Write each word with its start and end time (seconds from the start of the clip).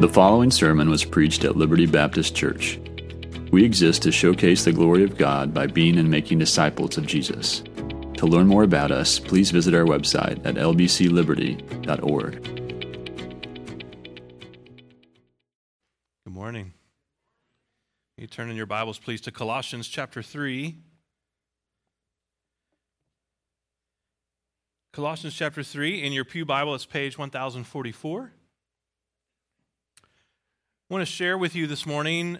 The 0.00 0.10
following 0.12 0.50
sermon 0.50 0.90
was 0.90 1.04
preached 1.04 1.44
at 1.44 1.56
Liberty 1.56 1.86
Baptist 1.86 2.34
Church. 2.34 2.80
We 3.52 3.64
exist 3.64 4.02
to 4.02 4.10
showcase 4.10 4.64
the 4.64 4.72
glory 4.72 5.04
of 5.04 5.16
God 5.16 5.54
by 5.54 5.66
being 5.66 5.98
and 5.98 6.10
making 6.10 6.38
disciples 6.38 6.96
of 6.98 7.06
Jesus. 7.06 7.62
To 8.16 8.26
learn 8.26 8.46
more 8.48 8.62
about 8.64 8.90
us, 8.90 9.18
please 9.18 9.50
visit 9.50 9.74
our 9.74 9.84
website 9.84 10.44
at 10.44 10.56
lbcliberty.org. 10.56 12.42
Good 16.24 16.32
morning. 16.32 16.72
You 18.16 18.26
turn 18.26 18.50
in 18.50 18.56
your 18.56 18.66
Bibles, 18.66 18.98
please, 18.98 19.20
to 19.20 19.30
Colossians 19.30 19.86
chapter 19.86 20.22
3. 20.22 20.78
Colossians 24.92 25.34
chapter 25.34 25.62
3. 25.62 26.02
In 26.02 26.12
your 26.12 26.24
Pew 26.24 26.44
Bible, 26.44 26.74
it's 26.74 26.86
page 26.86 27.16
1044. 27.16 28.32
I 30.92 30.94
want 30.94 31.08
to 31.08 31.10
share 31.14 31.38
with 31.38 31.56
you 31.56 31.66
this 31.66 31.86
morning 31.86 32.38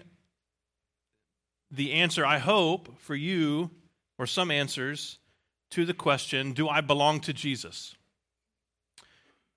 the 1.71 1.93
answer, 1.93 2.23
I 2.23 2.37
hope, 2.37 2.99
for 2.99 3.15
you, 3.15 3.71
or 4.19 4.27
some 4.27 4.51
answers 4.51 5.17
to 5.71 5.85
the 5.85 5.93
question 5.95 6.53
Do 6.53 6.69
I 6.69 6.81
belong 6.81 7.19
to 7.21 7.33
Jesus? 7.33 7.95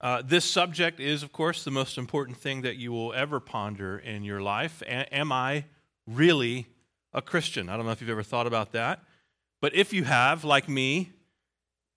Uh, 0.00 0.22
this 0.24 0.46
subject 0.46 0.98
is, 0.98 1.22
of 1.22 1.30
course, 1.30 1.62
the 1.62 1.70
most 1.70 1.98
important 1.98 2.38
thing 2.38 2.62
that 2.62 2.76
you 2.76 2.90
will 2.90 3.12
ever 3.12 3.38
ponder 3.38 3.98
in 3.98 4.24
your 4.24 4.40
life. 4.40 4.80
A- 4.86 5.14
am 5.14 5.30
I 5.30 5.66
really 6.06 6.66
a 7.12 7.20
Christian? 7.20 7.68
I 7.68 7.76
don't 7.76 7.84
know 7.84 7.92
if 7.92 8.00
you've 8.00 8.08
ever 8.08 8.22
thought 8.22 8.46
about 8.46 8.72
that. 8.72 9.00
But 9.60 9.74
if 9.74 9.92
you 9.92 10.04
have, 10.04 10.42
like 10.42 10.70
me, 10.70 11.12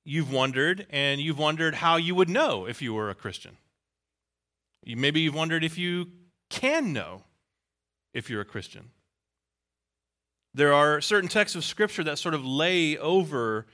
you've 0.03 0.33
wondered, 0.33 0.85
and 0.89 1.21
you've 1.21 1.39
wondered 1.39 1.75
how 1.75 1.95
you 1.95 2.13
would 2.13 2.29
know 2.29 2.65
if 2.65 2.81
you 2.81 2.93
were 2.93 3.09
a 3.09 3.15
Christian. 3.15 3.55
You, 4.83 4.97
maybe 4.97 5.21
you've 5.21 5.33
wondered 5.33 5.63
if 5.63 5.77
you 5.77 6.07
can 6.49 6.93
know 6.93 7.23
if 8.13 8.29
you're 8.29 8.41
a 8.41 8.45
Christian. 8.45 8.91
There 10.53 10.73
are 10.73 10.99
certain 11.01 11.29
texts 11.29 11.55
of 11.55 11.63
Scripture 11.63 12.03
that 12.03 12.17
sort 12.17 12.33
of 12.33 12.45
lay 12.45 12.97
over 12.97 13.67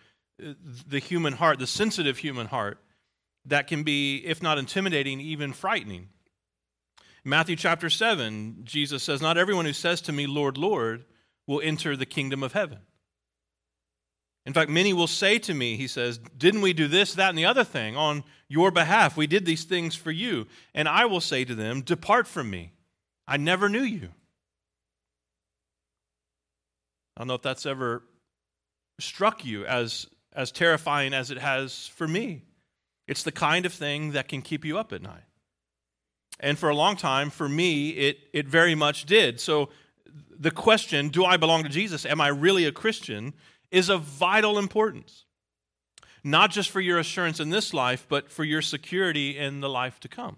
uh, 0.44 0.54
the 0.88 1.00
human 1.00 1.34
heart, 1.34 1.60
the 1.60 1.68
sensitive 1.68 2.18
human 2.18 2.48
heart, 2.48 2.80
that 3.46 3.68
can 3.68 3.84
be, 3.84 4.18
if 4.18 4.42
not 4.42 4.58
intimidating, 4.58 5.22
even 5.22 5.54
frightening. 5.54 6.10
Matthew 7.24 7.56
chapter 7.56 7.90
7, 7.90 8.62
Jesus 8.64 9.04
says, 9.04 9.22
Not 9.22 9.38
everyone 9.38 9.66
who 9.66 9.74
says 9.74 10.02
to 10.02 10.12
me, 10.12 10.28
Lord, 10.28 10.58
Lord, 10.58 11.06
will 11.48 11.62
enter 11.62 11.96
the 11.96 12.06
kingdom 12.06 12.44
of 12.44 12.54
heaven. 12.54 12.80
In 14.46 14.54
fact, 14.54 14.70
many 14.70 14.94
will 14.94 15.08
say 15.08 15.40
to 15.40 15.54
me, 15.54 15.76
he 15.76 15.88
says, 15.88 16.20
Didn't 16.38 16.62
we 16.62 16.74
do 16.74 16.88
this, 16.88 17.16
that, 17.16 17.30
and 17.30 17.38
the 17.38 17.46
other 17.46 17.64
thing 17.64 17.98
on 17.98 18.24
your 18.48 18.70
behalf? 18.70 19.18
We 19.18 19.26
did 19.28 19.46
these 19.46 19.64
things 19.64 19.96
for 19.96 20.12
you. 20.12 20.46
And 20.74 20.88
I 20.88 21.06
will 21.06 21.22
say 21.22 21.46
to 21.46 21.56
them, 21.56 21.82
Depart 21.82 22.28
from 22.28 22.50
me. 22.50 22.74
I 23.28 23.38
never 23.38 23.70
knew 23.70 23.82
you. 23.82 24.10
I 27.18 27.22
don't 27.22 27.28
know 27.28 27.36
if 27.36 27.42
that's 27.42 27.66
ever 27.66 28.04
struck 29.00 29.44
you 29.44 29.66
as, 29.66 30.08
as 30.34 30.52
terrifying 30.52 31.14
as 31.14 31.32
it 31.32 31.40
has 31.40 31.88
for 31.88 32.08
me. 32.08 32.44
It's 33.08 33.24
the 33.24 33.32
kind 33.32 33.66
of 33.66 33.74
thing 33.74 34.12
that 34.12 34.28
can 34.28 34.42
keep 34.42 34.64
you 34.64 34.78
up 34.78 34.94
at 34.94 35.02
night. 35.02 35.24
And 36.40 36.60
for 36.60 36.70
a 36.70 36.76
long 36.76 36.98
time, 36.98 37.30
for 37.30 37.48
me, 37.48 37.92
it, 37.92 38.20
it 38.34 38.48
very 38.48 38.76
much 38.76 39.06
did. 39.06 39.40
So 39.40 39.70
the 40.38 40.52
question, 40.52 41.10
do 41.10 41.24
I 41.24 41.38
belong 41.38 41.64
to 41.64 41.70
Jesus? 41.70 42.06
Am 42.06 42.20
I 42.20 42.28
really 42.28 42.66
a 42.66 42.72
Christian? 42.72 43.34
Is 43.72 43.90
of 43.90 44.02
vital 44.02 44.58
importance, 44.58 45.26
not 46.24 46.52
just 46.52 46.70
for 46.70 46.82
your 46.82 47.00
assurance 47.00 47.40
in 47.40 47.50
this 47.50 47.74
life, 47.74 48.06
but 48.10 48.32
for 48.32 48.44
your 48.44 48.62
security 48.62 49.38
in 49.38 49.62
the 49.62 49.70
life 49.70 50.00
to 50.02 50.08
come. 50.08 50.38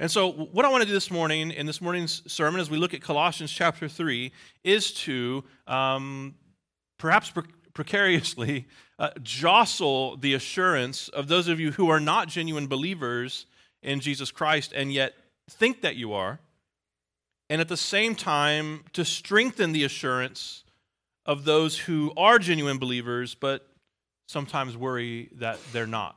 And 0.00 0.10
so, 0.10 0.30
what 0.30 0.64
I 0.64 0.68
want 0.68 0.82
to 0.82 0.86
do 0.86 0.92
this 0.92 1.10
morning 1.10 1.50
in 1.50 1.66
this 1.66 1.80
morning's 1.80 2.22
sermon, 2.32 2.60
as 2.60 2.70
we 2.70 2.76
look 2.76 2.94
at 2.94 3.02
Colossians 3.02 3.50
chapter 3.50 3.88
3, 3.88 4.30
is 4.62 4.92
to 4.92 5.42
um, 5.66 6.36
perhaps 6.98 7.30
pre- 7.30 7.42
precariously 7.74 8.68
uh, 9.00 9.10
jostle 9.22 10.16
the 10.16 10.34
assurance 10.34 11.08
of 11.08 11.26
those 11.26 11.48
of 11.48 11.58
you 11.58 11.72
who 11.72 11.88
are 11.88 11.98
not 11.98 12.28
genuine 12.28 12.68
believers 12.68 13.46
in 13.82 13.98
Jesus 13.98 14.30
Christ 14.30 14.72
and 14.72 14.92
yet 14.92 15.14
think 15.50 15.82
that 15.82 15.96
you 15.96 16.12
are, 16.12 16.38
and 17.50 17.60
at 17.60 17.68
the 17.68 17.76
same 17.76 18.14
time 18.14 18.84
to 18.92 19.04
strengthen 19.04 19.72
the 19.72 19.82
assurance 19.82 20.62
of 21.28 21.44
those 21.44 21.78
who 21.78 22.10
are 22.16 22.38
genuine 22.38 22.78
believers, 22.78 23.34
but 23.34 23.68
sometimes 24.28 24.76
worry 24.76 25.28
that 25.34 25.58
they're 25.72 25.86
not. 25.86 26.16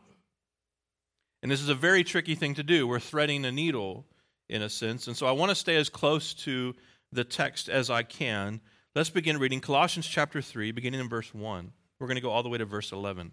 And 1.43 1.51
this 1.51 1.61
is 1.61 1.67
a 1.67 1.75
very 1.75 2.05
tricky 2.05 2.33
thing 2.33 2.55
to 2.55 2.63
do. 2.63 2.87
We're 2.87 2.99
threading 2.99 3.43
a 3.43 3.51
needle 3.51 4.05
in 4.47 4.61
a 4.61 4.69
sense. 4.69 5.07
And 5.07 5.17
so 5.17 5.27
I 5.27 5.31
want 5.31 5.49
to 5.49 5.55
stay 5.55 5.75
as 5.75 5.89
close 5.89 6.33
to 6.35 6.73
the 7.11 7.25
text 7.25 7.67
as 7.67 7.89
I 7.89 8.03
can. 8.03 8.61
Let's 8.95 9.09
begin 9.09 9.37
reading 9.37 9.59
Colossians 9.59 10.07
chapter 10.07 10.41
3, 10.41 10.71
beginning 10.71 11.01
in 11.01 11.09
verse 11.09 11.33
1. 11.33 11.73
We're 11.99 12.07
going 12.07 12.15
to 12.15 12.21
go 12.21 12.31
all 12.31 12.43
the 12.43 12.49
way 12.49 12.57
to 12.59 12.65
verse 12.65 12.93
11. 12.93 13.31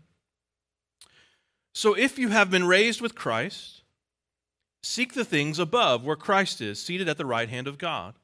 So 1.74 1.94
if 1.94 2.18
you 2.18 2.30
have 2.30 2.50
been 2.50 2.66
raised 2.66 3.00
with 3.00 3.14
Christ, 3.14 3.82
seek 4.82 5.14
the 5.14 5.24
things 5.24 5.60
above 5.60 6.04
where 6.04 6.16
Christ 6.16 6.60
is, 6.60 6.82
seated 6.82 7.08
at 7.08 7.18
the 7.18 7.26
right 7.26 7.48
hand 7.48 7.68
of 7.68 7.78
God. 7.78 8.14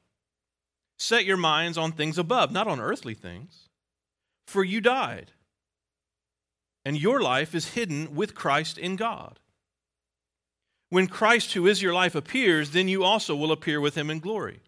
Set 0.97 1.25
your 1.25 1.37
minds 1.37 1.77
on 1.77 1.91
things 1.91 2.17
above, 2.17 2.51
not 2.51 2.67
on 2.67 2.79
earthly 2.79 3.13
things. 3.13 3.69
For 4.47 4.63
you 4.63 4.79
died, 4.79 5.31
and 6.85 6.97
your 6.97 7.21
life 7.21 7.55
is 7.55 7.69
hidden 7.69 8.15
with 8.15 8.35
Christ 8.35 8.77
in 8.77 8.95
God. 8.95 9.39
When 10.89 11.07
Christ, 11.07 11.53
who 11.53 11.67
is 11.67 11.81
your 11.81 11.93
life, 11.93 12.15
appears, 12.15 12.71
then 12.71 12.87
you 12.87 13.03
also 13.03 13.35
will 13.35 13.51
appear 13.51 13.81
with 13.81 13.95
him 13.95 14.09
in 14.09 14.19
glory. 14.19 14.61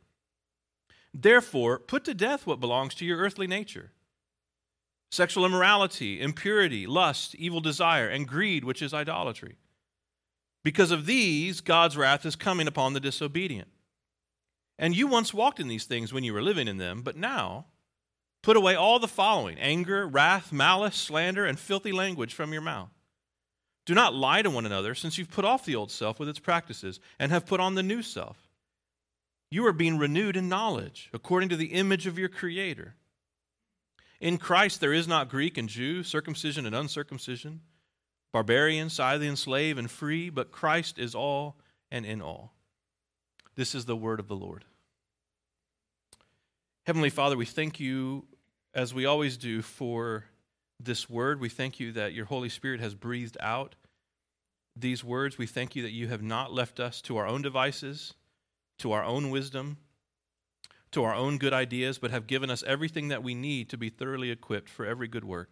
Therefore, 1.13 1.79
put 1.79 2.03
to 2.05 2.13
death 2.13 2.45
what 2.45 2.59
belongs 2.59 2.95
to 2.95 3.05
your 3.05 3.19
earthly 3.19 3.47
nature 3.47 3.91
sexual 5.09 5.45
immorality, 5.45 6.19
impurity, 6.19 6.85
lust, 6.85 7.33
evil 7.35 7.61
desire, 7.61 8.09
and 8.09 8.27
greed, 8.27 8.65
which 8.65 8.81
is 8.81 8.93
idolatry. 8.93 9.55
Because 10.65 10.91
of 10.91 11.05
these, 11.05 11.61
God's 11.61 11.95
wrath 11.95 12.25
is 12.25 12.35
coming 12.35 12.67
upon 12.67 12.91
the 12.91 12.99
disobedient. 12.99 13.69
And 14.79 14.95
you 14.95 15.07
once 15.07 15.33
walked 15.33 15.59
in 15.59 15.67
these 15.67 15.85
things 15.85 16.13
when 16.13 16.23
you 16.23 16.33
were 16.33 16.41
living 16.41 16.67
in 16.67 16.77
them, 16.77 17.01
but 17.01 17.17
now 17.17 17.65
put 18.43 18.57
away 18.57 18.75
all 18.75 18.99
the 18.99 19.07
following 19.07 19.57
anger, 19.57 20.07
wrath, 20.07 20.51
malice, 20.51 20.95
slander, 20.95 21.45
and 21.45 21.59
filthy 21.59 21.91
language 21.91 22.33
from 22.33 22.53
your 22.53 22.61
mouth. 22.61 22.91
Do 23.85 23.93
not 23.93 24.13
lie 24.13 24.41
to 24.41 24.49
one 24.49 24.65
another, 24.65 24.93
since 24.93 25.17
you've 25.17 25.31
put 25.31 25.45
off 25.45 25.65
the 25.65 25.75
old 25.75 25.91
self 25.91 26.19
with 26.19 26.29
its 26.29 26.39
practices 26.39 26.99
and 27.19 27.31
have 27.31 27.45
put 27.45 27.59
on 27.59 27.75
the 27.75 27.83
new 27.83 28.01
self. 28.01 28.37
You 29.49 29.65
are 29.65 29.73
being 29.73 29.97
renewed 29.97 30.35
in 30.35 30.49
knowledge, 30.49 31.09
according 31.13 31.49
to 31.49 31.55
the 31.55 31.67
image 31.67 32.05
of 32.05 32.19
your 32.19 32.27
Creator. 32.27 32.95
In 34.19 34.37
Christ 34.37 34.81
there 34.81 34.93
is 34.93 35.07
not 35.07 35.29
Greek 35.29 35.57
and 35.57 35.69
Jew, 35.69 36.03
circumcision 36.03 36.65
and 36.65 36.75
uncircumcision, 36.75 37.61
barbarian, 38.33 38.89
Scythian, 38.89 39.37
slave, 39.37 39.77
and 39.77 39.89
free, 39.89 40.29
but 40.29 40.51
Christ 40.51 40.99
is 40.99 41.15
all 41.15 41.55
and 41.89 42.05
in 42.05 42.21
all. 42.21 42.56
This 43.57 43.73
is 43.73 43.85
the 43.85 43.95
word 43.95 44.19
of 44.19 44.27
the 44.27 44.35
Lord. 44.35 44.65
Heavenly 46.85 47.09
Father, 47.09 47.35
we 47.35 47.45
thank 47.45 47.79
you, 47.79 48.25
as 48.75 48.93
we 48.93 49.07
always 49.07 49.35
do, 49.35 49.63
for 49.63 50.25
this 50.79 51.09
word. 51.09 51.41
We 51.41 51.49
thank 51.49 51.79
you 51.79 51.91
that 51.93 52.13
your 52.13 52.25
Holy 52.25 52.49
Spirit 52.49 52.79
has 52.81 52.93
breathed 52.93 53.35
out 53.39 53.73
these 54.75 55.03
words. 55.03 55.39
We 55.39 55.47
thank 55.47 55.75
you 55.75 55.81
that 55.81 55.91
you 55.91 56.07
have 56.07 56.21
not 56.21 56.53
left 56.53 56.79
us 56.79 57.01
to 57.01 57.17
our 57.17 57.25
own 57.25 57.41
devices, 57.41 58.13
to 58.77 58.91
our 58.91 59.03
own 59.03 59.31
wisdom, 59.31 59.77
to 60.91 61.03
our 61.03 61.15
own 61.15 61.39
good 61.39 61.51
ideas, 61.51 61.97
but 61.97 62.11
have 62.11 62.27
given 62.27 62.51
us 62.51 62.63
everything 62.67 63.07
that 63.07 63.23
we 63.23 63.33
need 63.33 63.69
to 63.69 63.77
be 63.77 63.89
thoroughly 63.89 64.29
equipped 64.29 64.69
for 64.69 64.85
every 64.85 65.07
good 65.07 65.25
work. 65.25 65.49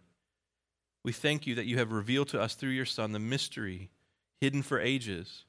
We 1.04 1.10
thank 1.12 1.44
you 1.44 1.56
that 1.56 1.66
you 1.66 1.76
have 1.78 1.90
revealed 1.90 2.28
to 2.28 2.40
us 2.40 2.54
through 2.54 2.70
your 2.70 2.86
Son 2.86 3.10
the 3.10 3.18
mystery 3.18 3.90
hidden 4.40 4.62
for 4.62 4.78
ages 4.78 5.44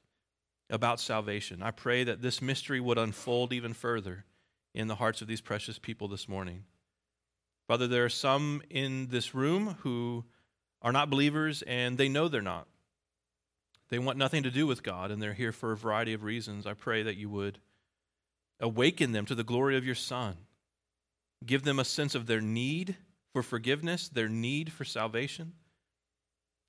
about 0.70 1.00
salvation. 1.00 1.62
I 1.62 1.70
pray 1.70 2.04
that 2.04 2.22
this 2.22 2.42
mystery 2.42 2.80
would 2.80 2.98
unfold 2.98 3.52
even 3.52 3.72
further 3.72 4.24
in 4.74 4.86
the 4.86 4.96
hearts 4.96 5.22
of 5.22 5.28
these 5.28 5.40
precious 5.40 5.78
people 5.78 6.08
this 6.08 6.28
morning. 6.28 6.64
Father, 7.66 7.86
there 7.86 8.04
are 8.04 8.10
some 8.10 8.62
in 8.70 9.08
this 9.08 9.34
room 9.34 9.76
who 9.80 10.24
are 10.82 10.92
not 10.92 11.10
believers 11.10 11.62
and 11.62 11.98
they 11.98 12.08
know 12.08 12.28
they're 12.28 12.42
not. 12.42 12.66
They 13.90 13.98
want 13.98 14.18
nothing 14.18 14.42
to 14.42 14.50
do 14.50 14.66
with 14.66 14.82
God 14.82 15.10
and 15.10 15.22
they're 15.22 15.32
here 15.32 15.52
for 15.52 15.72
a 15.72 15.76
variety 15.76 16.12
of 16.12 16.22
reasons. 16.22 16.66
I 16.66 16.74
pray 16.74 17.02
that 17.02 17.16
you 17.16 17.28
would 17.30 17.58
awaken 18.60 19.12
them 19.12 19.24
to 19.26 19.34
the 19.34 19.44
glory 19.44 19.76
of 19.76 19.84
your 19.84 19.94
Son. 19.94 20.36
Give 21.44 21.62
them 21.62 21.78
a 21.78 21.84
sense 21.84 22.14
of 22.14 22.26
their 22.26 22.40
need 22.40 22.96
for 23.32 23.42
forgiveness, 23.42 24.08
their 24.08 24.28
need 24.28 24.72
for 24.72 24.84
salvation, 24.84 25.52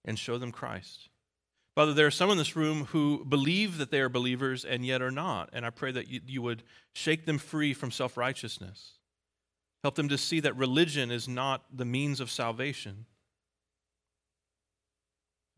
and 0.06 0.18
show 0.18 0.38
them 0.38 0.52
Christ. 0.52 1.10
Father, 1.80 1.94
there 1.94 2.08
are 2.08 2.12
some 2.12 2.30
in 2.30 2.38
this 2.38 2.58
room 2.58 2.88
who 2.88 3.24
believe 3.24 3.78
that 3.78 3.90
they 3.90 4.02
are 4.02 4.10
believers 4.10 4.66
and 4.66 4.86
yet 4.86 5.02
are 5.02 5.12
not. 5.12 5.50
And 5.54 5.66
I 5.66 5.70
pray 5.70 5.94
that 5.94 6.10
you, 6.10 6.20
you 6.28 6.42
would 6.42 6.62
shake 6.92 7.26
them 7.26 7.38
free 7.38 7.74
from 7.74 7.90
self 7.90 8.18
righteousness. 8.18 8.96
Help 9.82 9.96
them 9.96 10.10
to 10.10 10.18
see 10.18 10.42
that 10.42 10.58
religion 10.58 11.10
is 11.10 11.30
not 11.30 11.64
the 11.74 11.86
means 11.86 12.20
of 12.20 12.30
salvation. 12.30 13.06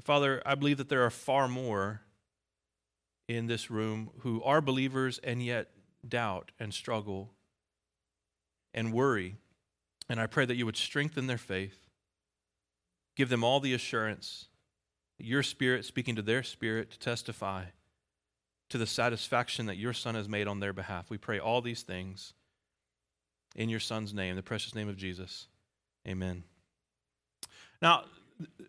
Father, 0.03 0.43
I 0.45 0.53
believe 0.53 0.77
that 0.77 0.89
there 0.89 1.03
are 1.03 1.09
far 1.09 1.47
more 1.47 2.01
in 3.27 3.47
this 3.47 3.71
room 3.71 4.11
who 4.19 4.43
are 4.43 4.61
believers 4.61 5.19
and 5.23 5.41
yet 5.41 5.69
doubt 6.07 6.51
and 6.59 6.71
struggle 6.71 7.31
and 8.75 8.93
worry. 8.93 9.37
And 10.07 10.19
I 10.19 10.27
pray 10.27 10.45
that 10.45 10.55
you 10.55 10.67
would 10.67 10.77
strengthen 10.77 11.25
their 11.25 11.39
faith, 11.39 11.89
give 13.15 13.29
them 13.29 13.43
all 13.43 13.59
the 13.59 13.73
assurance, 13.73 14.49
your 15.23 15.43
spirit 15.43 15.85
speaking 15.85 16.15
to 16.15 16.21
their 16.21 16.43
spirit 16.43 16.91
to 16.91 16.99
testify 16.99 17.65
to 18.69 18.77
the 18.77 18.87
satisfaction 18.87 19.65
that 19.65 19.77
your 19.77 19.93
Son 19.93 20.15
has 20.15 20.29
made 20.29 20.47
on 20.47 20.59
their 20.59 20.73
behalf. 20.73 21.09
We 21.09 21.17
pray 21.17 21.39
all 21.39 21.61
these 21.61 21.81
things 21.81 22.33
in 23.55 23.69
your 23.69 23.81
Son's 23.81 24.13
name, 24.13 24.35
the 24.35 24.43
precious 24.43 24.73
name 24.73 24.87
of 24.87 24.95
Jesus. 24.95 25.47
Amen. 26.07 26.43
Now, 27.81 28.05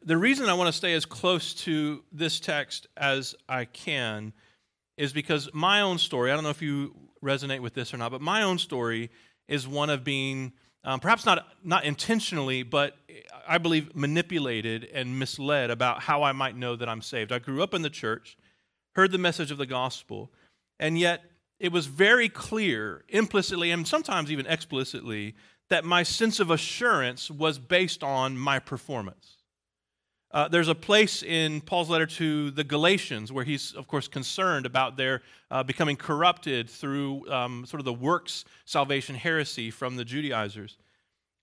the 0.03 0.17
reason 0.17 0.49
I 0.49 0.55
want 0.55 0.69
to 0.69 0.77
stay 0.77 0.95
as 0.95 1.05
close 1.05 1.55
to 1.55 2.03
this 2.13 2.41
text 2.41 2.89
as 2.97 3.35
I 3.49 3.65
can 3.65 4.33
is 4.97 5.13
because 5.13 5.49
my 5.55 5.81
own 5.81 5.99
story, 5.99 6.31
I 6.31 6.35
don't 6.35 6.45
know 6.45 6.51
if 6.51 6.63
you 6.63 6.95
resonate 7.23 7.61
with 7.61 7.75
this 7.75 7.95
or 7.95 7.97
not, 7.97 8.11
but 8.11 8.21
my 8.21 8.43
own 8.43 8.59
story 8.59 9.11
is 9.49 9.69
one 9.69 9.91
of 9.91 10.05
being 10.05 10.53
um, 10.85 11.01
perhaps 11.01 11.25
not, 11.25 11.47
not 11.63 11.85
intentionally, 11.85 12.63
but 12.63 12.97
I 13.47 13.59
believe 13.59 13.95
manipulated 13.95 14.85
and 14.93 15.19
misled 15.19 15.71
about 15.71 16.03
how 16.03 16.23
I 16.23 16.33
might 16.33 16.57
know 16.57 16.75
that 16.77 16.89
I'm 16.89 17.03
saved. 17.03 17.33
I 17.33 17.39
grew 17.39 17.63
up 17.63 17.75
in 17.75 17.83
the 17.83 17.91
church, 17.91 18.37
heard 18.95 19.13
the 19.13 19.19
message 19.19 19.51
of 19.51 19.59
the 19.59 19.67
gospel, 19.67 20.33
and 20.81 20.99
yet 20.99 21.23
it 21.61 21.71
was 21.71 21.87
very 21.87 22.29
clear, 22.29 23.05
implicitly 23.09 23.71
and 23.71 23.87
sometimes 23.87 24.33
even 24.33 24.47
explicitly, 24.47 25.37
that 25.69 25.85
my 25.85 26.03
sense 26.03 26.41
of 26.41 26.51
assurance 26.51 27.31
was 27.31 27.59
based 27.59 28.03
on 28.03 28.37
my 28.37 28.59
performance. 28.59 29.37
Uh, 30.33 30.49
there's 30.49 30.69
a 30.69 30.75
place 30.75 31.23
in 31.23 31.61
Paul's 31.61 31.91
letter 31.91 32.07
to 32.07 32.51
the 32.53 32.65
Galatians 32.65 33.31
where 33.31 33.45
he's, 33.45 33.75
of 33.75 33.87
course, 33.87 34.09
concerned 34.09 34.65
about 34.65 34.97
their 34.97 35.21
uh, 35.51 35.63
becoming 35.63 35.97
corrupted 35.97 36.71
through 36.71 37.31
um, 37.31 37.67
sort 37.67 37.81
of 37.81 37.85
the 37.85 37.93
works 37.93 38.47
salvation 38.65 39.15
heresy 39.15 39.71
from 39.71 39.97
the 39.97 40.05
Judaizers. 40.05 40.79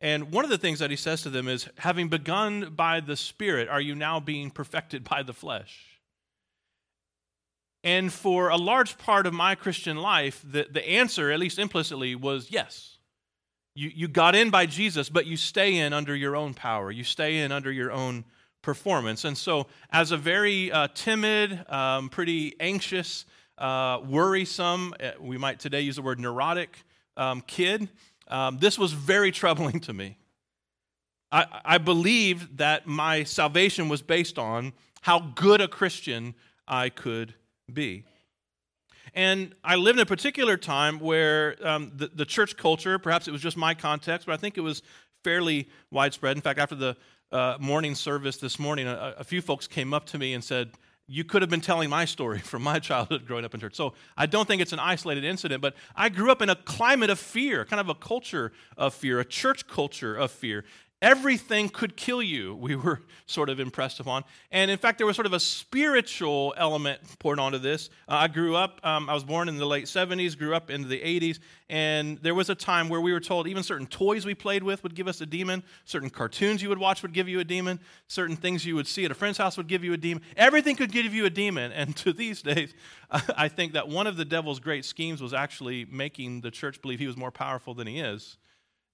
And 0.02 0.32
one 0.32 0.44
of 0.44 0.50
the 0.50 0.58
things 0.58 0.80
that 0.80 0.90
he 0.90 0.96
says 0.96 1.22
to 1.22 1.30
them 1.30 1.48
is, 1.48 1.68
having 1.78 2.08
begun 2.08 2.74
by 2.76 3.00
the 3.00 3.16
Spirit, 3.16 3.68
are 3.68 3.82
you 3.82 3.94
now 3.94 4.20
being 4.20 4.50
perfected 4.50 5.04
by 5.04 5.22
the 5.22 5.34
flesh? 5.34 6.00
And 7.84 8.12
for 8.12 8.50
a 8.50 8.58
large 8.58 8.98
part 8.98 9.28
of 9.28 9.34
my 9.34 9.56
Christian 9.56 9.98
life, 9.98 10.44
the, 10.44 10.68
the 10.70 10.88
answer, 10.88 11.32
at 11.32 11.40
least 11.40 11.60
implicitly, 11.60 12.16
was 12.16 12.50
yes. 12.50 12.98
You, 13.76 13.92
you 13.94 14.08
got 14.08 14.36
in 14.36 14.50
by 14.50 14.66
Jesus, 14.66 15.10
but 15.10 15.28
you 15.28 15.38
stay 15.38 15.78
in 15.78 15.94
under 15.94 16.16
your 16.16 16.36
own 16.36 16.54
power. 16.54 16.92
You 16.92 17.04
stay 17.04 17.40
in 17.40 17.52
under 17.52 17.72
your 17.72 17.92
own 17.92 18.26
performance. 18.62 19.26
And 19.26 19.38
so, 19.38 19.68
as 19.92 20.12
a 20.12 20.18
very 20.18 20.72
uh, 20.72 20.88
timid, 20.94 21.64
um, 21.70 22.10
pretty 22.10 22.56
anxious, 22.60 23.26
uh, 23.58 24.00
worrisome, 24.08 24.94
uh, 25.00 25.12
we 25.20 25.38
might 25.38 25.60
today 25.60 25.82
use 25.82 25.96
the 25.96 26.02
word 26.02 26.20
neurotic 26.20 26.84
um, 27.18 27.42
kid, 27.42 27.90
um, 28.30 28.58
this 28.60 28.80
was 28.80 28.94
very 28.94 29.32
troubling 29.42 29.80
to 29.82 29.94
me. 29.94 30.18
I, 31.32 31.46
I 31.64 31.78
believed 31.78 32.58
that 32.58 32.88
my 32.88 33.24
salvation 33.24 33.88
was 33.90 34.02
based 34.02 34.40
on 34.40 34.74
how 35.02 35.20
good 35.20 35.62
a 35.62 35.68
Christian 35.68 36.34
I 36.68 36.90
could 36.90 37.36
be. 37.72 38.04
And 39.14 39.56
I 39.64 39.76
lived 39.76 40.00
in 40.00 40.04
a 40.04 40.06
particular 40.06 40.58
time 40.58 41.00
where 41.00 41.56
um, 41.64 41.92
the, 41.96 42.08
the 42.08 42.26
church 42.26 42.58
culture, 42.58 42.98
perhaps 43.00 43.28
it 43.28 43.32
was 43.32 43.42
just 43.42 43.58
my 43.58 43.74
context, 43.74 44.28
but 44.28 44.34
I 44.34 44.38
think 44.38 44.58
it 44.58 44.62
was 44.62 44.82
fairly 45.24 45.68
widespread. 45.92 46.36
In 46.36 46.42
fact, 46.42 46.60
after 46.60 46.76
the 46.76 46.96
uh, 47.32 47.58
morning 47.60 47.96
service 47.96 48.38
this 48.38 48.60
morning, 48.60 48.88
a, 48.88 49.16
a, 49.20 49.24
few 49.24 49.42
folks 49.42 49.68
came 49.68 49.94
up 49.94 50.06
to 50.08 50.18
me 50.18 50.34
and 50.34 50.44
said, 50.44 50.72
You 51.08 51.24
could 51.24 51.42
have 51.42 51.50
been 51.50 51.62
telling 51.62 51.90
my 51.90 52.06
story 52.06 52.40
from 52.52 52.64
my 52.64 52.80
childhood 52.80 53.26
growing 53.26 53.46
up 53.46 53.54
in 53.54 53.60
church. 53.60 53.76
So 53.76 53.94
I 54.18 54.26
don't 54.26 54.48
think 54.48 54.62
it's 54.62 54.74
an 54.74 54.80
isolated 54.80 55.24
incident, 55.24 55.62
but 55.62 55.76
I 55.96 56.10
grew 56.10 56.32
up 56.32 56.42
in 56.42 56.50
a 56.50 56.56
climate 56.56 57.10
of 57.10 57.20
fear, 57.20 57.66
kind 57.66 57.80
of 57.80 57.90
a 57.90 57.96
culture 57.96 58.52
of 58.78 58.94
fear, 58.94 59.20
a 59.20 59.26
church 59.26 59.68
culture 59.68 60.16
of 60.16 60.32
fear. 60.32 60.66
Everything 61.02 61.70
could 61.70 61.96
kill 61.96 62.22
you, 62.22 62.56
we 62.60 62.76
were 62.76 63.02
sort 63.26 63.50
of 63.50 63.60
impressed 63.60 64.00
upon. 64.00 64.24
And 64.52 64.70
in 64.70 64.78
fact, 64.78 64.98
there 64.98 65.08
was 65.08 65.16
sort 65.16 65.26
of 65.26 65.34
a 65.34 65.40
spiritual 65.40 66.54
element 66.58 67.00
poured 67.20 67.40
onto 67.40 67.58
this. 67.58 67.90
Uh, 68.08 68.16
I 68.16 68.28
grew 68.28 68.56
up, 68.56 68.80
um, 68.84 69.10
I 69.10 69.14
was 69.14 69.24
born 69.24 69.48
in 69.48 69.58
the 69.58 69.66
late 69.66 69.86
70s, 69.86 70.38
grew 70.38 70.56
up 70.56 70.70
into 70.70 70.88
the 70.88 71.00
80s, 71.00 71.40
and 71.70 72.18
there 72.20 72.36
was 72.36 72.50
a 72.50 72.56
time 72.56 72.90
where 72.90 73.00
we 73.00 73.14
were 73.14 73.20
told 73.20 73.48
even 73.48 73.64
certain 73.64 73.88
toys 73.88 74.26
we 74.26 74.34
played 74.34 74.64
with 74.64 74.84
would 74.84 74.96
give 74.96 75.08
us 75.08 75.22
a 75.22 75.26
demon, 75.26 75.64
certain 75.86 76.10
cartoons 76.10 76.62
you 76.62 76.70
would 76.70 76.80
watch 76.80 77.02
would 77.02 77.14
give 77.14 77.30
you 77.30 77.40
a 77.40 77.44
demon, 77.44 77.80
certain 78.08 78.36
things 78.36 78.66
you 78.66 78.76
would 78.76 78.88
see 78.88 79.06
at 79.06 79.12
a 79.12 79.16
friend's 79.16 79.38
house 79.38 79.56
would 79.58 79.68
give 79.68 79.84
you 79.84 79.94
a 79.94 79.98
demon. 79.98 80.24
Everything 80.36 80.76
could 80.76 80.92
give 80.92 81.14
you 81.14 81.26
a 81.26 81.30
demon. 81.30 81.72
And 81.72 81.96
to 81.98 82.12
these 82.12 82.42
days, 82.42 82.74
I 83.12 83.48
think 83.48 83.74
that 83.74 83.88
one 83.88 84.08
of 84.08 84.18
the 84.18 84.26
devil's 84.26 84.60
great 84.60 84.84
schemes 84.84 85.22
was 85.22 85.34
actually 85.34 85.86
making 85.86 86.42
the 86.42 86.52
church 86.52 86.82
believe 86.82 87.00
he 87.00 87.08
was 87.08 87.18
more 87.18 87.32
powerful 87.32 87.74
than 87.74 87.88
he 87.88 88.00
is 88.00 88.38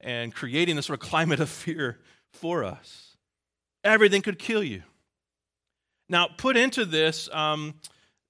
and 0.01 0.33
creating 0.33 0.75
this 0.75 0.86
sort 0.86 1.01
of 1.01 1.07
climate 1.07 1.39
of 1.39 1.50
fear 1.50 2.00
for 2.33 2.63
us. 2.63 3.15
Everything 3.83 4.21
could 4.21 4.39
kill 4.39 4.63
you. 4.63 4.83
Now, 6.09 6.27
put 6.38 6.57
into 6.57 6.86
this 6.86 7.30
um, 7.33 7.75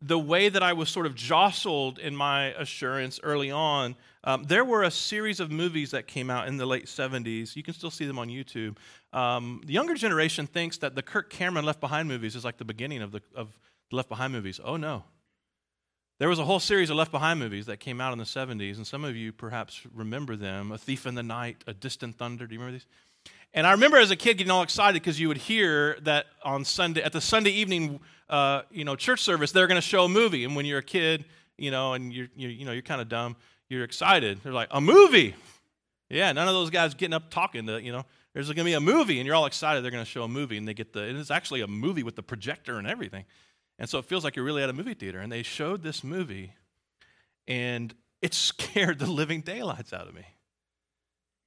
the 0.02 0.20
way 0.20 0.50
that 0.50 0.64
I 0.64 0.74
was 0.74 0.90
sort 0.90 1.06
of 1.06 1.16
jostled 1.16 2.00
in 2.00 2.16
my 2.16 2.48
assurance 2.54 3.20
early 3.24 3.52
on. 3.52 3.96
Um, 4.24 4.44
there 4.44 4.64
were 4.64 4.84
a 4.84 4.92
series 4.92 5.40
of 5.40 5.52
movies 5.52 5.92
that 5.92 6.08
came 6.08 6.30
out 6.30 6.48
in 6.48 6.58
the 6.58 6.66
late 6.66 6.86
70s. 6.86 7.56
You 7.56 7.64
can 7.64 7.74
still 7.74 7.92
see 7.92 8.06
them 8.06 8.20
on 8.20 8.30
YouTube. 8.30 8.78
Um, 9.14 9.62
the 9.66 9.74
younger 9.74 9.96
generation 9.96 10.48
thinks 10.48 10.78
that 10.80 10.96
the 10.96 11.02
Kirk 11.02 11.30
Cameron 11.30 11.66
Left 11.66 11.80
Behind 11.80 12.08
movies 12.08 12.36
is 12.36 12.46
like 12.46 12.58
the 12.58 12.66
beginning 12.66 13.02
of 13.02 13.12
the, 13.12 13.22
of 13.36 13.58
the 13.90 13.96
Left 13.98 14.10
Behind 14.10 14.32
movies. 14.32 14.60
Oh, 14.64 14.78
no. 14.78 15.04
There 16.18 16.30
was 16.30 16.40
a 16.40 16.46
whole 16.46 16.62
series 16.62 16.90
of 16.90 16.96
Left 16.96 17.12
Behind 17.12 17.38
movies 17.38 17.66
that 17.66 17.82
came 17.82 18.00
out 18.00 18.14
in 18.14 18.20
the 18.20 18.24
70s, 18.24 18.78
and 18.78 18.88
some 18.88 19.04
of 19.04 19.18
you 19.18 19.34
perhaps 19.34 19.82
remember 19.94 20.38
them 20.38 20.72
A 20.72 20.78
Thief 20.78 21.06
in 21.06 21.14
the 21.14 21.24
Night, 21.24 21.62
A 21.68 21.74
Distant 21.74 22.18
Thunder. 22.18 22.48
Do 22.48 22.56
you 22.56 22.60
remember 22.62 22.78
these? 22.78 22.86
And 23.54 23.68
I 23.68 23.72
remember 23.72 23.98
as 23.98 24.12
a 24.12 24.16
kid 24.16 24.38
getting 24.38 24.52
all 24.52 24.64
excited 24.64 24.94
because 25.02 25.20
you 25.20 25.28
would 25.28 25.36
hear 25.36 25.98
that 26.04 26.28
on 26.42 26.64
Sunday, 26.64 27.04
at 27.04 27.12
the 27.12 27.20
Sunday 27.20 27.50
evening, 27.50 28.00
uh, 28.30 28.62
you 28.72 28.86
know, 28.86 28.96
church 28.96 29.24
service, 29.24 29.52
they're 29.52 29.68
going 29.68 29.76
to 29.76 29.86
show 29.86 30.06
a 30.06 30.10
movie. 30.10 30.46
And 30.46 30.56
when 30.56 30.66
you're 30.66 30.80
a 30.80 30.84
kid, 30.84 31.26
you 31.58 31.70
know, 31.70 31.92
and 31.92 32.14
you're, 32.14 32.28
you're 32.34 32.52
you 32.52 32.66
know, 32.66 32.72
you're 32.72 32.82
kind 32.82 33.02
of 33.02 33.10
dumb, 33.10 33.36
you're 33.68 33.84
excited. 33.84 34.40
They're 34.42 34.54
like, 34.54 34.70
a 34.72 34.80
movie. 34.80 35.36
Yeah, 36.10 36.32
none 36.32 36.48
of 36.48 36.54
those 36.54 36.70
guys 36.70 36.94
getting 36.94 37.14
up 37.14 37.30
talking 37.30 37.68
to, 37.68 37.82
you 37.82 37.92
know, 37.92 38.06
there's 38.34 38.48
going 38.48 38.58
to 38.58 38.64
be 38.64 38.74
a 38.74 38.80
movie, 38.80 39.20
and 39.20 39.26
you're 39.28 39.36
all 39.36 39.48
excited 39.48 39.84
they're 39.84 39.92
going 39.92 40.04
to 40.04 40.10
show 40.10 40.24
a 40.24 40.30
movie, 40.30 40.56
and 40.56 40.66
they 40.66 40.74
get 40.74 40.94
the, 40.94 41.02
and 41.02 41.18
it's 41.18 41.32
actually 41.32 41.60
a 41.60 41.68
movie 41.68 42.04
with 42.04 42.16
the 42.16 42.24
projector 42.24 42.78
and 42.78 42.88
everything. 42.88 43.26
And 43.78 43.90
so 43.90 44.00
it 44.00 44.06
feels 44.06 44.24
like 44.24 44.36
you're 44.36 44.46
really 44.46 44.64
at 44.64 44.70
a 44.70 44.74
movie 44.74 44.94
theater. 44.94 45.20
And 45.20 45.32
they 45.32 45.44
showed 45.44 45.84
this 45.84 46.04
movie, 46.04 46.54
and 47.48 47.94
it 48.22 48.34
scared 48.34 49.00
the 49.00 49.08
living 49.08 49.42
daylights 49.42 49.94
out 49.94 50.08
of 50.08 50.14
me. 50.14 50.26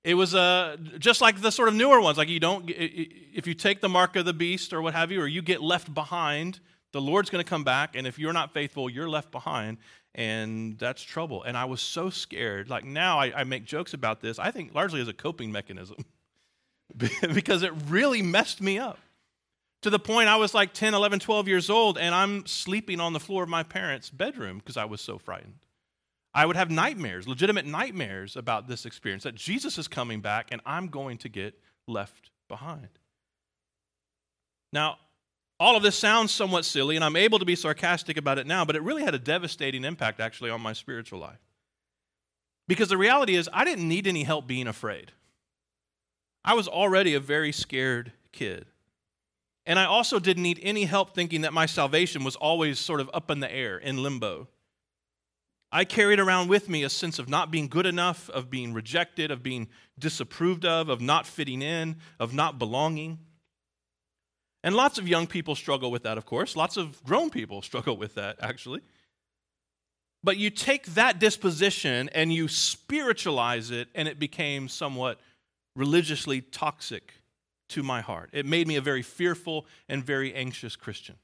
It 0.05 0.15
was 0.15 0.35
uh, 0.35 0.77
just 0.99 1.21
like 1.21 1.41
the 1.41 1.51
sort 1.51 1.69
of 1.69 1.75
newer 1.75 2.01
ones. 2.01 2.17
Like 2.17 2.29
you 2.29 2.41
don't, 2.41 2.71
if 2.71 3.47
you 3.47 3.55
take 3.55 3.81
the 3.81 3.89
mark 3.89 4.17
of 4.17 4.25
the 4.25 4.33
beast 4.33 4.73
or 4.73 4.81
what 4.81 4.95
have 4.95 5.11
you, 5.11 5.21
or 5.21 5.27
you 5.27 5.43
get 5.43 5.61
left 5.61 5.93
behind, 5.93 6.61
the 6.93 7.01
Lord's 7.01 7.31
going 7.31 7.45
to 7.45 7.49
come 7.49 7.65
back. 7.65 7.95
And 7.95 8.07
if 8.07 8.19
you're 8.19 8.33
not 8.33 8.55
faithful, 8.55 8.89
you're 8.89 9.09
left 9.09 9.31
behind. 9.31 9.79
And 10.15 10.79
that's 10.79 11.03
trouble. 11.03 11.43
And 11.43 11.57
I 11.57 11.67
was 11.67 11.81
so 11.81 12.11
scared. 12.11 12.71
Like 12.71 12.85
now 12.85 13.19
I, 13.19 13.41
I 13.41 13.45
make 13.45 13.65
jokes 13.65 13.93
about 13.93 14.21
this, 14.21 14.39
I 14.39 14.51
think 14.51 14.75
largely 14.75 15.01
as 15.01 15.09
a 15.09 15.13
coping 15.13 15.53
mechanism 15.53 15.97
because 17.35 17.63
it 17.63 17.73
really 17.89 18.23
messed 18.23 18.61
me 18.63 18.79
up 18.79 18.99
to 19.83 19.91
the 19.91 19.99
point 19.99 20.29
I 20.29 20.37
was 20.37 20.55
like 20.55 20.73
10, 20.73 20.95
11, 20.95 21.21
12 21.21 21.49
years 21.49 21.71
old, 21.71 21.99
and 21.99 22.15
I'm 22.15 22.47
sleeping 22.47 23.01
on 23.01 23.13
the 23.13 23.21
floor 23.21 23.43
of 23.43 23.49
my 23.49 23.63
parents' 23.63 24.11
bedroom 24.11 24.59
because 24.59 24.77
I 24.77 24.85
was 24.85 25.01
so 25.01 25.19
frightened. 25.19 25.59
I 26.35 26.47
would 26.47 26.57
have 26.57 26.71
nightmares, 26.71 27.27
legitimate 27.27 27.67
nightmares 27.67 28.37
about 28.37 28.69
this 28.69 28.87
experience 28.87 29.25
that 29.25 29.35
Jesus 29.35 29.79
is 29.79 29.89
coming 29.89 30.21
back 30.21 30.49
and 30.53 30.61
I'm 30.67 30.89
going 30.89 31.19
to 31.19 31.29
get 31.29 31.59
left 31.87 32.31
behind. 32.49 32.89
Now, 34.73 34.99
all 35.61 35.77
of 35.77 35.83
this 35.83 35.97
sounds 35.97 36.31
somewhat 36.31 36.65
silly, 36.65 36.95
and 36.95 37.05
I'm 37.05 37.17
able 37.17 37.41
to 37.41 37.45
be 37.45 37.57
sarcastic 37.57 38.17
about 38.17 38.39
it 38.39 38.47
now, 38.47 38.65
but 38.65 38.77
it 38.77 38.83
really 38.83 39.03
had 39.03 39.15
a 39.15 39.19
devastating 39.19 39.85
impact 39.85 40.21
actually 40.21 40.51
on 40.51 40.61
my 40.61 40.73
spiritual 40.73 41.19
life. 41.19 41.41
Because 42.69 42.91
the 42.91 42.99
reality 42.99 43.35
is, 43.35 43.49
I 43.53 43.65
didn't 43.65 43.89
need 43.89 44.07
any 44.07 44.23
help 44.23 44.47
being 44.47 44.69
afraid. 44.69 45.13
I 46.45 46.55
was 46.55 46.69
already 46.69 47.15
a 47.15 47.21
very 47.21 47.51
scared 47.51 48.13
kid. 48.31 48.67
And 49.69 49.79
I 49.79 49.85
also 49.85 50.19
didn't 50.19 50.43
need 50.43 50.59
any 50.63 50.87
help 50.87 51.15
thinking 51.15 51.43
that 51.43 51.53
my 51.53 51.67
salvation 51.67 52.25
was 52.25 52.37
always 52.37 52.79
sort 52.79 53.03
of 53.03 53.11
up 53.13 53.31
in 53.31 53.41
the 53.41 53.55
air, 53.55 53.77
in 53.77 54.03
limbo. 54.03 54.49
I 55.71 55.85
carried 55.85 56.19
around 56.19 56.49
with 56.49 56.71
me 56.71 56.85
a 56.85 56.89
sense 56.89 57.19
of 57.19 57.29
not 57.29 57.51
being 57.51 57.69
good 57.69 57.85
enough, 57.85 58.31
of 58.31 58.49
being 58.49 58.73
rejected, 58.73 59.31
of 59.31 59.43
being 59.43 59.69
disapproved 59.99 60.65
of, 60.65 60.89
of 60.89 61.03
not 61.03 61.27
fitting 61.27 61.61
in, 61.61 61.97
of 62.19 62.33
not 62.33 62.59
belonging. 62.59 63.19
And 64.65 64.75
lots 64.75 64.97
of 64.97 65.07
young 65.07 65.27
people 65.27 65.55
struggle 65.55 65.91
with 65.91 66.05
that, 66.05 66.17
of 66.17 66.25
course. 66.25 66.57
Lots 66.57 66.79
of 66.79 67.05
grown 67.05 67.29
people 67.29 67.61
struggle 67.61 67.99
with 67.99 68.15
that, 68.15 68.37
actually. 68.41 68.81
But 70.25 70.39
you 70.39 70.49
take 70.49 70.87
that 70.95 71.19
disposition 71.19 72.09
and 72.15 72.33
you 72.33 72.49
spiritualize 72.49 73.71
it, 73.71 73.89
and 73.95 74.09
it 74.09 74.19
became 74.19 74.67
somewhat 74.67 75.21
religiously 75.77 76.41
toxic 76.41 77.13
to 77.69 77.83
my 77.83 78.01
heart. 78.01 78.31
It 78.33 78.47
made 78.47 78.67
me 78.67 78.77
a 78.77 78.81
very 78.81 79.03
fearful 79.03 79.67
and 79.89 80.05
very 80.05 80.35
anxious 80.35 80.77
Christian. 80.77 81.17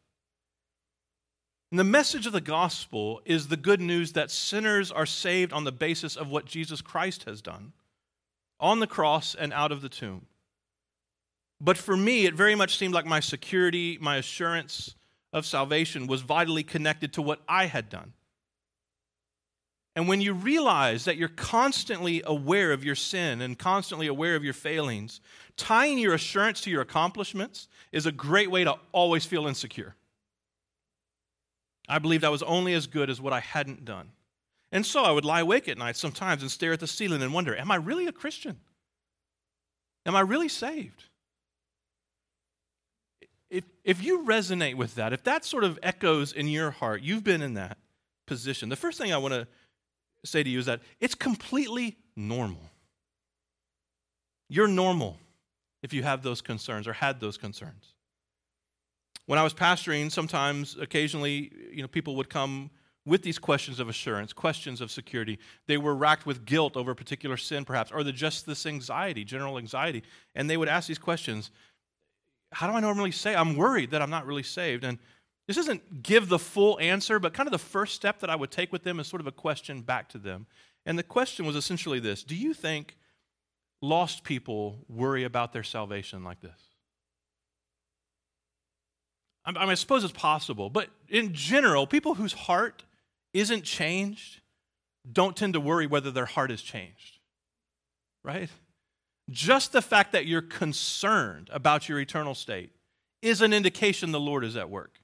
And 1.70 1.78
the 1.78 1.84
message 1.84 2.26
of 2.26 2.32
the 2.32 2.40
gospel 2.40 3.20
is 3.24 3.48
the 3.48 3.56
good 3.56 3.80
news 3.80 4.12
that 4.12 4.30
sinners 4.30 4.92
are 4.92 5.06
saved 5.06 5.52
on 5.52 5.64
the 5.64 5.72
basis 5.72 6.16
of 6.16 6.28
what 6.28 6.46
Jesus 6.46 6.80
Christ 6.80 7.24
has 7.24 7.42
done 7.42 7.72
on 8.60 8.78
the 8.78 8.86
cross 8.86 9.34
and 9.34 9.52
out 9.52 9.72
of 9.72 9.82
the 9.82 9.88
tomb. 9.88 10.26
But 11.60 11.76
for 11.76 11.96
me, 11.96 12.26
it 12.26 12.34
very 12.34 12.54
much 12.54 12.76
seemed 12.76 12.94
like 12.94 13.06
my 13.06 13.20
security, 13.20 13.98
my 14.00 14.16
assurance 14.16 14.94
of 15.32 15.46
salvation 15.46 16.06
was 16.06 16.20
vitally 16.20 16.62
connected 16.62 17.12
to 17.14 17.22
what 17.22 17.40
I 17.48 17.66
had 17.66 17.88
done. 17.88 18.12
And 19.96 20.08
when 20.08 20.20
you 20.20 20.32
realize 20.32 21.04
that 21.04 21.16
you're 21.16 21.28
constantly 21.28 22.22
aware 22.26 22.72
of 22.72 22.84
your 22.84 22.96
sin 22.96 23.40
and 23.40 23.58
constantly 23.58 24.08
aware 24.08 24.34
of 24.34 24.42
your 24.42 24.52
failings, 24.52 25.20
tying 25.56 25.98
your 25.98 26.14
assurance 26.14 26.60
to 26.62 26.70
your 26.70 26.82
accomplishments 26.82 27.68
is 27.92 28.06
a 28.06 28.12
great 28.12 28.50
way 28.50 28.64
to 28.64 28.76
always 28.90 29.24
feel 29.24 29.46
insecure. 29.46 29.94
I 31.88 31.98
believed 31.98 32.24
I 32.24 32.30
was 32.30 32.42
only 32.42 32.74
as 32.74 32.86
good 32.86 33.08
as 33.08 33.20
what 33.20 33.32
I 33.32 33.40
hadn't 33.40 33.84
done. 33.84 34.10
And 34.72 34.84
so 34.84 35.04
I 35.04 35.12
would 35.12 35.24
lie 35.24 35.40
awake 35.40 35.68
at 35.68 35.78
night 35.78 35.96
sometimes 35.96 36.42
and 36.42 36.50
stare 36.50 36.72
at 36.72 36.80
the 36.80 36.88
ceiling 36.88 37.22
and 37.22 37.32
wonder, 37.32 37.54
am 37.54 37.70
I 37.70 37.76
really 37.76 38.06
a 38.06 38.12
Christian? 38.12 38.58
Am 40.04 40.16
I 40.16 40.20
really 40.20 40.48
saved? 40.48 41.04
If, 43.48 43.64
if 43.84 44.02
you 44.02 44.24
resonate 44.24 44.74
with 44.74 44.96
that, 44.96 45.12
if 45.12 45.22
that 45.24 45.44
sort 45.44 45.62
of 45.62 45.78
echoes 45.80 46.32
in 46.32 46.48
your 46.48 46.72
heart, 46.72 47.02
you've 47.02 47.22
been 47.22 47.42
in 47.42 47.54
that 47.54 47.78
position. 48.26 48.68
The 48.68 48.76
first 48.76 48.98
thing 48.98 49.12
I 49.12 49.18
want 49.18 49.34
to 49.34 49.46
say 50.24 50.42
to 50.42 50.50
you 50.50 50.58
is 50.58 50.66
that 50.66 50.80
it's 51.00 51.14
completely 51.14 51.96
normal. 52.16 52.70
You're 54.48 54.68
normal 54.68 55.18
if 55.82 55.92
you 55.92 56.02
have 56.02 56.22
those 56.22 56.40
concerns 56.40 56.88
or 56.88 56.92
had 56.92 57.20
those 57.20 57.36
concerns. 57.36 57.94
When 59.26 59.38
I 59.38 59.42
was 59.42 59.54
pastoring, 59.54 60.10
sometimes, 60.10 60.76
occasionally, 60.78 61.50
you 61.72 61.82
know, 61.82 61.88
people 61.88 62.16
would 62.16 62.28
come 62.28 62.70
with 63.06 63.22
these 63.22 63.38
questions 63.38 63.80
of 63.80 63.88
assurance, 63.88 64.32
questions 64.32 64.80
of 64.80 64.90
security. 64.90 65.38
They 65.66 65.76
were 65.76 65.94
racked 65.94 66.26
with 66.26 66.44
guilt 66.44 66.76
over 66.76 66.92
a 66.92 66.96
particular 66.96 67.36
sin, 67.36 67.64
perhaps, 67.64 67.90
or 67.92 68.02
the, 68.02 68.12
just 68.12 68.46
this 68.46 68.64
anxiety, 68.66 69.24
general 69.24 69.58
anxiety. 69.58 70.02
And 70.34 70.48
they 70.48 70.56
would 70.56 70.68
ask 70.68 70.88
these 70.88 70.98
questions 70.98 71.50
How 72.52 72.66
do 72.66 72.74
I 72.74 72.80
normally 72.80 73.10
say? 73.10 73.34
I'm 73.34 73.56
worried 73.56 73.90
that 73.90 74.02
I'm 74.02 74.10
not 74.10 74.26
really 74.26 74.42
saved. 74.42 74.84
And 74.84 74.98
this 75.46 75.56
doesn't 75.56 76.02
give 76.02 76.28
the 76.28 76.38
full 76.38 76.78
answer, 76.80 77.18
but 77.18 77.34
kind 77.34 77.46
of 77.46 77.52
the 77.52 77.58
first 77.58 77.94
step 77.94 78.20
that 78.20 78.30
I 78.30 78.36
would 78.36 78.50
take 78.50 78.72
with 78.72 78.82
them 78.82 78.98
is 78.98 79.06
sort 79.06 79.20
of 79.20 79.26
a 79.26 79.32
question 79.32 79.82
back 79.82 80.08
to 80.10 80.18
them. 80.18 80.46
And 80.86 80.98
the 80.98 81.02
question 81.02 81.44
was 81.44 81.56
essentially 81.56 82.00
this 82.00 82.22
Do 82.22 82.34
you 82.34 82.54
think 82.54 82.96
lost 83.82 84.24
people 84.24 84.84
worry 84.88 85.24
about 85.24 85.52
their 85.52 85.62
salvation 85.62 86.24
like 86.24 86.40
this? 86.40 86.60
I, 89.44 89.52
mean, 89.52 89.58
I 89.58 89.74
suppose 89.74 90.04
it's 90.04 90.12
possible, 90.12 90.70
but 90.70 90.88
in 91.08 91.34
general, 91.34 91.86
people 91.86 92.14
whose 92.14 92.32
heart 92.32 92.84
isn't 93.34 93.62
changed 93.64 94.40
don't 95.10 95.36
tend 95.36 95.52
to 95.52 95.60
worry 95.60 95.86
whether 95.86 96.10
their 96.10 96.24
heart 96.24 96.50
is 96.50 96.62
changed, 96.62 97.18
right? 98.22 98.48
Just 99.28 99.72
the 99.72 99.82
fact 99.82 100.12
that 100.12 100.24
you're 100.24 100.40
concerned 100.40 101.50
about 101.52 101.90
your 101.90 102.00
eternal 102.00 102.34
state 102.34 102.70
is 103.20 103.42
an 103.42 103.52
indication 103.52 104.12
the 104.12 104.20
Lord 104.20 104.44
is 104.44 104.56
at 104.56 104.70
work. 104.70 105.00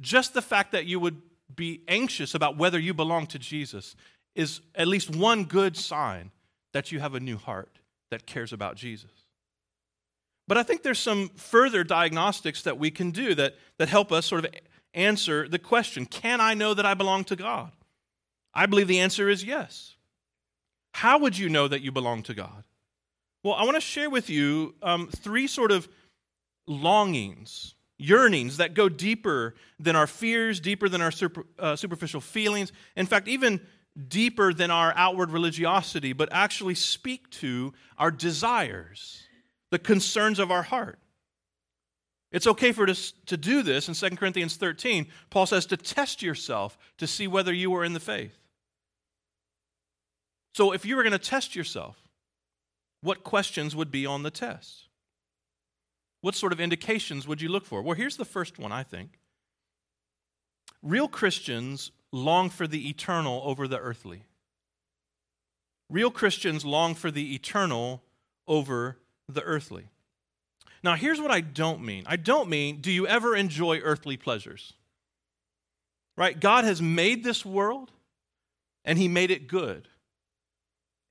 Just 0.00 0.34
the 0.34 0.42
fact 0.42 0.72
that 0.72 0.86
you 0.86 1.00
would 1.00 1.20
be 1.54 1.82
anxious 1.88 2.34
about 2.34 2.56
whether 2.56 2.78
you 2.78 2.94
belong 2.94 3.26
to 3.28 3.38
Jesus 3.38 3.96
is 4.34 4.60
at 4.74 4.86
least 4.86 5.14
one 5.14 5.44
good 5.44 5.76
sign 5.76 6.30
that 6.72 6.92
you 6.92 7.00
have 7.00 7.14
a 7.14 7.20
new 7.20 7.36
heart 7.36 7.78
that 8.10 8.26
cares 8.26 8.52
about 8.52 8.76
Jesus. 8.76 9.10
But 10.46 10.58
I 10.58 10.62
think 10.62 10.82
there's 10.82 10.98
some 10.98 11.28
further 11.30 11.84
diagnostics 11.84 12.62
that 12.62 12.78
we 12.78 12.90
can 12.90 13.10
do 13.10 13.34
that, 13.34 13.54
that 13.78 13.88
help 13.88 14.10
us 14.10 14.26
sort 14.26 14.44
of 14.44 14.52
answer 14.94 15.48
the 15.48 15.58
question 15.58 16.06
Can 16.06 16.40
I 16.40 16.54
know 16.54 16.74
that 16.74 16.86
I 16.86 16.94
belong 16.94 17.24
to 17.24 17.36
God? 17.36 17.72
I 18.52 18.66
believe 18.66 18.88
the 18.88 19.00
answer 19.00 19.28
is 19.28 19.44
yes. 19.44 19.94
How 20.92 21.18
would 21.18 21.38
you 21.38 21.48
know 21.48 21.68
that 21.68 21.82
you 21.82 21.92
belong 21.92 22.24
to 22.24 22.34
God? 22.34 22.64
Well, 23.44 23.54
I 23.54 23.62
want 23.62 23.76
to 23.76 23.80
share 23.80 24.10
with 24.10 24.28
you 24.28 24.74
um, 24.82 25.08
three 25.08 25.46
sort 25.46 25.70
of 25.70 25.88
longings 26.66 27.74
yearnings 28.00 28.56
that 28.56 28.74
go 28.74 28.88
deeper 28.88 29.54
than 29.78 29.94
our 29.94 30.06
fears, 30.06 30.58
deeper 30.58 30.88
than 30.88 31.02
our 31.02 31.10
super, 31.10 31.44
uh, 31.58 31.76
superficial 31.76 32.20
feelings, 32.20 32.72
in 32.96 33.06
fact, 33.06 33.28
even 33.28 33.60
deeper 34.08 34.54
than 34.54 34.70
our 34.70 34.92
outward 34.96 35.30
religiosity, 35.30 36.12
but 36.12 36.28
actually 36.32 36.74
speak 36.74 37.28
to 37.30 37.72
our 37.98 38.10
desires, 38.10 39.22
the 39.70 39.78
concerns 39.78 40.38
of 40.38 40.50
our 40.50 40.62
heart. 40.62 40.98
It's 42.32 42.46
okay 42.46 42.72
for 42.72 42.88
us 42.88 43.12
to 43.26 43.36
do 43.36 43.62
this 43.62 43.88
in 43.88 43.94
2 43.94 44.16
Corinthians 44.16 44.56
13. 44.56 45.08
Paul 45.30 45.46
says 45.46 45.66
to 45.66 45.76
test 45.76 46.22
yourself 46.22 46.78
to 46.98 47.06
see 47.06 47.26
whether 47.26 47.52
you 47.52 47.74
are 47.74 47.84
in 47.84 47.92
the 47.92 48.00
faith. 48.00 48.36
So, 50.54 50.72
if 50.72 50.84
you 50.84 50.96
were 50.96 51.02
going 51.02 51.12
to 51.12 51.18
test 51.18 51.54
yourself, 51.54 51.96
what 53.02 53.24
questions 53.24 53.74
would 53.74 53.90
be 53.90 54.06
on 54.06 54.22
the 54.22 54.30
test? 54.30 54.89
What 56.20 56.34
sort 56.34 56.52
of 56.52 56.60
indications 56.60 57.26
would 57.26 57.40
you 57.40 57.48
look 57.48 57.64
for? 57.64 57.82
Well, 57.82 57.96
here's 57.96 58.16
the 58.16 58.24
first 58.24 58.58
one, 58.58 58.72
I 58.72 58.82
think. 58.82 59.18
Real 60.82 61.08
Christians 61.08 61.92
long 62.12 62.50
for 62.50 62.66
the 62.66 62.88
eternal 62.88 63.42
over 63.44 63.66
the 63.68 63.78
earthly. 63.78 64.24
Real 65.88 66.10
Christians 66.10 66.64
long 66.64 66.94
for 66.94 67.10
the 67.10 67.34
eternal 67.34 68.02
over 68.46 68.98
the 69.28 69.42
earthly. 69.42 69.88
Now, 70.82 70.94
here's 70.94 71.20
what 71.20 71.30
I 71.30 71.40
don't 71.40 71.82
mean 71.82 72.04
I 72.06 72.16
don't 72.16 72.48
mean, 72.48 72.80
do 72.80 72.90
you 72.90 73.06
ever 73.06 73.36
enjoy 73.36 73.78
earthly 73.78 74.16
pleasures? 74.16 74.74
Right? 76.16 76.38
God 76.38 76.64
has 76.64 76.82
made 76.82 77.24
this 77.24 77.44
world 77.44 77.90
and 78.84 78.98
He 78.98 79.08
made 79.08 79.30
it 79.30 79.48
good. 79.48 79.88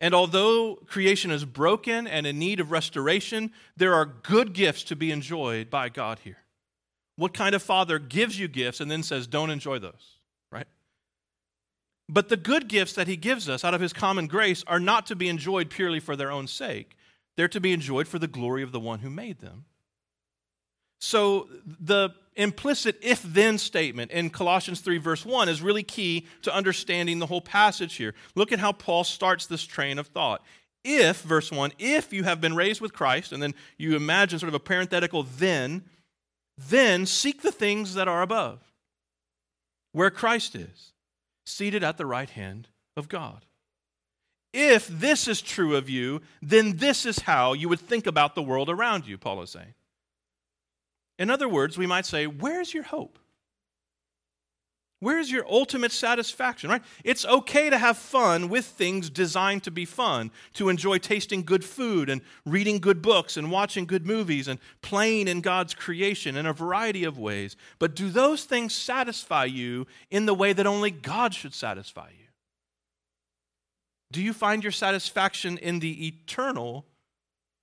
And 0.01 0.13
although 0.13 0.75
creation 0.85 1.29
is 1.29 1.43
broken 1.43 2.07
and 2.07 2.25
in 2.25 2.39
need 2.39 2.59
of 2.59 2.71
restoration, 2.71 3.51
there 3.75 3.93
are 3.93 4.05
good 4.05 4.53
gifts 4.53 4.83
to 4.83 4.95
be 4.95 5.11
enjoyed 5.11 5.69
by 5.69 5.89
God 5.89 6.19
here. 6.19 6.37
What 7.17 7.33
kind 7.33 7.53
of 7.53 7.61
father 7.61 7.99
gives 7.99 8.39
you 8.39 8.47
gifts 8.47 8.79
and 8.79 8.89
then 8.89 9.03
says, 9.03 9.27
don't 9.27 9.49
enjoy 9.49 9.79
those, 9.79 10.19
right? 10.51 10.67
But 12.07 12.29
the 12.29 12.37
good 12.37 12.69
gifts 12.69 12.93
that 12.93 13.09
he 13.09 13.17
gives 13.17 13.49
us 13.49 13.65
out 13.65 13.73
of 13.73 13.81
his 13.81 13.91
common 13.91 14.27
grace 14.27 14.63
are 14.67 14.79
not 14.79 15.05
to 15.07 15.15
be 15.17 15.27
enjoyed 15.27 15.69
purely 15.69 15.99
for 15.99 16.15
their 16.15 16.31
own 16.31 16.47
sake, 16.47 16.95
they're 17.35 17.49
to 17.49 17.59
be 17.59 17.73
enjoyed 17.73 18.07
for 18.07 18.19
the 18.19 18.27
glory 18.27 18.63
of 18.63 18.71
the 18.71 18.79
one 18.79 18.99
who 18.99 19.09
made 19.09 19.39
them. 19.39 19.65
So 20.99 21.49
the 21.65 22.11
implicit 22.39 22.97
if 23.01 23.21
then 23.21 23.57
statement 23.57 24.11
in 24.11 24.29
Colossians 24.29 24.79
3, 24.79 24.97
verse 24.97 25.25
1, 25.25 25.49
is 25.49 25.61
really 25.61 25.83
key 25.83 26.25
to 26.41 26.55
understanding 26.55 27.19
the 27.19 27.25
whole 27.25 27.41
passage 27.41 27.95
here. 27.95 28.15
Look 28.33 28.51
at 28.51 28.59
how 28.59 28.71
Paul 28.71 29.03
starts 29.03 29.45
this 29.45 29.63
train 29.63 29.99
of 29.99 30.07
thought. 30.07 30.43
If, 30.83 31.21
verse 31.21 31.51
1, 31.51 31.73
if 31.77 32.13
you 32.13 32.23
have 32.23 32.39
been 32.39 32.55
raised 32.55 32.79
with 32.81 32.93
Christ, 32.93 33.33
and 33.33 33.43
then 33.43 33.53
you 33.77 33.95
imagine 33.95 34.39
sort 34.39 34.47
of 34.47 34.53
a 34.55 34.59
parenthetical 34.59 35.23
then, 35.23 35.83
then 36.57 37.05
seek 37.05 37.41
the 37.41 37.51
things 37.51 37.93
that 37.95 38.07
are 38.07 38.21
above, 38.21 38.59
where 39.91 40.09
Christ 40.09 40.55
is, 40.55 40.93
seated 41.45 41.83
at 41.83 41.97
the 41.97 42.05
right 42.05 42.29
hand 42.29 42.69
of 42.95 43.09
God. 43.09 43.45
If 44.53 44.87
this 44.87 45.27
is 45.27 45.41
true 45.41 45.75
of 45.75 45.89
you, 45.89 46.21
then 46.41 46.77
this 46.77 47.05
is 47.05 47.19
how 47.19 47.53
you 47.53 47.69
would 47.69 47.79
think 47.79 48.07
about 48.07 48.33
the 48.33 48.41
world 48.41 48.69
around 48.69 49.05
you, 49.05 49.17
Paul 49.17 49.41
is 49.41 49.51
saying. 49.51 49.73
In 51.19 51.29
other 51.29 51.49
words, 51.49 51.77
we 51.77 51.85
might 51.85 52.05
say, 52.05 52.25
Where's 52.25 52.73
your 52.73 52.83
hope? 52.83 53.19
Where's 55.01 55.31
your 55.31 55.45
ultimate 55.49 55.93
satisfaction, 55.93 56.69
right? 56.69 56.81
It's 57.05 57.23
okay 57.23 57.69
to 57.69 57.77
have 57.77 57.97
fun 57.97 58.49
with 58.49 58.65
things 58.65 59.09
designed 59.09 59.63
to 59.63 59.71
be 59.71 59.85
fun, 59.85 60.29
to 60.55 60.67
enjoy 60.67 60.97
tasting 60.97 61.43
good 61.43 61.63
food 61.63 62.09
and 62.09 62.21
reading 62.45 62.79
good 62.79 63.01
books 63.01 63.37
and 63.37 63.49
watching 63.49 63.85
good 63.85 64.05
movies 64.05 64.49
and 64.49 64.59
playing 64.81 65.29
in 65.29 65.39
God's 65.39 65.73
creation 65.73 66.35
in 66.35 66.45
a 66.45 66.51
variety 66.51 67.05
of 67.05 67.17
ways. 67.17 67.55
But 67.79 67.95
do 67.95 68.09
those 68.09 68.43
things 68.43 68.73
satisfy 68.73 69.45
you 69.45 69.87
in 70.11 70.25
the 70.25 70.33
way 70.33 70.51
that 70.51 70.67
only 70.67 70.91
God 70.91 71.33
should 71.33 71.53
satisfy 71.53 72.09
you? 72.09 72.25
Do 74.11 74.21
you 74.21 74.33
find 74.33 74.63
your 74.63 74.73
satisfaction 74.73 75.57
in 75.57 75.79
the 75.79 76.07
eternal 76.07 76.85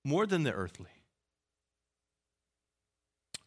more 0.03 0.25
than 0.25 0.41
the 0.41 0.53
earthly? 0.53 0.96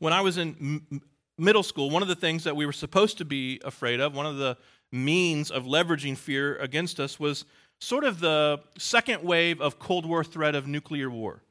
When 0.00 0.12
I 0.12 0.22
was 0.22 0.38
in 0.38 0.56
m- 0.90 1.02
middle 1.38 1.62
school, 1.62 1.90
one 1.90 2.02
of 2.02 2.08
the 2.08 2.16
things 2.16 2.44
that 2.44 2.56
we 2.56 2.66
were 2.66 2.72
supposed 2.72 3.18
to 3.18 3.24
be 3.24 3.60
afraid 3.64 4.00
of, 4.00 4.14
one 4.14 4.26
of 4.26 4.38
the 4.38 4.56
means 4.90 5.50
of 5.50 5.64
leveraging 5.64 6.16
fear 6.16 6.56
against 6.56 6.98
us, 6.98 7.20
was 7.20 7.44
sort 7.80 8.04
of 8.04 8.18
the 8.18 8.60
second 8.78 9.22
wave 9.22 9.60
of 9.60 9.78
Cold 9.78 10.06
War 10.06 10.24
threat 10.24 10.54
of 10.54 10.66
nuclear 10.66 11.10
war. 11.10 11.42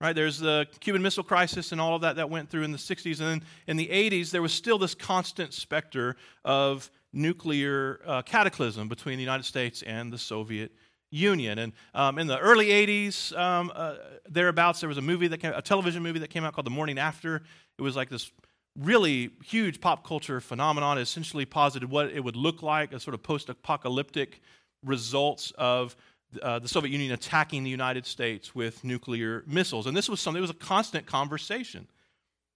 Right? 0.00 0.12
There's 0.12 0.38
the 0.38 0.66
Cuban 0.80 1.02
Missile 1.02 1.22
Crisis 1.22 1.72
and 1.72 1.80
all 1.80 1.94
of 1.94 2.02
that 2.02 2.16
that 2.16 2.28
went 2.28 2.50
through 2.50 2.64
in 2.64 2.72
the 2.72 2.78
60s. 2.78 3.20
And 3.20 3.40
then 3.40 3.42
in 3.68 3.76
the 3.76 3.86
80s, 3.86 4.30
there 4.30 4.42
was 4.42 4.52
still 4.52 4.76
this 4.76 4.94
constant 4.94 5.54
specter 5.54 6.16
of 6.44 6.90
nuclear 7.12 8.00
uh, 8.04 8.22
cataclysm 8.22 8.88
between 8.88 9.16
the 9.16 9.22
United 9.22 9.44
States 9.44 9.82
and 9.82 10.12
the 10.12 10.18
Soviet 10.18 10.72
Union. 11.14 11.58
And 11.58 11.72
um, 11.94 12.18
in 12.18 12.26
the 12.26 12.38
early 12.38 12.68
80s, 12.68 13.36
um, 13.38 13.72
uh, 13.74 13.94
thereabouts, 14.28 14.80
there 14.80 14.88
was 14.88 14.98
a 14.98 15.02
movie 15.02 15.28
that 15.28 15.38
came, 15.38 15.52
a 15.52 15.62
television 15.62 16.02
movie 16.02 16.18
that 16.18 16.30
came 16.30 16.44
out 16.44 16.54
called 16.54 16.66
The 16.66 16.70
Morning 16.70 16.98
After. 16.98 17.42
It 17.78 17.82
was 17.82 17.96
like 17.96 18.10
this 18.10 18.32
really 18.78 19.30
huge 19.44 19.80
pop 19.80 20.06
culture 20.06 20.40
phenomenon. 20.40 20.98
It 20.98 21.02
essentially 21.02 21.44
posited 21.44 21.88
what 21.88 22.10
it 22.10 22.22
would 22.22 22.36
look 22.36 22.62
like, 22.62 22.92
a 22.92 22.98
sort 22.98 23.14
of 23.14 23.22
post 23.22 23.48
apocalyptic 23.48 24.40
results 24.84 25.52
of 25.56 25.96
uh, 26.42 26.58
the 26.58 26.68
Soviet 26.68 26.90
Union 26.90 27.12
attacking 27.12 27.62
the 27.62 27.70
United 27.70 28.04
States 28.06 28.54
with 28.54 28.82
nuclear 28.82 29.44
missiles. 29.46 29.86
And 29.86 29.96
this 29.96 30.08
was 30.08 30.20
something, 30.20 30.38
it 30.38 30.40
was 30.40 30.50
a 30.50 30.54
constant 30.54 31.06
conversation. 31.06 31.86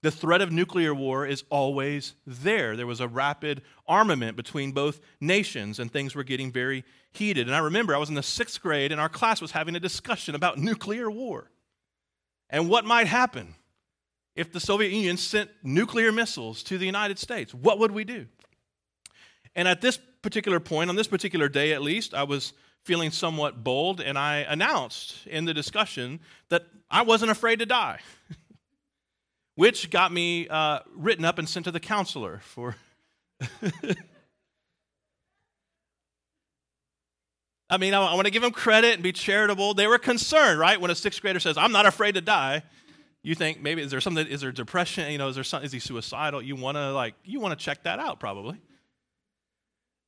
The 0.02 0.10
threat 0.10 0.40
of 0.40 0.52
nuclear 0.52 0.94
war 0.94 1.26
is 1.26 1.44
always 1.50 2.14
there. 2.26 2.76
There 2.76 2.86
was 2.86 3.00
a 3.00 3.08
rapid 3.08 3.62
armament 3.86 4.36
between 4.36 4.72
both 4.72 5.00
nations, 5.20 5.78
and 5.78 5.92
things 5.92 6.14
were 6.14 6.22
getting 6.22 6.52
very 6.52 6.84
heated. 7.12 7.48
And 7.48 7.56
I 7.56 7.58
remember 7.58 7.94
I 7.94 7.98
was 7.98 8.08
in 8.08 8.14
the 8.14 8.22
sixth 8.22 8.62
grade, 8.62 8.92
and 8.92 9.00
our 9.00 9.08
class 9.08 9.40
was 9.40 9.50
having 9.50 9.74
a 9.74 9.80
discussion 9.80 10.34
about 10.34 10.58
nuclear 10.58 11.10
war 11.10 11.50
and 12.50 12.68
what 12.68 12.84
might 12.84 13.06
happen 13.06 13.54
if 14.36 14.52
the 14.52 14.60
Soviet 14.60 14.92
Union 14.92 15.16
sent 15.16 15.50
nuclear 15.64 16.12
missiles 16.12 16.62
to 16.62 16.78
the 16.78 16.86
United 16.86 17.18
States. 17.18 17.52
What 17.52 17.80
would 17.80 17.90
we 17.90 18.04
do? 18.04 18.26
And 19.56 19.66
at 19.66 19.80
this 19.80 19.98
particular 20.22 20.60
point, 20.60 20.90
on 20.90 20.96
this 20.96 21.08
particular 21.08 21.48
day 21.48 21.72
at 21.72 21.82
least, 21.82 22.14
I 22.14 22.22
was 22.22 22.52
feeling 22.84 23.10
somewhat 23.10 23.64
bold, 23.64 24.00
and 24.00 24.16
I 24.16 24.38
announced 24.48 25.26
in 25.26 25.44
the 25.44 25.52
discussion 25.52 26.20
that 26.48 26.66
I 26.90 27.02
wasn't 27.02 27.32
afraid 27.32 27.58
to 27.58 27.66
die, 27.66 27.98
which 29.58 29.90
got 29.90 30.12
me 30.12 30.46
uh, 30.46 30.78
written 30.94 31.24
up 31.24 31.40
and 31.40 31.48
sent 31.48 31.64
to 31.64 31.72
the 31.72 31.80
counselor 31.80 32.38
for. 32.44 32.76
I 37.68 37.76
mean, 37.76 37.92
I, 37.92 38.14
want 38.14 38.26
to 38.26 38.30
give 38.30 38.42
them 38.42 38.52
credit 38.52 38.94
and 38.94 39.02
be 39.02 39.10
charitable. 39.10 39.74
They 39.74 39.88
were 39.88 39.98
concerned, 39.98 40.60
right? 40.60 40.80
When 40.80 40.92
a 40.92 40.94
sixth 40.94 41.20
grader 41.20 41.40
says, 41.40 41.58
I'm 41.58 41.72
not 41.72 41.86
afraid 41.86 42.14
to 42.14 42.20
die, 42.20 42.62
you 43.24 43.34
think 43.34 43.60
maybe 43.60 43.82
is 43.82 43.90
there 43.90 44.00
something, 44.00 44.28
is 44.28 44.42
there 44.42 44.52
depression? 44.52 45.10
You 45.10 45.18
know, 45.18 45.26
is 45.26 45.34
there 45.34 45.60
is 45.60 45.72
he 45.72 45.80
suicidal? 45.80 46.40
You 46.40 46.54
want 46.54 46.76
to 46.76 46.92
like, 46.92 47.14
you 47.24 47.40
want 47.40 47.58
to 47.58 47.64
check 47.64 47.82
that 47.82 47.98
out 47.98 48.20
probably. 48.20 48.60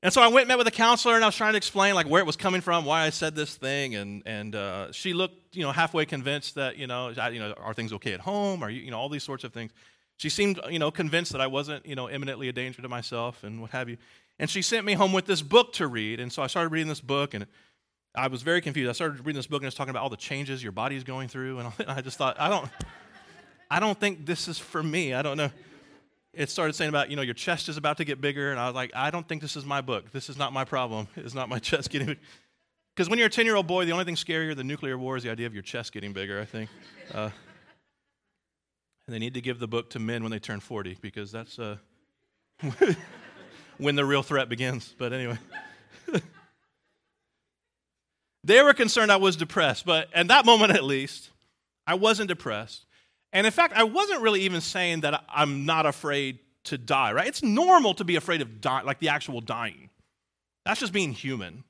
And 0.03 0.13
so 0.13 0.23
I 0.23 0.29
went 0.29 0.45
and 0.45 0.49
met 0.49 0.59
with 0.59 0.67
a 0.67 0.73
counselor, 0.73 1.15
and 1.15 1.23
I 1.23 1.29
was 1.29 1.37
trying 1.37 1.53
to 1.53 1.59
explain 1.59 1.95
like 1.95 2.09
where 2.09 2.21
it 2.21 2.27
was 2.27 2.37
coming 2.37 2.63
from, 2.63 2.87
why 2.87 3.03
I 3.03 3.11
said 3.11 3.35
this 3.35 3.55
thing, 3.55 3.95
and 3.95 4.23
and 4.25 4.55
uh, 4.55 4.93
she 4.93 5.13
looked, 5.13 5.55
you 5.55 5.63
know, 5.63 5.73
halfway 5.73 6.07
convinced 6.07 6.55
that 6.55 6.79
you 6.79 6.87
know, 6.87 7.13
I, 7.21 7.29
you 7.29 7.39
know, 7.39 7.53
are 7.53 7.75
things 7.75 7.93
okay 7.95 8.15
at 8.15 8.21
home? 8.21 8.63
Are 8.63 8.71
you, 8.71 8.81
you 8.81 8.91
know, 8.91 8.99
all 8.99 9.11
these 9.11 9.25
sorts 9.25 9.45
of 9.45 9.53
things. 9.53 9.73
She 10.17 10.29
seemed, 10.29 10.61
you 10.71 10.79
know, 10.79 10.91
convinced 10.91 11.33
that 11.33 11.41
I 11.41 11.47
wasn't, 11.47 11.85
you 11.87 11.95
know, 11.95 12.09
imminently 12.09 12.49
a 12.49 12.53
danger 12.53 12.83
to 12.83 12.89
myself 12.89 13.43
and 13.43 13.61
what 13.61 13.71
have 13.71 13.89
you. 13.89 13.97
And 14.39 14.51
she 14.51 14.61
sent 14.63 14.85
me 14.87 14.93
home 14.95 15.13
with 15.13 15.27
this 15.27 15.43
book 15.43 15.75
to 15.75 15.87
read, 15.87 16.19
and 16.19 16.33
so 16.33 16.43
I 16.43 16.47
started 16.47 16.71
reading 16.71 16.89
this 16.89 17.01
book, 17.01 17.35
and 17.35 17.47
I 18.15 18.29
was 18.29 18.41
very 18.41 18.63
confused. 18.63 18.89
I 18.89 18.93
started 18.93 19.19
reading 19.21 19.37
this 19.37 19.47
book, 19.47 19.61
and 19.63 19.67
it's 19.67 19.77
talking 19.77 19.91
about 19.91 20.03
all 20.03 20.09
the 20.09 20.17
changes 20.17 20.63
your 20.63 20.73
body 20.73 20.97
is 20.97 21.05
going 21.05 21.29
through, 21.29 21.59
and 21.59 21.73
I 21.89 22.01
just 22.01 22.17
thought, 22.17 22.41
I 22.41 22.49
don't, 22.49 22.69
I 23.71 23.81
don't 23.81 24.01
think 24.01 24.25
this 24.25 24.49
is 24.49 24.59
for 24.59 24.83
me. 24.83 25.13
I 25.13 25.21
don't 25.21 25.37
know 25.37 25.51
it 26.33 26.49
started 26.49 26.75
saying 26.75 26.89
about, 26.89 27.11
you 27.11 27.17
know, 27.17 27.23
your 27.23 27.35
chest 27.35 27.69
is 27.69 27.77
about 27.77 27.97
to 27.97 28.05
get 28.05 28.21
bigger. 28.21 28.51
And 28.51 28.61
I 28.61 28.67
was 28.67 28.75
like, 28.75 28.93
I 28.95 29.11
don't 29.11 29.27
think 29.27 29.43
this 29.43 29.57
is 29.57 29.65
my 29.65 29.81
book. 29.81 30.13
This 30.13 30.29
is 30.29 30.39
not 30.39 30.53
my 30.53 30.65
problem. 30.65 31.09
It's 31.17 31.35
not 31.35 31.49
my 31.49 31.59
chest 31.59 31.91
getting 31.91 32.09
bigger. 32.09 32.21
Because 32.95 33.09
when 33.09 33.19
you're 33.19 33.29
a 33.29 33.31
10 33.31 33.47
year 33.47 33.57
old 33.57 33.67
boy, 33.67 33.85
the 33.85 33.93
only 33.93 34.05
thing 34.05 34.15
scarier 34.15 34.55
than 34.55 34.67
nuclear 34.67 34.97
war 34.99 35.17
is 35.17 35.23
the 35.23 35.31
idea 35.31 35.47
of 35.47 35.55
your 35.55 35.63
chest 35.63 35.93
getting 35.93 36.13
bigger, 36.13 36.41
I 36.41 36.45
think. 36.45 36.71
Uh, 37.13 37.29
and 39.07 39.15
they 39.17 39.19
need 39.19 39.35
to 39.35 39.41
give 39.41 39.59
the 39.59 39.67
book 39.67 39.91
to 39.91 39.99
men 39.99 40.23
when 40.23 40.31
they 40.31 40.39
turn 40.39 40.61
40 40.61 40.99
because 41.01 41.33
that's 41.33 41.59
uh, 41.59 41.79
when 43.79 43.97
the 43.97 44.05
real 44.05 44.23
threat 44.23 44.49
begins. 44.49 44.95
But 44.97 45.13
anyway. 45.13 45.39
they 48.45 48.63
were 48.63 48.73
concerned 48.73 49.11
I 49.11 49.17
was 49.17 49.35
depressed, 49.35 49.85
but 49.85 50.09
at 50.15 50.29
that 50.29 50.47
moment 50.47 50.71
at 50.71 50.85
least, 50.85 51.31
I 51.85 51.95
wasn't 51.95 52.29
depressed. 52.29 52.87
And 53.33 53.47
in 53.47 53.53
fact, 53.53 53.75
I 53.75 53.85
wasn't 53.85 54.23
really 54.23 54.43
even 54.43 54.61
saying 54.61 55.01
that 55.01 55.25
I'm 55.29 55.65
not 55.65 55.87
afraid 55.87 56.39
to 56.65 56.77
die, 56.77 57.13
right? 57.13 57.29
It's 57.29 57.43
normal 57.43 57.95
to 57.95 58.05
be 58.05 58.17
afraid 58.17 58.43
of 58.43 58.61
dying, 58.61 58.87
like 58.87 58.99
the 58.99 59.09
actual 59.09 59.41
dying. 59.41 59.91
That's 60.65 60.81
just 60.81 60.93
being 60.93 61.13
human. 61.13 61.65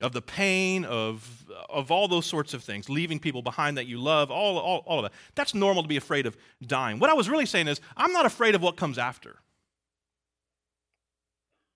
Of 0.00 0.12
the 0.12 0.22
pain, 0.22 0.84
of, 0.84 1.50
of 1.68 1.90
all 1.90 2.06
those 2.06 2.24
sorts 2.24 2.54
of 2.54 2.62
things, 2.62 2.88
leaving 2.88 3.18
people 3.18 3.42
behind 3.42 3.78
that 3.78 3.86
you 3.86 3.98
love, 3.98 4.30
all, 4.30 4.56
all, 4.58 4.84
all 4.86 4.98
of 4.98 5.02
that. 5.02 5.12
That's 5.34 5.54
normal 5.54 5.82
to 5.82 5.88
be 5.88 5.96
afraid 5.96 6.26
of 6.26 6.36
dying. 6.64 7.00
What 7.00 7.10
I 7.10 7.14
was 7.14 7.28
really 7.28 7.46
saying 7.46 7.66
is, 7.66 7.80
I'm 7.96 8.12
not 8.12 8.24
afraid 8.24 8.54
of 8.54 8.62
what 8.62 8.76
comes 8.76 8.96
after. 8.96 9.36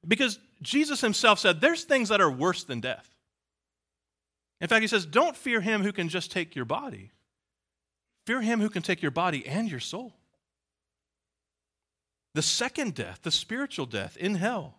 Because 0.07 0.39
Jesus 0.63 1.01
himself 1.01 1.41
said, 1.41 1.61
there's 1.61 1.83
things 1.83 2.11
that 2.11 2.21
are 2.21 2.31
worse 2.31 2.63
than 2.63 2.79
death. 2.81 3.09
In 4.61 4.69
fact, 4.69 4.83
he 4.83 4.89
says, 4.89 5.05
don't 5.05 5.37
fear 5.37 5.61
him 5.61 5.83
who 5.83 5.93
can 5.93 6.09
just 6.09 6.31
take 6.31 6.55
your 6.55 6.65
body 6.65 7.11
Fear 8.27 8.43
him 8.43 8.61
who 8.61 8.71
can 8.71 8.83
take 8.83 9.03
your 9.03 9.11
body 9.11 9.47
and 9.47 9.71
your 9.71 9.81
soul. 9.81 10.15
The 12.35 12.43
second 12.43 12.95
death, 12.95 13.21
the 13.23 13.31
spiritual 13.31 13.87
death 13.87 14.17
in 14.17 14.37
hell, 14.37 14.79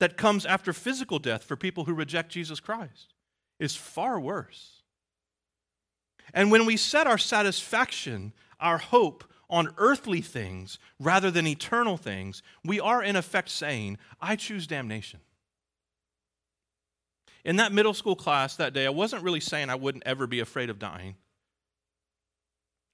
that 0.00 0.16
comes 0.16 0.44
after 0.44 0.72
physical 0.72 1.18
death 1.18 1.44
for 1.44 1.56
people 1.56 1.84
who 1.84 1.94
reject 1.94 2.32
Jesus 2.32 2.60
Christ, 2.60 3.14
is 3.58 3.76
far 3.76 4.20
worse. 4.20 4.82
And 6.32 6.50
when 6.50 6.66
we 6.66 6.76
set 6.76 7.06
our 7.06 7.18
satisfaction, 7.18 8.32
our 8.60 8.78
hope, 8.78 9.24
on 9.50 9.72
earthly 9.76 10.20
things 10.20 10.78
rather 10.98 11.30
than 11.30 11.46
eternal 11.46 11.96
things, 11.96 12.42
we 12.64 12.80
are 12.80 13.02
in 13.02 13.14
effect 13.14 13.50
saying, 13.50 13.98
I 14.20 14.36
choose 14.36 14.66
damnation. 14.66 15.20
In 17.44 17.56
that 17.56 17.72
middle 17.72 17.94
school 17.94 18.16
class 18.16 18.56
that 18.56 18.72
day, 18.72 18.86
I 18.86 18.90
wasn't 18.90 19.22
really 19.22 19.40
saying 19.40 19.68
I 19.68 19.74
wouldn't 19.74 20.04
ever 20.06 20.26
be 20.26 20.40
afraid 20.40 20.70
of 20.70 20.78
dying. 20.78 21.16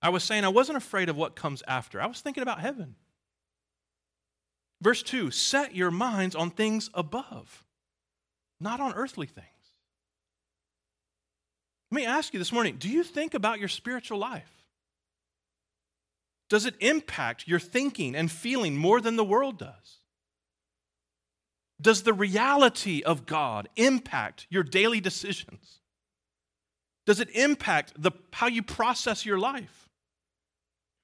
I 0.03 0.09
was 0.09 0.25
saying 0.25 0.45
I 0.45 0.49
wasn't 0.49 0.79
afraid 0.79 1.09
of 1.09 1.17
what 1.17 1.37
comes 1.37 1.63
after. 1.69 2.01
I 2.01 2.07
was 2.07 2.21
thinking 2.21 2.43
about 2.43 2.61
heaven. 2.61 2.97
Verse 4.81 5.03
2 5.03 5.31
set 5.31 5.75
your 5.75 5.91
minds 5.91 6.35
on 6.35 6.51
things 6.51 6.89
above, 6.95 7.65
not 8.61 8.81
on 8.81 8.95
earthly 8.95 9.27
things. 9.27 9.47
Let 11.91 11.97
me 11.97 12.07
ask 12.07 12.33
you 12.33 12.39
this 12.39 12.53
morning 12.53 12.77
do 12.79 12.89
you 12.89 13.03
think 13.03 13.35
about 13.35 13.59
your 13.59 13.69
spiritual 13.69 14.19
life? 14.19 14.51
Does 16.49 16.67
it 16.67 16.75
impact 16.81 17.47
your 17.47 17.61
thinking 17.61 18.17
and 18.17 18.31
feeling 18.31 18.77
more 18.77 19.01
than 19.01 19.17
the 19.17 19.25
world 19.25 19.59
does? 19.59 19.99
Does 21.81 22.03
the 22.03 22.13
reality 22.13 23.03
of 23.03 23.25
God 23.25 23.69
impact 23.77 24.47
your 24.51 24.63
daily 24.63 25.01
decisions? 25.01 25.81
Does 27.07 27.21
it 27.21 27.31
impact 27.31 27.93
the, 27.97 28.13
how 28.33 28.49
you 28.49 28.63
process 28.63 29.25
your 29.25 29.39
life? 29.39 29.90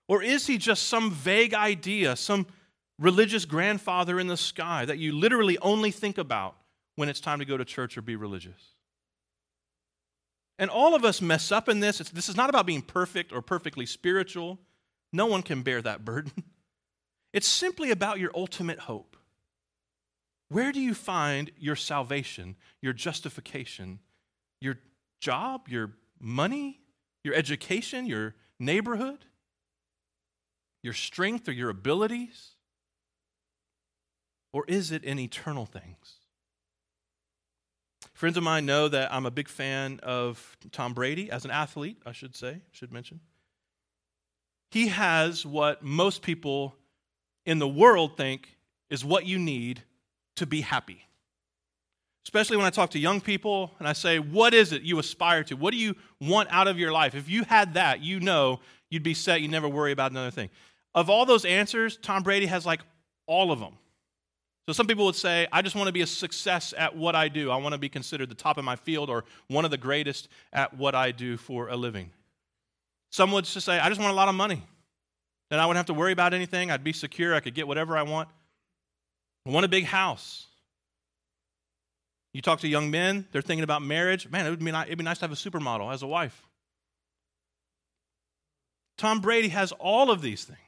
Or 0.08 0.22
is 0.22 0.46
he 0.46 0.58
just 0.58 0.84
some 0.84 1.10
vague 1.10 1.54
idea, 1.54 2.16
some 2.16 2.46
religious 2.98 3.44
grandfather 3.44 4.20
in 4.20 4.26
the 4.26 4.36
sky 4.36 4.84
that 4.84 4.98
you 4.98 5.12
literally 5.12 5.58
only 5.58 5.90
think 5.90 6.18
about 6.18 6.56
when 6.94 7.08
it's 7.08 7.20
time 7.20 7.40
to 7.40 7.44
go 7.44 7.56
to 7.56 7.64
church 7.64 7.98
or 7.98 8.02
be 8.02 8.16
religious? 8.16 8.74
And 10.58 10.70
all 10.70 10.94
of 10.94 11.04
us 11.04 11.20
mess 11.20 11.52
up 11.52 11.68
in 11.68 11.80
this. 11.80 12.00
It's, 12.00 12.10
this 12.10 12.28
is 12.28 12.36
not 12.36 12.48
about 12.48 12.66
being 12.66 12.82
perfect 12.82 13.32
or 13.32 13.42
perfectly 13.42 13.84
spiritual. 13.84 14.58
No 15.12 15.26
one 15.26 15.42
can 15.42 15.62
bear 15.62 15.82
that 15.82 16.04
burden. 16.04 16.32
It's 17.36 17.48
simply 17.48 17.90
about 17.90 18.18
your 18.18 18.30
ultimate 18.34 18.78
hope. 18.78 19.14
Where 20.48 20.72
do 20.72 20.80
you 20.80 20.94
find 20.94 21.50
your 21.58 21.76
salvation, 21.76 22.56
your 22.80 22.94
justification, 22.94 23.98
your 24.58 24.78
job, 25.20 25.68
your 25.68 25.90
money, 26.18 26.80
your 27.24 27.34
education, 27.34 28.06
your 28.06 28.34
neighborhood? 28.58 29.26
Your 30.86 30.94
strength 30.94 31.48
or 31.48 31.52
your 31.52 31.68
abilities? 31.68 32.50
Or 34.52 34.64
is 34.68 34.92
it 34.92 35.02
in 35.02 35.18
eternal 35.18 35.66
things? 35.66 36.20
Friends 38.14 38.36
of 38.36 38.44
mine 38.44 38.66
know 38.66 38.86
that 38.86 39.12
I'm 39.12 39.26
a 39.26 39.30
big 39.32 39.48
fan 39.48 39.98
of 40.04 40.56
Tom 40.70 40.94
Brady 40.94 41.28
as 41.28 41.44
an 41.44 41.50
athlete, 41.50 41.98
I 42.06 42.12
should 42.12 42.36
say, 42.36 42.60
should 42.70 42.92
mention. 42.92 43.18
He 44.70 44.86
has 44.86 45.44
what 45.44 45.82
most 45.82 46.22
people 46.22 46.76
in 47.44 47.58
the 47.58 47.68
world 47.68 48.16
think 48.16 48.56
is 48.88 49.04
what 49.04 49.26
you 49.26 49.40
need 49.40 49.82
to 50.36 50.46
be 50.46 50.60
happy. 50.60 51.02
Especially 52.24 52.56
when 52.56 52.66
I 52.66 52.70
talk 52.70 52.90
to 52.90 52.98
young 52.98 53.20
people 53.20 53.72
and 53.80 53.88
I 53.88 53.92
say, 53.92 54.20
What 54.20 54.54
is 54.54 54.72
it 54.72 54.82
you 54.82 55.00
aspire 55.00 55.42
to? 55.44 55.56
What 55.56 55.72
do 55.72 55.78
you 55.78 55.96
want 56.20 56.48
out 56.52 56.68
of 56.68 56.78
your 56.78 56.92
life? 56.92 57.16
If 57.16 57.28
you 57.28 57.42
had 57.42 57.74
that, 57.74 58.02
you 58.02 58.20
know 58.20 58.60
you'd 58.88 59.02
be 59.02 59.14
set, 59.14 59.42
you'd 59.42 59.50
never 59.50 59.68
worry 59.68 59.92
about 59.92 60.12
another 60.12 60.30
thing. 60.30 60.50
Of 60.96 61.10
all 61.10 61.26
those 61.26 61.44
answers, 61.44 61.98
Tom 61.98 62.22
Brady 62.22 62.46
has 62.46 62.66
like 62.66 62.80
all 63.26 63.52
of 63.52 63.60
them. 63.60 63.74
So 64.66 64.72
some 64.72 64.88
people 64.88 65.04
would 65.04 65.14
say, 65.14 65.46
I 65.52 65.62
just 65.62 65.76
want 65.76 65.86
to 65.86 65.92
be 65.92 66.00
a 66.00 66.06
success 66.06 66.74
at 66.76 66.96
what 66.96 67.14
I 67.14 67.28
do. 67.28 67.52
I 67.52 67.56
want 67.58 67.74
to 67.74 67.78
be 67.78 67.88
considered 67.88 68.28
the 68.30 68.34
top 68.34 68.58
of 68.58 68.64
my 68.64 68.74
field 68.74 69.10
or 69.10 69.24
one 69.46 69.64
of 69.64 69.70
the 69.70 69.76
greatest 69.76 70.28
at 70.52 70.76
what 70.76 70.96
I 70.96 71.12
do 71.12 71.36
for 71.36 71.68
a 71.68 71.76
living. 71.76 72.10
Some 73.12 73.30
would 73.32 73.44
just 73.44 73.64
say, 73.64 73.78
I 73.78 73.88
just 73.88 74.00
want 74.00 74.12
a 74.12 74.16
lot 74.16 74.28
of 74.28 74.34
money. 74.34 74.62
Then 75.50 75.60
I 75.60 75.66
wouldn't 75.66 75.76
have 75.76 75.86
to 75.86 75.94
worry 75.94 76.10
about 76.10 76.34
anything. 76.34 76.72
I'd 76.72 76.82
be 76.82 76.92
secure. 76.92 77.34
I 77.34 77.40
could 77.40 77.54
get 77.54 77.68
whatever 77.68 77.96
I 77.96 78.02
want. 78.02 78.28
I 79.46 79.50
want 79.50 79.64
a 79.64 79.68
big 79.68 79.84
house. 79.84 80.46
You 82.32 82.42
talk 82.42 82.60
to 82.60 82.68
young 82.68 82.90
men, 82.90 83.26
they're 83.32 83.40
thinking 83.40 83.64
about 83.64 83.80
marriage. 83.82 84.28
Man, 84.28 84.44
it 84.44 84.50
would 84.50 84.58
be 84.58 84.70
nice, 84.70 84.86
it'd 84.88 84.98
be 84.98 85.04
nice 85.04 85.18
to 85.18 85.22
have 85.22 85.32
a 85.32 85.36
supermodel 85.36 85.92
as 85.92 86.02
a 86.02 86.06
wife. 86.06 86.46
Tom 88.98 89.20
Brady 89.20 89.48
has 89.48 89.72
all 89.72 90.10
of 90.10 90.20
these 90.20 90.44
things. 90.44 90.58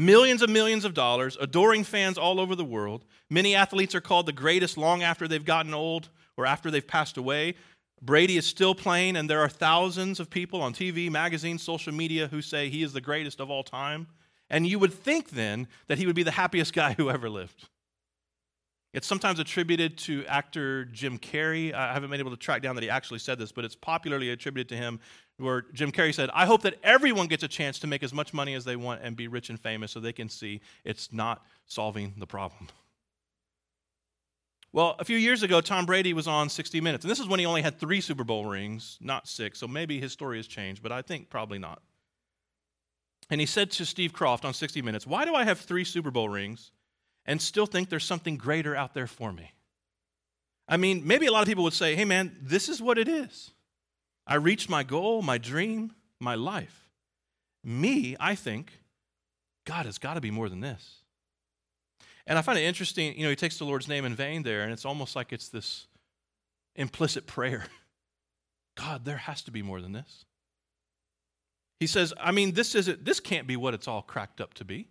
Millions 0.00 0.40
and 0.42 0.52
millions 0.52 0.84
of 0.84 0.94
dollars, 0.94 1.36
adoring 1.40 1.84
fans 1.84 2.16
all 2.16 2.40
over 2.40 2.54
the 2.54 2.64
world. 2.64 3.04
Many 3.28 3.54
athletes 3.54 3.94
are 3.94 4.00
called 4.00 4.26
the 4.26 4.32
greatest 4.32 4.78
long 4.78 5.02
after 5.02 5.28
they've 5.28 5.44
gotten 5.44 5.74
old 5.74 6.08
or 6.36 6.46
after 6.46 6.70
they've 6.70 6.86
passed 6.86 7.16
away. 7.16 7.54
Brady 8.02 8.38
is 8.38 8.46
still 8.46 8.74
playing, 8.74 9.16
and 9.16 9.28
there 9.28 9.40
are 9.40 9.48
thousands 9.48 10.18
of 10.18 10.30
people 10.30 10.62
on 10.62 10.72
TV, 10.72 11.10
magazines, 11.10 11.62
social 11.62 11.92
media 11.92 12.28
who 12.28 12.40
say 12.40 12.70
he 12.70 12.82
is 12.82 12.94
the 12.94 13.00
greatest 13.02 13.40
of 13.40 13.50
all 13.50 13.62
time. 13.62 14.06
And 14.48 14.66
you 14.66 14.78
would 14.78 14.94
think 14.94 15.30
then 15.30 15.68
that 15.86 15.98
he 15.98 16.06
would 16.06 16.16
be 16.16 16.22
the 16.22 16.30
happiest 16.30 16.72
guy 16.82 16.94
who 16.94 17.10
ever 17.10 17.28
lived. 17.28 17.68
It's 18.92 19.06
sometimes 19.06 19.38
attributed 19.38 19.96
to 19.98 20.26
actor 20.26 20.84
Jim 20.86 21.16
Carrey. 21.18 21.72
I 21.72 21.92
haven't 21.92 22.10
been 22.10 22.18
able 22.18 22.32
to 22.32 22.36
track 22.36 22.60
down 22.60 22.74
that 22.74 22.82
he 22.82 22.90
actually 22.90 23.20
said 23.20 23.38
this, 23.38 23.52
but 23.52 23.64
it's 23.64 23.76
popularly 23.76 24.30
attributed 24.30 24.68
to 24.70 24.76
him 24.76 24.98
where 25.36 25.62
Jim 25.72 25.92
Carrey 25.92 26.12
said, 26.12 26.28
I 26.34 26.44
hope 26.44 26.62
that 26.62 26.74
everyone 26.82 27.28
gets 27.28 27.44
a 27.44 27.48
chance 27.48 27.78
to 27.80 27.86
make 27.86 28.02
as 28.02 28.12
much 28.12 28.34
money 28.34 28.54
as 28.54 28.64
they 28.64 28.76
want 28.76 29.00
and 29.02 29.16
be 29.16 29.28
rich 29.28 29.48
and 29.48 29.60
famous 29.60 29.92
so 29.92 30.00
they 30.00 30.12
can 30.12 30.28
see 30.28 30.60
it's 30.84 31.12
not 31.12 31.44
solving 31.66 32.14
the 32.18 32.26
problem. 32.26 32.68
Well, 34.72 34.96
a 34.98 35.04
few 35.04 35.16
years 35.16 35.42
ago, 35.42 35.60
Tom 35.60 35.86
Brady 35.86 36.12
was 36.12 36.28
on 36.28 36.48
60 36.48 36.80
Minutes, 36.80 37.04
and 37.04 37.10
this 37.10 37.18
is 37.18 37.26
when 37.26 37.40
he 37.40 37.46
only 37.46 37.62
had 37.62 37.80
three 37.80 38.00
Super 38.00 38.22
Bowl 38.22 38.44
rings, 38.44 38.98
not 39.00 39.26
six, 39.26 39.58
so 39.58 39.66
maybe 39.66 40.00
his 40.00 40.12
story 40.12 40.36
has 40.36 40.46
changed, 40.46 40.82
but 40.82 40.92
I 40.92 41.02
think 41.02 41.28
probably 41.28 41.58
not. 41.58 41.82
And 43.30 43.40
he 43.40 43.46
said 43.46 43.70
to 43.72 43.86
Steve 43.86 44.12
Kroft 44.12 44.44
on 44.44 44.54
60 44.54 44.82
Minutes, 44.82 45.06
Why 45.06 45.24
do 45.24 45.34
I 45.34 45.44
have 45.44 45.60
three 45.60 45.84
Super 45.84 46.10
Bowl 46.10 46.28
rings 46.28 46.70
and 47.26 47.40
still 47.40 47.66
think 47.66 47.88
there's 47.88 48.04
something 48.04 48.36
greater 48.36 48.74
out 48.74 48.94
there 48.94 49.06
for 49.06 49.32
me? 49.32 49.52
I 50.68 50.76
mean, 50.76 51.06
maybe 51.06 51.26
a 51.26 51.32
lot 51.32 51.42
of 51.42 51.48
people 51.48 51.64
would 51.64 51.72
say, 51.72 51.96
Hey, 51.96 52.04
man, 52.04 52.36
this 52.40 52.68
is 52.68 52.80
what 52.80 52.98
it 52.98 53.08
is. 53.08 53.50
I 54.26 54.36
reached 54.36 54.68
my 54.68 54.82
goal, 54.82 55.22
my 55.22 55.38
dream, 55.38 55.92
my 56.20 56.34
life. 56.34 56.88
Me, 57.64 58.16
I 58.20 58.34
think, 58.34 58.78
God 59.64 59.86
has 59.86 59.98
got 59.98 60.14
to 60.14 60.20
be 60.20 60.30
more 60.30 60.48
than 60.48 60.60
this. 60.60 61.00
And 62.26 62.38
I 62.38 62.42
find 62.42 62.58
it 62.58 62.62
interesting, 62.62 63.16
you 63.16 63.24
know, 63.24 63.30
he 63.30 63.36
takes 63.36 63.58
the 63.58 63.64
Lord's 63.64 63.88
name 63.88 64.04
in 64.04 64.14
vain 64.14 64.42
there, 64.42 64.62
and 64.62 64.72
it's 64.72 64.84
almost 64.84 65.16
like 65.16 65.32
it's 65.32 65.48
this 65.48 65.86
implicit 66.76 67.26
prayer 67.26 67.64
God, 68.76 69.04
there 69.04 69.16
has 69.16 69.42
to 69.42 69.50
be 69.50 69.62
more 69.62 69.80
than 69.80 69.92
this. 69.92 70.24
He 71.80 71.86
says, 71.86 72.14
I 72.18 72.30
mean, 72.30 72.52
this 72.52 72.74
isn't 72.74 73.04
this 73.04 73.20
can't 73.20 73.46
be 73.46 73.56
what 73.56 73.74
it's 73.74 73.88
all 73.88 74.02
cracked 74.02 74.40
up 74.40 74.54
to 74.54 74.64
be. 74.64 74.88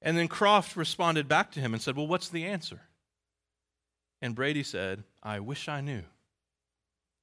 And 0.00 0.16
then 0.16 0.28
Kroft 0.28 0.76
responded 0.76 1.28
back 1.28 1.50
to 1.52 1.60
him 1.60 1.74
and 1.74 1.82
said, 1.82 1.96
Well, 1.96 2.06
what's 2.06 2.28
the 2.28 2.44
answer? 2.44 2.80
And 4.20 4.34
Brady 4.34 4.62
said, 4.62 5.04
I 5.22 5.40
wish 5.40 5.68
I 5.68 5.80
knew. 5.80 6.02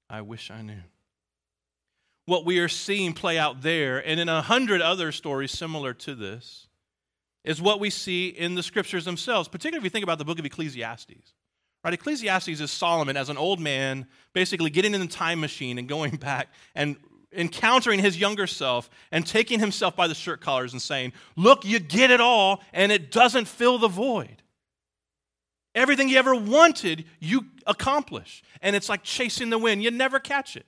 I 0.09 0.21
wish 0.21 0.51
I 0.51 0.61
knew. 0.61 0.81
What 2.25 2.45
we 2.45 2.59
are 2.59 2.67
seeing 2.67 3.13
play 3.13 3.37
out 3.37 3.61
there, 3.61 4.05
and 4.05 4.19
in 4.19 4.29
a 4.29 4.41
hundred 4.41 4.81
other 4.81 5.11
stories 5.11 5.51
similar 5.51 5.93
to 5.93 6.15
this, 6.15 6.67
is 7.43 7.61
what 7.61 7.79
we 7.79 7.89
see 7.89 8.29
in 8.29 8.55
the 8.55 8.63
scriptures 8.63 9.05
themselves, 9.05 9.47
particularly 9.47 9.79
if 9.79 9.83
you 9.83 9.89
think 9.91 10.03
about 10.03 10.17
the 10.17 10.25
book 10.25 10.39
of 10.39 10.45
Ecclesiastes. 10.45 11.33
Right? 11.83 11.93
Ecclesiastes 11.93 12.59
is 12.59 12.71
Solomon 12.71 13.15
as 13.15 13.29
an 13.29 13.37
old 13.37 13.59
man, 13.59 14.07
basically 14.33 14.71
getting 14.71 14.95
in 14.95 15.01
the 15.01 15.07
time 15.07 15.39
machine 15.39 15.77
and 15.77 15.87
going 15.87 16.15
back 16.15 16.47
and 16.73 16.97
encountering 17.35 17.99
his 17.99 18.17
younger 18.17 18.47
self 18.47 18.89
and 19.11 19.25
taking 19.25 19.59
himself 19.59 19.95
by 19.95 20.07
the 20.07 20.15
shirt 20.15 20.41
collars 20.41 20.73
and 20.73 20.81
saying, 20.81 21.13
Look, 21.35 21.65
you 21.65 21.79
get 21.79 22.11
it 22.11 22.21
all, 22.21 22.61
and 22.73 22.91
it 22.91 23.11
doesn't 23.11 23.45
fill 23.45 23.77
the 23.77 23.87
void. 23.87 24.41
Everything 25.75 26.07
you 26.07 26.17
ever 26.17 26.33
wanted, 26.33 27.05
you 27.19 27.45
accomplish. 27.67 28.43
And 28.61 28.75
it's 28.75 28.87
like 28.87 29.03
chasing 29.03 29.49
the 29.49 29.57
wind. 29.57 29.83
You 29.83 29.91
never 29.91 30.19
catch 30.19 30.55
it. 30.55 30.65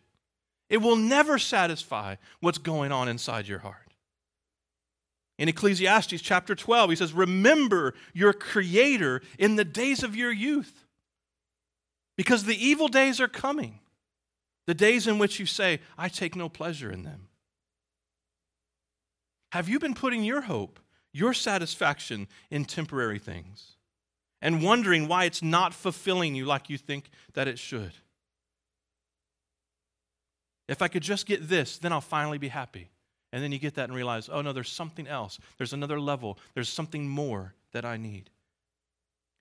It 0.70 0.78
will 0.78 0.98
never 0.98 1.40
satisfy 1.40 2.16
what's 2.42 2.58
going 2.58 2.92
on 2.92 3.08
inside 3.08 3.48
your 3.48 3.60
heart. 3.60 3.88
In 5.38 5.48
Ecclesiastes 5.48 6.22
chapter 6.22 6.56
12, 6.56 6.90
he 6.90 6.96
says, 6.96 7.14
Remember 7.14 7.94
your 8.14 8.34
Creator 8.34 9.22
in 9.38 9.56
the 9.56 9.64
days 9.64 10.04
of 10.04 10.16
your 10.16 10.32
youth, 10.32 10.86
because 12.18 12.44
the 12.44 12.66
evil 12.66 12.88
days 12.88 13.22
are 13.22 13.28
coming, 13.28 13.80
the 14.68 14.76
days 14.76 15.08
in 15.08 15.18
which 15.18 15.40
you 15.40 15.48
say, 15.48 15.80
I 15.98 16.10
take 16.10 16.36
no 16.36 16.50
pleasure 16.50 16.92
in 16.92 17.02
them. 17.02 17.30
Have 19.54 19.68
you 19.68 19.80
been 19.80 19.96
putting 19.96 20.24
your 20.24 20.42
hope, 20.42 20.80
your 21.12 21.34
satisfaction 21.34 22.28
in 22.52 22.66
temporary 22.66 23.18
things? 23.18 23.78
and 24.42 24.62
wondering 24.62 25.08
why 25.08 25.26
it's 25.26 25.42
not 25.42 25.74
fulfilling 25.74 26.36
you 26.36 26.46
like 26.46 26.70
you 26.70 26.78
think 26.78 27.10
that 27.34 27.48
it 27.48 27.58
should. 27.58 27.92
If 30.68 30.82
I 30.82 30.88
could 30.88 31.04
just 31.04 31.26
get 31.26 31.48
this, 31.48 31.78
then 31.78 31.92
I'll 31.92 32.02
finally 32.02 32.38
be 32.38 32.50
happy. 32.50 32.90
And 33.32 33.44
then 33.44 33.52
you 33.52 33.60
get 33.60 33.76
that 33.76 33.86
and 33.86 33.96
realize, 33.96 34.30
oh 34.30 34.42
no, 34.42 34.54
there's 34.54 34.72
something 34.72 35.08
else. 35.08 35.40
There's 35.58 35.74
another 35.74 36.00
level. 36.00 36.38
There's 36.54 36.70
something 36.70 37.08
more 37.08 37.54
that 37.72 37.86
I 37.86 37.98
need. 37.98 38.30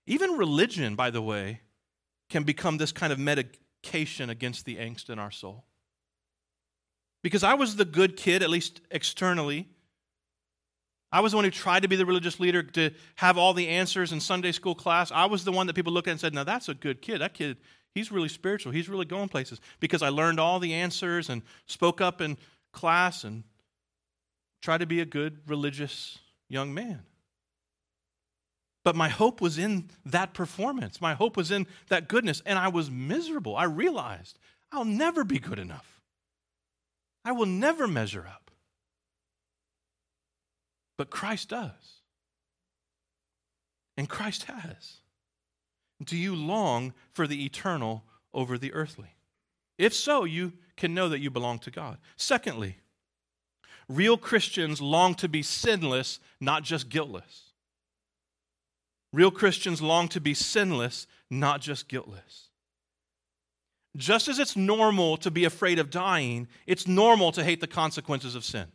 Even 0.07 0.33
religion, 0.33 0.95
by 0.95 1.11
the 1.11 1.23
way, 1.23 1.61
can 2.31 2.45
become 2.45 2.79
this 2.79 2.93
kind 2.93 3.13
of 3.13 3.19
against 4.31 4.65
the 4.65 4.77
angst 4.77 5.11
in 5.11 5.19
our 5.19 5.31
soul. 5.31 5.65
Because 7.23 7.43
I 7.43 7.55
was 7.55 7.77
the 7.77 7.85
good 7.85 8.17
kid, 8.17 8.43
at 8.43 8.51
least 8.51 8.81
externally, 8.91 9.69
I 11.13 11.21
was 11.21 11.33
the 11.33 11.39
one 11.39 11.45
who 11.45 11.51
tried 11.51 11.83
to 11.83 11.89
be 11.89 11.97
the 11.97 12.07
religious 12.07 12.41
leader 12.41 12.63
to 12.63 12.91
have 13.17 13.39
all 13.39 13.55
the 13.55 13.69
answers 13.69 14.13
in 14.13 14.21
Sunday 14.21 14.53
school 14.53 14.75
class. 14.75 15.11
I 15.13 15.27
was 15.27 15.45
the 15.45 15.53
one 15.53 15.67
that 15.67 15.75
people 15.75 15.93
looked 15.93 16.09
at 16.09 16.13
and 16.13 16.21
said, 16.21 16.35
Now 16.35 16.45
that's 16.45 16.69
a 16.69 16.75
good 16.75 17.01
kid. 17.01 17.21
That 17.21 17.35
kid, 17.35 17.57
he's 17.95 18.13
really 18.13 18.29
spiritual. 18.29 18.73
He's 18.73 18.89
really 18.89 19.07
going 19.07 19.29
places 19.29 19.61
because 19.81 20.03
I 20.03 20.09
learned 20.09 20.41
all 20.41 20.59
the 20.59 20.75
answers 20.75 21.31
and 21.31 21.43
spoke 21.67 22.01
up 22.01 22.21
in 22.21 22.37
class 22.73 23.25
and 23.25 23.45
tried 24.63 24.79
to 24.79 24.87
be 24.87 25.01
a 25.01 25.07
good 25.07 25.39
religious 25.47 26.19
young 26.49 26.75
man. 26.75 27.03
But 28.87 28.95
my 28.95 29.09
hope 29.09 29.41
was 29.41 29.59
in 29.59 29.91
that 30.05 30.33
performance. 30.33 31.01
My 31.01 31.15
hope 31.15 31.37
was 31.37 31.51
in 31.51 31.67
that 31.89 32.07
goodness. 32.07 32.41
And 32.47 32.57
I 32.57 32.69
was 32.69 32.89
miserable. 32.89 33.57
I 33.57 33.65
realized 33.65 34.39
I'll 34.71 34.85
never 34.85 35.25
be 35.25 35.41
good 35.41 35.59
enough. 35.59 36.01
I 37.25 37.33
will 37.33 37.47
never 37.47 37.89
measure 37.89 38.25
up. 38.29 38.53
But 40.97 41.11
Christ 41.11 41.49
does. 41.49 41.73
And 43.97 44.09
Christ 44.09 44.45
has. 44.45 44.99
Do 46.01 46.17
you 46.17 46.37
long 46.37 46.95
for 47.13 47.27
the 47.27 47.45
eternal 47.45 48.05
over 48.33 48.57
the 48.57 48.73
earthly? 48.73 49.17
If 49.79 49.95
so, 49.95 50.23
you 50.23 50.53
can 50.77 50.95
know 50.95 51.09
that 51.09 51.19
you 51.19 51.29
belong 51.29 51.59
to 51.59 51.73
God. 51.73 51.99
Secondly, 52.17 52.77
real 53.89 54.17
Christians 54.17 54.81
long 54.81 55.17
to 55.17 55.29
be 55.29 55.43
sinless, 55.43 56.21
not 56.41 56.63
just 56.63 56.89
guiltless. 56.89 57.46
Real 59.13 59.31
Christians 59.31 59.81
long 59.81 60.09
to 60.09 60.21
be 60.21 60.35
sinless, 60.35 61.07
not 61.31 61.61
just 61.61 61.89
guiltless. 61.89 62.49
Just 63.97 64.29
as 64.29 64.39
it's 64.39 64.57
normal 64.57 65.17
to 65.19 65.31
be 65.31 65.45
afraid 65.45 65.79
of 65.79 65.91
dying, 65.91 66.49
it's 66.67 66.87
normal 66.87 67.33
to 67.33 67.43
hate 67.43 67.61
the 67.61 67.67
consequences 67.67 68.35
of 68.35 68.45
sin. 68.45 68.67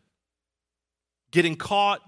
Getting 1.32 1.56
caught, 1.56 2.02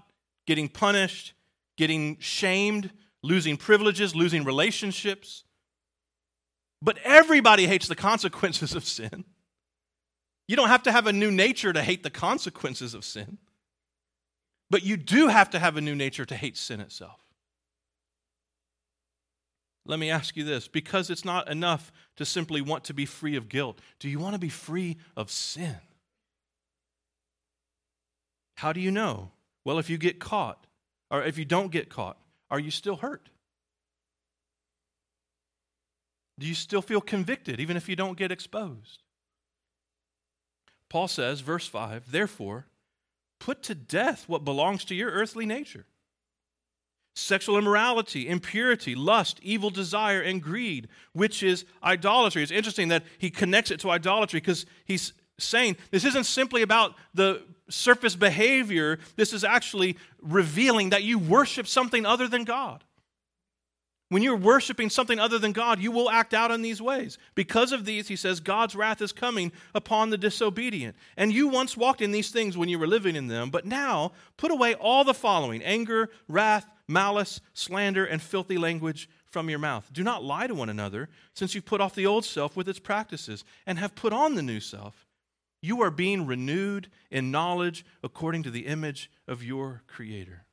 getting 0.46 0.68
punished, 0.68 1.34
getting 1.76 2.18
shamed, 2.18 2.90
losing 3.22 3.56
privileges, 3.56 4.14
losing 4.14 4.44
relationships. 4.44 5.44
But 6.82 6.98
everybody 7.04 7.66
hates 7.66 7.88
the 7.88 7.94
consequences 7.94 8.74
of 8.74 8.84
sin. 8.84 9.24
You 10.46 10.56
don't 10.56 10.68
have 10.68 10.82
to 10.82 10.92
have 10.92 11.06
a 11.06 11.12
new 11.12 11.30
nature 11.30 11.72
to 11.72 11.82
hate 11.82 12.02
the 12.02 12.10
consequences 12.10 12.94
of 12.94 13.04
sin. 13.04 13.38
But 14.70 14.82
you 14.82 14.96
do 14.96 15.28
have 15.28 15.50
to 15.50 15.58
have 15.58 15.76
a 15.76 15.80
new 15.80 15.94
nature 15.94 16.24
to 16.26 16.36
hate 16.36 16.56
sin 16.56 16.80
itself. 16.80 17.23
Let 19.86 19.98
me 19.98 20.10
ask 20.10 20.36
you 20.36 20.44
this 20.44 20.66
because 20.66 21.10
it's 21.10 21.24
not 21.24 21.50
enough 21.50 21.92
to 22.16 22.24
simply 22.24 22.60
want 22.60 22.84
to 22.84 22.94
be 22.94 23.06
free 23.06 23.36
of 23.36 23.48
guilt, 23.48 23.80
do 23.98 24.08
you 24.08 24.18
want 24.18 24.34
to 24.34 24.38
be 24.38 24.48
free 24.48 24.96
of 25.16 25.30
sin? 25.30 25.76
How 28.56 28.72
do 28.72 28.80
you 28.80 28.90
know? 28.90 29.30
Well, 29.64 29.78
if 29.78 29.90
you 29.90 29.98
get 29.98 30.20
caught, 30.20 30.66
or 31.10 31.22
if 31.22 31.38
you 31.38 31.44
don't 31.44 31.70
get 31.70 31.90
caught, 31.90 32.18
are 32.50 32.58
you 32.58 32.70
still 32.70 32.96
hurt? 32.96 33.28
Do 36.38 36.46
you 36.46 36.54
still 36.54 36.82
feel 36.82 37.00
convicted 37.00 37.60
even 37.60 37.76
if 37.76 37.88
you 37.88 37.96
don't 37.96 38.18
get 38.18 38.32
exposed? 38.32 39.02
Paul 40.88 41.08
says, 41.08 41.40
verse 41.40 41.66
5, 41.66 42.10
therefore, 42.10 42.66
put 43.38 43.62
to 43.64 43.74
death 43.74 44.28
what 44.28 44.44
belongs 44.44 44.84
to 44.86 44.94
your 44.94 45.10
earthly 45.10 45.46
nature 45.46 45.86
sexual 47.14 47.56
immorality, 47.56 48.28
impurity, 48.28 48.94
lust, 48.94 49.38
evil 49.42 49.70
desire, 49.70 50.20
and 50.20 50.42
greed, 50.42 50.88
which 51.12 51.42
is 51.42 51.64
idolatry. 51.82 52.42
It's 52.42 52.52
interesting 52.52 52.88
that 52.88 53.04
he 53.18 53.30
connects 53.30 53.70
it 53.70 53.80
to 53.80 53.90
idolatry 53.90 54.40
because 54.40 54.66
he's 54.84 55.12
saying 55.38 55.76
this 55.90 56.04
isn't 56.04 56.24
simply 56.24 56.62
about 56.62 56.94
the 57.14 57.42
surface 57.68 58.14
behavior, 58.14 58.98
this 59.16 59.32
is 59.32 59.44
actually 59.44 59.96
revealing 60.20 60.90
that 60.90 61.02
you 61.02 61.18
worship 61.18 61.66
something 61.66 62.04
other 62.04 62.28
than 62.28 62.44
God. 62.44 62.84
When 64.10 64.22
you're 64.22 64.36
worshiping 64.36 64.90
something 64.90 65.18
other 65.18 65.38
than 65.38 65.52
God, 65.52 65.80
you 65.80 65.90
will 65.90 66.10
act 66.10 66.34
out 66.34 66.50
in 66.50 66.62
these 66.62 66.80
ways. 66.82 67.18
Because 67.34 67.72
of 67.72 67.84
these, 67.84 68.06
he 68.06 68.16
says, 68.16 68.38
God's 68.38 68.76
wrath 68.76 69.00
is 69.00 69.12
coming 69.12 69.50
upon 69.74 70.10
the 70.10 70.18
disobedient. 70.18 70.94
And 71.16 71.32
you 71.32 71.48
once 71.48 71.76
walked 71.76 72.02
in 72.02 72.12
these 72.12 72.30
things 72.30 72.56
when 72.56 72.68
you 72.68 72.78
were 72.78 72.86
living 72.86 73.16
in 73.16 73.28
them, 73.28 73.50
but 73.50 73.64
now 73.64 74.12
put 74.36 74.50
away 74.50 74.74
all 74.74 75.04
the 75.04 75.14
following 75.14 75.62
anger, 75.62 76.10
wrath, 76.28 76.66
malice, 76.86 77.40
slander, 77.54 78.04
and 78.04 78.20
filthy 78.20 78.58
language 78.58 79.08
from 79.24 79.48
your 79.50 79.58
mouth. 79.58 79.88
Do 79.92 80.04
not 80.04 80.22
lie 80.22 80.46
to 80.46 80.54
one 80.54 80.68
another, 80.68 81.08
since 81.32 81.54
you've 81.54 81.64
put 81.64 81.80
off 81.80 81.94
the 81.94 82.06
old 82.06 82.24
self 82.24 82.56
with 82.56 82.68
its 82.68 82.78
practices 82.78 83.42
and 83.66 83.78
have 83.78 83.96
put 83.96 84.12
on 84.12 84.34
the 84.34 84.42
new 84.42 84.60
self. 84.60 85.06
You 85.60 85.80
are 85.80 85.90
being 85.90 86.26
renewed 86.26 86.88
in 87.10 87.30
knowledge 87.30 87.86
according 88.02 88.42
to 88.44 88.50
the 88.50 88.66
image 88.66 89.10
of 89.26 89.42
your 89.42 89.82
Creator. 89.86 90.43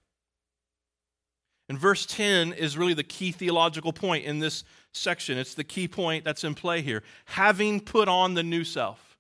And 1.72 1.80
verse 1.80 2.06
10 2.06 2.52
is 2.52 2.78
really 2.78 2.94
the 2.94 3.02
key 3.02 3.32
theological 3.32 3.94
point 3.94 4.26
in 4.26 4.40
this 4.40 4.66
section. 4.92 5.38
It's 5.38 5.54
the 5.54 5.64
key 5.64 5.88
point 5.88 6.26
that's 6.26 6.44
in 6.44 6.54
play 6.54 6.82
here. 6.82 7.02
Having 7.24 7.86
put 7.86 8.10
on 8.10 8.34
the 8.34 8.44
new 8.44 8.66
self. 8.66 9.18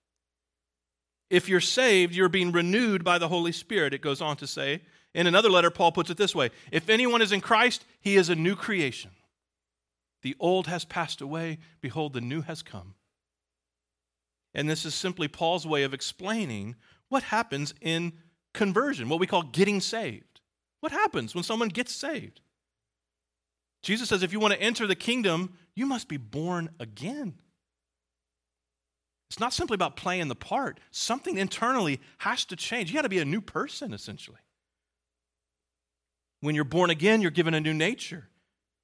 If 1.29 1.47
you're 1.47 1.61
saved, 1.61 2.13
you're 2.13 2.27
being 2.27 2.51
renewed 2.51 3.05
by 3.05 3.19
the 3.19 3.29
Holy 3.29 3.53
Spirit, 3.53 3.93
it 3.93 4.01
goes 4.01 4.19
on 4.19 4.35
to 4.35 4.47
say. 4.47 4.81
In 5.13 5.27
another 5.27 5.49
letter, 5.49 5.71
Paul 5.71 5.93
puts 5.93 6.09
it 6.09 6.17
this 6.17 6.35
way 6.35 6.49
If 6.73 6.89
anyone 6.89 7.21
is 7.21 7.31
in 7.31 7.39
Christ, 7.39 7.85
he 8.01 8.17
is 8.17 8.27
a 8.27 8.35
new 8.35 8.57
creation. 8.57 9.11
The 10.21 10.35
old 10.37 10.67
has 10.67 10.83
passed 10.83 11.21
away, 11.21 11.57
behold, 11.79 12.11
the 12.11 12.19
new 12.19 12.41
has 12.41 12.61
come. 12.61 12.95
And 14.53 14.69
this 14.69 14.85
is 14.85 14.93
simply 14.93 15.29
Paul's 15.29 15.65
way 15.65 15.83
of 15.83 15.93
explaining 15.93 16.75
what 17.07 17.23
happens 17.23 17.73
in 17.79 18.11
conversion, 18.53 19.07
what 19.07 19.21
we 19.21 19.27
call 19.27 19.43
getting 19.43 19.79
saved. 19.79 20.30
What 20.81 20.91
happens 20.91 21.33
when 21.33 21.43
someone 21.43 21.69
gets 21.69 21.93
saved? 21.95 22.41
Jesus 23.81 24.09
says 24.09 24.21
if 24.21 24.33
you 24.33 24.39
want 24.39 24.53
to 24.53 24.61
enter 24.61 24.85
the 24.85 24.95
kingdom, 24.95 25.57
you 25.75 25.85
must 25.85 26.07
be 26.07 26.17
born 26.17 26.69
again. 26.79 27.35
It's 29.29 29.39
not 29.39 29.53
simply 29.53 29.75
about 29.75 29.95
playing 29.95 30.27
the 30.27 30.35
part, 30.35 30.79
something 30.91 31.37
internally 31.37 32.01
has 32.17 32.43
to 32.45 32.57
change. 32.57 32.89
You 32.89 32.95
got 32.95 33.03
to 33.03 33.09
be 33.09 33.19
a 33.19 33.25
new 33.25 33.39
person, 33.39 33.93
essentially. 33.93 34.39
When 36.41 36.53
you're 36.53 36.65
born 36.65 36.89
again, 36.89 37.21
you're 37.21 37.31
given 37.31 37.53
a 37.53 37.61
new 37.61 37.73
nature. 37.73 38.27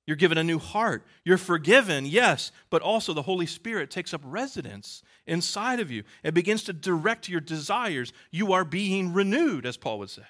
You're 0.05 0.15
given 0.15 0.38
a 0.38 0.43
new 0.43 0.57
heart. 0.57 1.05
You're 1.25 1.38
forgiven, 1.38 2.05
yes, 2.05 2.53
but 2.69 2.81
also 2.81 3.13
the 3.13 3.23
Holy 3.23 3.45
Spirit 3.45 3.91
takes 3.91 4.13
up 4.13 4.21
residence 4.23 5.03
inside 5.25 5.81
of 5.81 5.91
you 5.91 6.03
and 6.23 6.33
begins 6.33 6.63
to 6.63 6.73
direct 6.73 7.27
your 7.27 7.41
desires. 7.41 8.13
You 8.31 8.53
are 8.53 8.63
being 8.63 9.12
renewed, 9.12 9.65
as 9.65 9.75
Paul 9.75 9.99
would 9.99 10.10
say. 10.10 10.23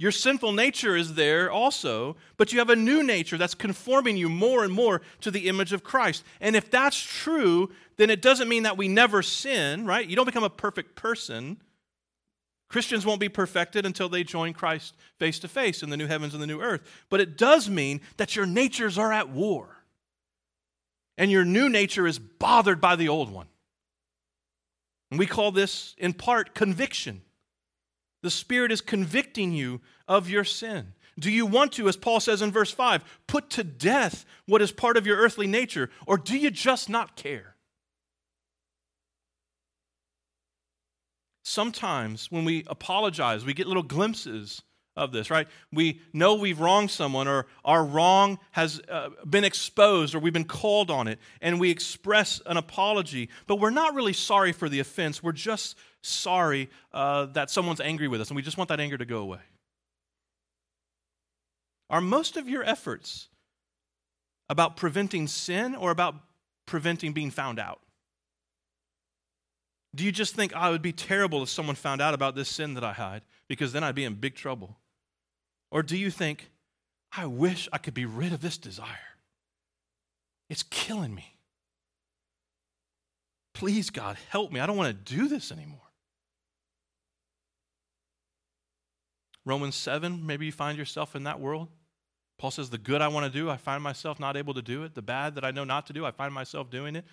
Your 0.00 0.12
sinful 0.12 0.52
nature 0.52 0.96
is 0.96 1.12
there 1.12 1.50
also, 1.50 2.16
but 2.38 2.54
you 2.54 2.58
have 2.58 2.70
a 2.70 2.74
new 2.74 3.02
nature 3.02 3.36
that's 3.36 3.54
conforming 3.54 4.16
you 4.16 4.30
more 4.30 4.64
and 4.64 4.72
more 4.72 5.02
to 5.20 5.30
the 5.30 5.46
image 5.46 5.74
of 5.74 5.84
Christ. 5.84 6.24
And 6.40 6.56
if 6.56 6.70
that's 6.70 6.98
true, 6.98 7.70
then 7.98 8.08
it 8.08 8.22
doesn't 8.22 8.48
mean 8.48 8.62
that 8.62 8.78
we 8.78 8.88
never 8.88 9.20
sin, 9.20 9.84
right? 9.84 10.08
You 10.08 10.16
don't 10.16 10.24
become 10.24 10.42
a 10.42 10.48
perfect 10.48 10.96
person. 10.96 11.58
Christians 12.70 13.04
won't 13.04 13.20
be 13.20 13.28
perfected 13.28 13.84
until 13.84 14.08
they 14.08 14.24
join 14.24 14.54
Christ 14.54 14.94
face 15.18 15.38
to 15.40 15.48
face 15.48 15.82
in 15.82 15.90
the 15.90 15.98
new 15.98 16.06
heavens 16.06 16.32
and 16.32 16.42
the 16.42 16.46
new 16.46 16.62
earth. 16.62 16.80
But 17.10 17.20
it 17.20 17.36
does 17.36 17.68
mean 17.68 18.00
that 18.16 18.34
your 18.34 18.46
natures 18.46 18.96
are 18.96 19.12
at 19.12 19.28
war. 19.28 19.84
And 21.18 21.30
your 21.30 21.44
new 21.44 21.68
nature 21.68 22.06
is 22.06 22.18
bothered 22.18 22.80
by 22.80 22.96
the 22.96 23.10
old 23.10 23.30
one. 23.30 23.48
And 25.10 25.18
we 25.18 25.26
call 25.26 25.52
this, 25.52 25.94
in 25.98 26.14
part, 26.14 26.54
conviction. 26.54 27.20
The 28.22 28.30
Spirit 28.30 28.72
is 28.72 28.80
convicting 28.80 29.52
you 29.52 29.80
of 30.06 30.28
your 30.28 30.44
sin. 30.44 30.94
Do 31.18 31.30
you 31.30 31.46
want 31.46 31.72
to, 31.72 31.88
as 31.88 31.96
Paul 31.96 32.20
says 32.20 32.42
in 32.42 32.50
verse 32.50 32.70
5, 32.70 33.04
put 33.26 33.50
to 33.50 33.64
death 33.64 34.24
what 34.46 34.62
is 34.62 34.72
part 34.72 34.96
of 34.96 35.06
your 35.06 35.18
earthly 35.18 35.46
nature, 35.46 35.90
or 36.06 36.16
do 36.16 36.36
you 36.36 36.50
just 36.50 36.88
not 36.88 37.16
care? 37.16 37.56
Sometimes 41.42 42.30
when 42.30 42.44
we 42.44 42.64
apologize, 42.68 43.44
we 43.44 43.54
get 43.54 43.66
little 43.66 43.82
glimpses 43.82 44.62
of 44.96 45.12
this, 45.12 45.30
right? 45.30 45.46
We 45.72 46.00
know 46.12 46.34
we've 46.34 46.60
wronged 46.60 46.90
someone 46.90 47.28
or 47.28 47.46
our 47.64 47.84
wrong 47.84 48.38
has 48.52 48.80
uh, 48.88 49.10
been 49.28 49.44
exposed 49.44 50.14
or 50.14 50.18
we've 50.18 50.32
been 50.32 50.44
called 50.44 50.90
on 50.90 51.08
it, 51.08 51.18
and 51.40 51.60
we 51.60 51.70
express 51.70 52.40
an 52.46 52.56
apology, 52.56 53.28
but 53.46 53.56
we're 53.56 53.70
not 53.70 53.94
really 53.94 54.12
sorry 54.12 54.52
for 54.52 54.68
the 54.68 54.80
offense. 54.80 55.22
We're 55.22 55.32
just 55.32 55.76
sorry 56.02 56.70
uh, 56.92 57.26
that 57.26 57.50
someone's 57.50 57.80
angry 57.80 58.08
with 58.08 58.20
us, 58.20 58.28
and 58.28 58.36
we 58.36 58.42
just 58.42 58.56
want 58.56 58.68
that 58.68 58.80
anger 58.80 58.98
to 58.98 59.06
go 59.06 59.18
away. 59.18 59.40
Are 61.88 62.00
most 62.00 62.36
of 62.36 62.48
your 62.48 62.62
efforts 62.62 63.28
about 64.48 64.76
preventing 64.76 65.26
sin 65.26 65.74
or 65.74 65.90
about 65.90 66.14
preventing 66.66 67.12
being 67.12 67.30
found 67.30 67.58
out? 67.58 67.80
Do 69.94 70.04
you 70.04 70.12
just 70.12 70.36
think, 70.36 70.52
oh, 70.54 70.68
it 70.68 70.70
would 70.70 70.82
be 70.82 70.92
terrible 70.92 71.42
if 71.42 71.48
someone 71.48 71.74
found 71.74 72.00
out 72.00 72.14
about 72.14 72.36
this 72.36 72.48
sin 72.48 72.74
that 72.74 72.84
I 72.84 72.92
hide 72.92 73.22
because 73.50 73.72
then 73.72 73.82
I'd 73.82 73.96
be 73.96 74.04
in 74.04 74.14
big 74.14 74.36
trouble? 74.36 74.78
Or 75.72 75.82
do 75.82 75.96
you 75.96 76.08
think, 76.12 76.50
I 77.10 77.26
wish 77.26 77.68
I 77.72 77.78
could 77.78 77.94
be 77.94 78.06
rid 78.06 78.32
of 78.32 78.40
this 78.40 78.56
desire? 78.56 79.16
It's 80.48 80.62
killing 80.62 81.12
me. 81.12 81.36
Please, 83.52 83.90
God, 83.90 84.18
help 84.28 84.52
me. 84.52 84.60
I 84.60 84.66
don't 84.66 84.76
want 84.76 85.04
to 85.04 85.14
do 85.16 85.26
this 85.26 85.50
anymore. 85.50 85.80
Romans 89.44 89.74
7, 89.74 90.24
maybe 90.24 90.46
you 90.46 90.52
find 90.52 90.78
yourself 90.78 91.16
in 91.16 91.24
that 91.24 91.40
world. 91.40 91.66
Paul 92.38 92.52
says, 92.52 92.70
The 92.70 92.78
good 92.78 93.02
I 93.02 93.08
want 93.08 93.30
to 93.30 93.36
do, 93.36 93.50
I 93.50 93.56
find 93.56 93.82
myself 93.82 94.20
not 94.20 94.36
able 94.36 94.54
to 94.54 94.62
do 94.62 94.84
it. 94.84 94.94
The 94.94 95.02
bad 95.02 95.34
that 95.34 95.44
I 95.44 95.50
know 95.50 95.64
not 95.64 95.88
to 95.88 95.92
do, 95.92 96.06
I 96.06 96.12
find 96.12 96.32
myself 96.32 96.70
doing 96.70 96.94
it. 96.94 97.04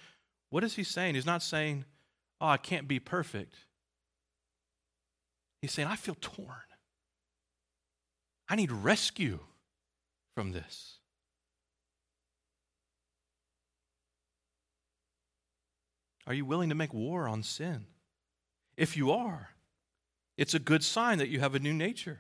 What 0.52 0.64
is 0.64 0.76
he 0.76 0.84
saying? 0.84 1.16
He's 1.16 1.26
not 1.26 1.42
saying, 1.42 1.86
Oh, 2.40 2.46
I 2.46 2.58
can't 2.58 2.88
be 2.88 3.00
perfect. 3.00 3.56
He's 5.62 5.72
saying, 5.72 5.88
I 5.88 5.96
feel 5.96 6.16
torn. 6.22 6.48
I 8.50 8.56
need 8.56 8.72
rescue 8.72 9.40
from 10.36 10.52
this. 10.52 11.00
Are 16.28 16.34
you 16.34 16.46
willing 16.46 16.70
to 16.70 16.76
make 16.76 16.94
war 16.94 17.28
on 17.28 17.42
sin? 17.42 17.86
If 18.76 18.96
you 18.96 19.12
are, 19.12 19.50
it's 20.38 20.54
a 20.54 20.60
good 20.60 20.84
sign 20.84 21.18
that 21.18 21.30
you 21.30 21.40
have 21.40 21.56
a 21.56 21.60
new 21.60 21.74
nature, 21.74 22.20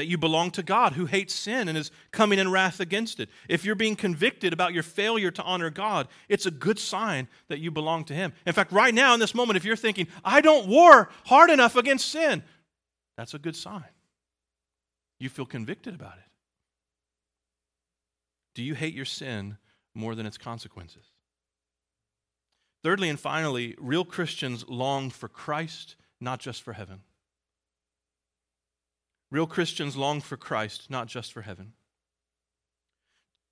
that 0.00 0.06
you 0.06 0.16
belong 0.16 0.50
to 0.52 0.62
God 0.62 0.94
who 0.94 1.04
hates 1.04 1.34
sin 1.34 1.68
and 1.68 1.76
is 1.76 1.90
coming 2.10 2.38
in 2.38 2.50
wrath 2.50 2.80
against 2.80 3.20
it. 3.20 3.28
If 3.50 3.66
you're 3.66 3.74
being 3.74 3.96
convicted 3.96 4.54
about 4.54 4.72
your 4.72 4.82
failure 4.82 5.30
to 5.30 5.42
honor 5.42 5.68
God, 5.68 6.08
it's 6.26 6.46
a 6.46 6.50
good 6.50 6.78
sign 6.78 7.28
that 7.48 7.58
you 7.58 7.70
belong 7.70 8.04
to 8.04 8.14
Him. 8.14 8.32
In 8.46 8.54
fact, 8.54 8.72
right 8.72 8.94
now 8.94 9.12
in 9.12 9.20
this 9.20 9.34
moment, 9.34 9.58
if 9.58 9.64
you're 9.66 9.76
thinking, 9.76 10.08
I 10.24 10.40
don't 10.40 10.68
war 10.68 11.10
hard 11.26 11.50
enough 11.50 11.76
against 11.76 12.08
sin, 12.08 12.42
that's 13.18 13.34
a 13.34 13.38
good 13.38 13.54
sign. 13.54 13.84
You 15.18 15.28
feel 15.28 15.44
convicted 15.44 15.94
about 15.94 16.14
it. 16.14 16.30
Do 18.54 18.62
you 18.62 18.74
hate 18.74 18.94
your 18.94 19.04
sin 19.04 19.58
more 19.94 20.14
than 20.14 20.24
its 20.24 20.38
consequences? 20.38 21.04
Thirdly 22.82 23.10
and 23.10 23.20
finally, 23.20 23.74
real 23.78 24.06
Christians 24.06 24.64
long 24.66 25.10
for 25.10 25.28
Christ 25.28 25.96
not 26.22 26.40
just 26.40 26.62
for 26.62 26.72
heaven. 26.72 27.02
Real 29.30 29.46
Christians 29.46 29.96
long 29.96 30.20
for 30.20 30.36
Christ, 30.36 30.90
not 30.90 31.06
just 31.06 31.32
for 31.32 31.42
heaven. 31.42 31.72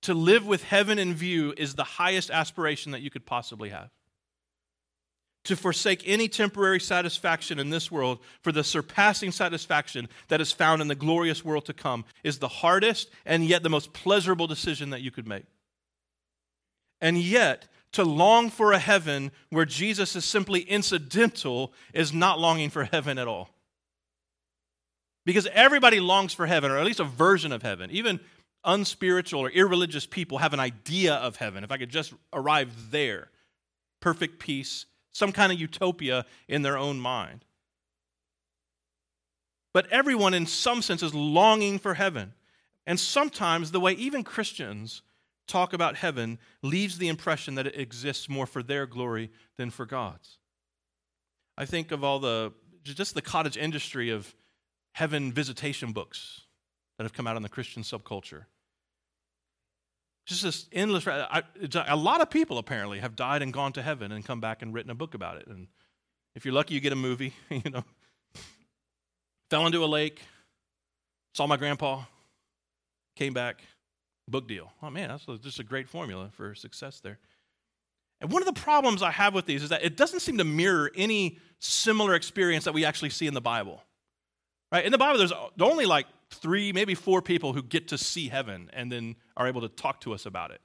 To 0.03 0.13
live 0.13 0.45
with 0.45 0.63
heaven 0.63 0.97
in 0.99 1.13
view 1.13 1.53
is 1.57 1.75
the 1.75 1.83
highest 1.83 2.29
aspiration 2.29 2.91
that 2.91 3.01
you 3.01 3.09
could 3.09 3.25
possibly 3.25 3.69
have. 3.69 3.89
To 5.45 5.55
forsake 5.55 6.03
any 6.05 6.27
temporary 6.27 6.79
satisfaction 6.79 7.59
in 7.59 7.69
this 7.69 7.89
world 7.89 8.19
for 8.41 8.51
the 8.51 8.63
surpassing 8.63 9.31
satisfaction 9.31 10.09
that 10.27 10.41
is 10.41 10.51
found 10.51 10.81
in 10.81 10.87
the 10.87 10.95
glorious 10.95 11.43
world 11.43 11.65
to 11.65 11.73
come 11.73 12.05
is 12.23 12.39
the 12.39 12.47
hardest 12.47 13.09
and 13.25 13.45
yet 13.45 13.63
the 13.63 13.69
most 13.69 13.93
pleasurable 13.93 14.47
decision 14.47 14.89
that 14.91 15.01
you 15.01 15.11
could 15.11 15.27
make. 15.27 15.45
And 17.01 17.17
yet, 17.17 17.67
to 17.93 18.03
long 18.03 18.49
for 18.49 18.73
a 18.73 18.79
heaven 18.79 19.31
where 19.49 19.65
Jesus 19.65 20.15
is 20.15 20.25
simply 20.25 20.61
incidental 20.61 21.73
is 21.93 22.13
not 22.13 22.39
longing 22.39 22.69
for 22.69 22.83
heaven 22.83 23.17
at 23.17 23.27
all. 23.27 23.49
Because 25.29 25.47
everybody 25.53 25.99
longs 25.99 26.33
for 26.33 26.47
heaven, 26.47 26.71
or 26.71 26.79
at 26.79 26.85
least 26.87 26.99
a 26.99 27.03
version 27.03 27.51
of 27.51 27.61
heaven. 27.61 27.91
Even 27.91 28.19
unspiritual 28.63 29.41
or 29.41 29.51
irreligious 29.51 30.07
people 30.07 30.39
have 30.39 30.53
an 30.53 30.59
idea 30.59 31.13
of 31.13 31.35
heaven. 31.35 31.63
If 31.63 31.71
I 31.71 31.77
could 31.77 31.91
just 31.91 32.15
arrive 32.33 32.89
there, 32.89 33.29
perfect 33.99 34.39
peace, 34.39 34.87
some 35.11 35.31
kind 35.31 35.51
of 35.51 35.59
utopia 35.59 36.25
in 36.47 36.63
their 36.63 36.79
own 36.79 36.99
mind. 36.99 37.45
But 39.71 39.85
everyone, 39.91 40.33
in 40.33 40.47
some 40.47 40.81
sense, 40.81 41.03
is 41.03 41.13
longing 41.13 41.77
for 41.77 41.93
heaven. 41.93 42.33
And 42.87 42.99
sometimes, 42.99 43.69
the 43.69 43.79
way 43.79 43.91
even 43.91 44.23
Christians 44.23 45.03
talk 45.45 45.73
about 45.73 45.95
heaven 45.95 46.39
leaves 46.63 46.97
the 46.97 47.07
impression 47.07 47.53
that 47.53 47.67
it 47.67 47.79
exists 47.79 48.27
more 48.27 48.47
for 48.47 48.63
their 48.63 48.87
glory 48.87 49.29
than 49.57 49.69
for 49.69 49.85
God's. 49.85 50.39
I 51.55 51.65
think 51.65 51.91
of 51.91 52.03
all 52.03 52.17
the, 52.17 52.51
just 52.83 53.13
the 53.13 53.21
cottage 53.21 53.57
industry 53.57 54.09
of 54.09 54.33
heaven 54.99 55.31
visitation 55.31 55.93
books 55.93 56.41
that 56.97 57.05
have 57.05 57.13
come 57.13 57.25
out 57.25 57.37
in 57.37 57.41
the 57.41 57.47
Christian 57.47 57.83
subculture. 57.83 58.43
Just 60.25 60.43
this 60.43 60.67
endless. 60.73 61.07
I, 61.07 61.41
a 61.87 61.95
lot 61.95 62.19
of 62.19 62.29
people 62.29 62.57
apparently 62.57 62.99
have 62.99 63.15
died 63.15 63.41
and 63.41 63.53
gone 63.53 63.71
to 63.73 63.81
heaven 63.81 64.11
and 64.11 64.25
come 64.25 64.41
back 64.41 64.61
and 64.61 64.73
written 64.73 64.91
a 64.91 64.95
book 64.95 65.13
about 65.13 65.37
it. 65.37 65.47
And 65.47 65.67
if 66.35 66.43
you're 66.43 66.53
lucky, 66.53 66.73
you 66.73 66.81
get 66.81 66.91
a 66.91 66.97
movie. 66.97 67.33
You 67.49 67.71
know, 67.71 67.85
fell 69.49 69.65
into 69.65 69.85
a 69.85 69.87
lake, 69.87 70.21
saw 71.33 71.47
my 71.47 71.55
grandpa, 71.55 72.03
came 73.15 73.33
back, 73.33 73.63
book 74.27 74.49
deal. 74.49 74.69
Oh 74.83 74.89
man, 74.89 75.07
that's 75.07 75.25
just 75.41 75.59
a 75.59 75.63
great 75.63 75.87
formula 75.87 76.29
for 76.33 76.53
success 76.55 76.99
there. 76.99 77.19
And 78.19 78.29
one 78.29 78.41
of 78.41 78.53
the 78.53 78.61
problems 78.61 79.01
I 79.01 79.11
have 79.11 79.33
with 79.33 79.45
these 79.45 79.63
is 79.63 79.69
that 79.69 79.81
it 79.81 79.95
doesn't 79.95 80.19
seem 80.19 80.39
to 80.39 80.43
mirror 80.43 80.91
any 80.93 81.37
similar 81.59 82.15
experience 82.15 82.65
that 82.65 82.73
we 82.73 82.83
actually 82.83 83.11
see 83.11 83.27
in 83.27 83.33
the 83.33 83.39
Bible. 83.39 83.81
Right? 84.71 84.85
In 84.85 84.91
the 84.91 84.97
Bible, 84.97 85.17
there's 85.17 85.33
only 85.59 85.85
like 85.85 86.05
three, 86.29 86.71
maybe 86.71 86.93
four 86.93 87.21
people 87.21 87.53
who 87.53 87.63
get 87.63 87.87
to 87.89 87.97
see 87.97 88.29
heaven 88.29 88.69
and 88.73 88.91
then 88.91 89.15
are 89.35 89.47
able 89.47 89.61
to 89.61 89.69
talk 89.69 90.01
to 90.01 90.13
us 90.13 90.25
about 90.25 90.51
it. 90.51 90.61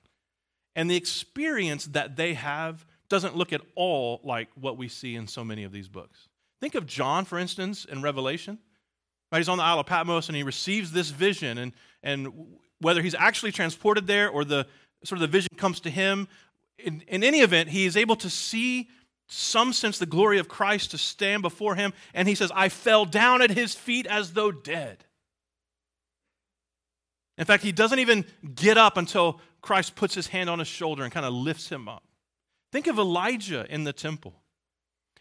And 0.77 0.90
the 0.90 0.97
experience 0.97 1.87
that 1.87 2.17
they 2.17 2.35
have 2.35 2.85
doesn't 3.09 3.37
look 3.37 3.53
at 3.53 3.61
all 3.75 4.21
like 4.25 4.49
what 4.55 4.77
we 4.77 4.88
see 4.88 5.14
in 5.14 5.27
so 5.27 5.45
many 5.45 5.64
of 5.64 5.73
these 5.73 5.88
books. 5.88 6.29
Think 6.61 6.75
of 6.75 6.87
John, 6.87 7.25
for 7.25 7.38
instance, 7.38 7.85
in 7.85 8.03
Revelation. 8.03 8.59
Right? 9.31 9.38
He's 9.38 9.49
on 9.49 9.59
the 9.59 9.64
Isle 9.64 9.81
of 9.81 9.87
Patmos 9.87 10.29
and 10.29 10.37
he 10.37 10.43
receives 10.43 10.93
this 10.93 11.11
vision, 11.11 11.59
and, 11.59 11.73
and 12.03 12.57
whether 12.81 13.03
he's 13.03 13.14
actually 13.14 13.53
transported 13.53 14.07
there 14.07 14.29
or 14.29 14.45
the 14.45 14.67
sort 15.05 15.17
of 15.17 15.21
the 15.21 15.27
vision 15.29 15.51
comes 15.57 15.81
to 15.81 15.90
him, 15.90 16.29
in, 16.79 17.03
in 17.09 17.23
any 17.23 17.40
event, 17.40 17.69
he 17.69 17.87
is 17.87 17.97
able 17.97 18.17
to 18.17 18.31
see 18.31 18.88
some 19.26 19.72
sense 19.72 19.98
the 19.98 20.06
glory 20.06 20.38
of 20.38 20.48
Christ 20.48 20.90
to 20.90 20.98
stand 20.98 21.42
before 21.42 21.74
him, 21.74 21.92
and 22.12 22.28
he 22.28 22.34
says, 22.34 22.52
I 22.54 22.68
fell 22.68 23.04
down 23.04 23.42
at 23.42 23.50
his 23.50 23.74
feet 23.74 24.06
as 24.06 24.32
though 24.32 24.52
dead. 24.52 25.04
In 27.37 27.44
fact, 27.44 27.64
he 27.64 27.72
doesn't 27.72 27.98
even 27.98 28.24
get 28.54 28.78
up 28.78 28.96
until 28.96 29.40
Christ 29.60 29.96
puts 29.96 30.14
his 30.14 30.28
hand 30.28 30.48
on 30.48 30.58
his 30.58 30.68
shoulder 30.68 31.02
and 31.02 31.12
kind 31.12 31.26
of 31.26 31.32
lifts 31.32 31.68
him 31.68 31.88
up. 31.88 32.04
Think 32.70 32.87
of 32.87 32.98
Elijah 32.98 33.66
in 33.68 33.84
the 33.84 33.92
temple. 33.92 34.34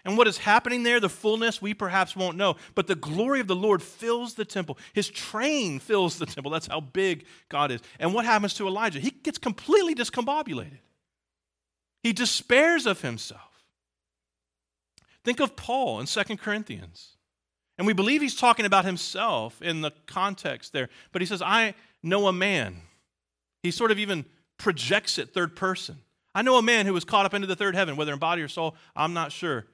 And 0.05 0.17
what 0.17 0.27
is 0.27 0.37
happening 0.37 0.83
there, 0.83 0.99
the 0.99 1.07
fullness, 1.07 1.61
we 1.61 1.73
perhaps 1.73 2.15
won't 2.15 2.35
know. 2.35 2.57
But 2.75 2.87
the 2.87 2.95
glory 2.95 3.39
of 3.39 3.47
the 3.47 3.55
Lord 3.55 3.81
fills 3.81 4.33
the 4.33 4.43
temple. 4.43 4.77
His 4.91 5.09
train 5.09 5.79
fills 5.79 6.17
the 6.17 6.25
temple. 6.25 6.51
That's 6.51 6.67
how 6.67 6.81
big 6.81 7.25
God 7.47 7.71
is. 7.71 7.79
And 7.99 8.13
what 8.13 8.25
happens 8.25 8.53
to 8.55 8.67
Elijah? 8.67 8.99
He 8.99 9.11
gets 9.11 9.37
completely 9.37 9.95
discombobulated, 9.95 10.79
he 12.01 12.11
despairs 12.11 12.85
of 12.85 13.01
himself. 13.01 13.52
Think 15.23 15.39
of 15.39 15.55
Paul 15.55 15.99
in 15.99 16.05
2 16.05 16.37
Corinthians. 16.37 17.17
And 17.77 17.87
we 17.87 17.93
believe 17.93 18.21
he's 18.21 18.35
talking 18.35 18.65
about 18.65 18.85
himself 18.85 19.61
in 19.61 19.81
the 19.81 19.91
context 20.05 20.73
there. 20.73 20.89
But 21.11 21.21
he 21.21 21.25
says, 21.25 21.41
I 21.41 21.73
know 22.03 22.27
a 22.27 22.33
man. 22.33 22.81
He 23.63 23.71
sort 23.71 23.91
of 23.91 23.99
even 23.99 24.25
projects 24.57 25.17
it 25.17 25.33
third 25.33 25.55
person. 25.55 25.97
I 26.35 26.41
know 26.41 26.57
a 26.57 26.61
man 26.61 26.85
who 26.85 26.93
was 26.93 27.05
caught 27.05 27.25
up 27.25 27.33
into 27.33 27.47
the 27.47 27.55
third 27.55 27.75
heaven, 27.75 27.95
whether 27.95 28.13
in 28.13 28.19
body 28.19 28.41
or 28.41 28.47
soul, 28.47 28.75
I'm 28.95 29.13
not 29.13 29.31
sure. 29.31 29.65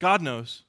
God 0.00 0.22
knows. 0.22 0.62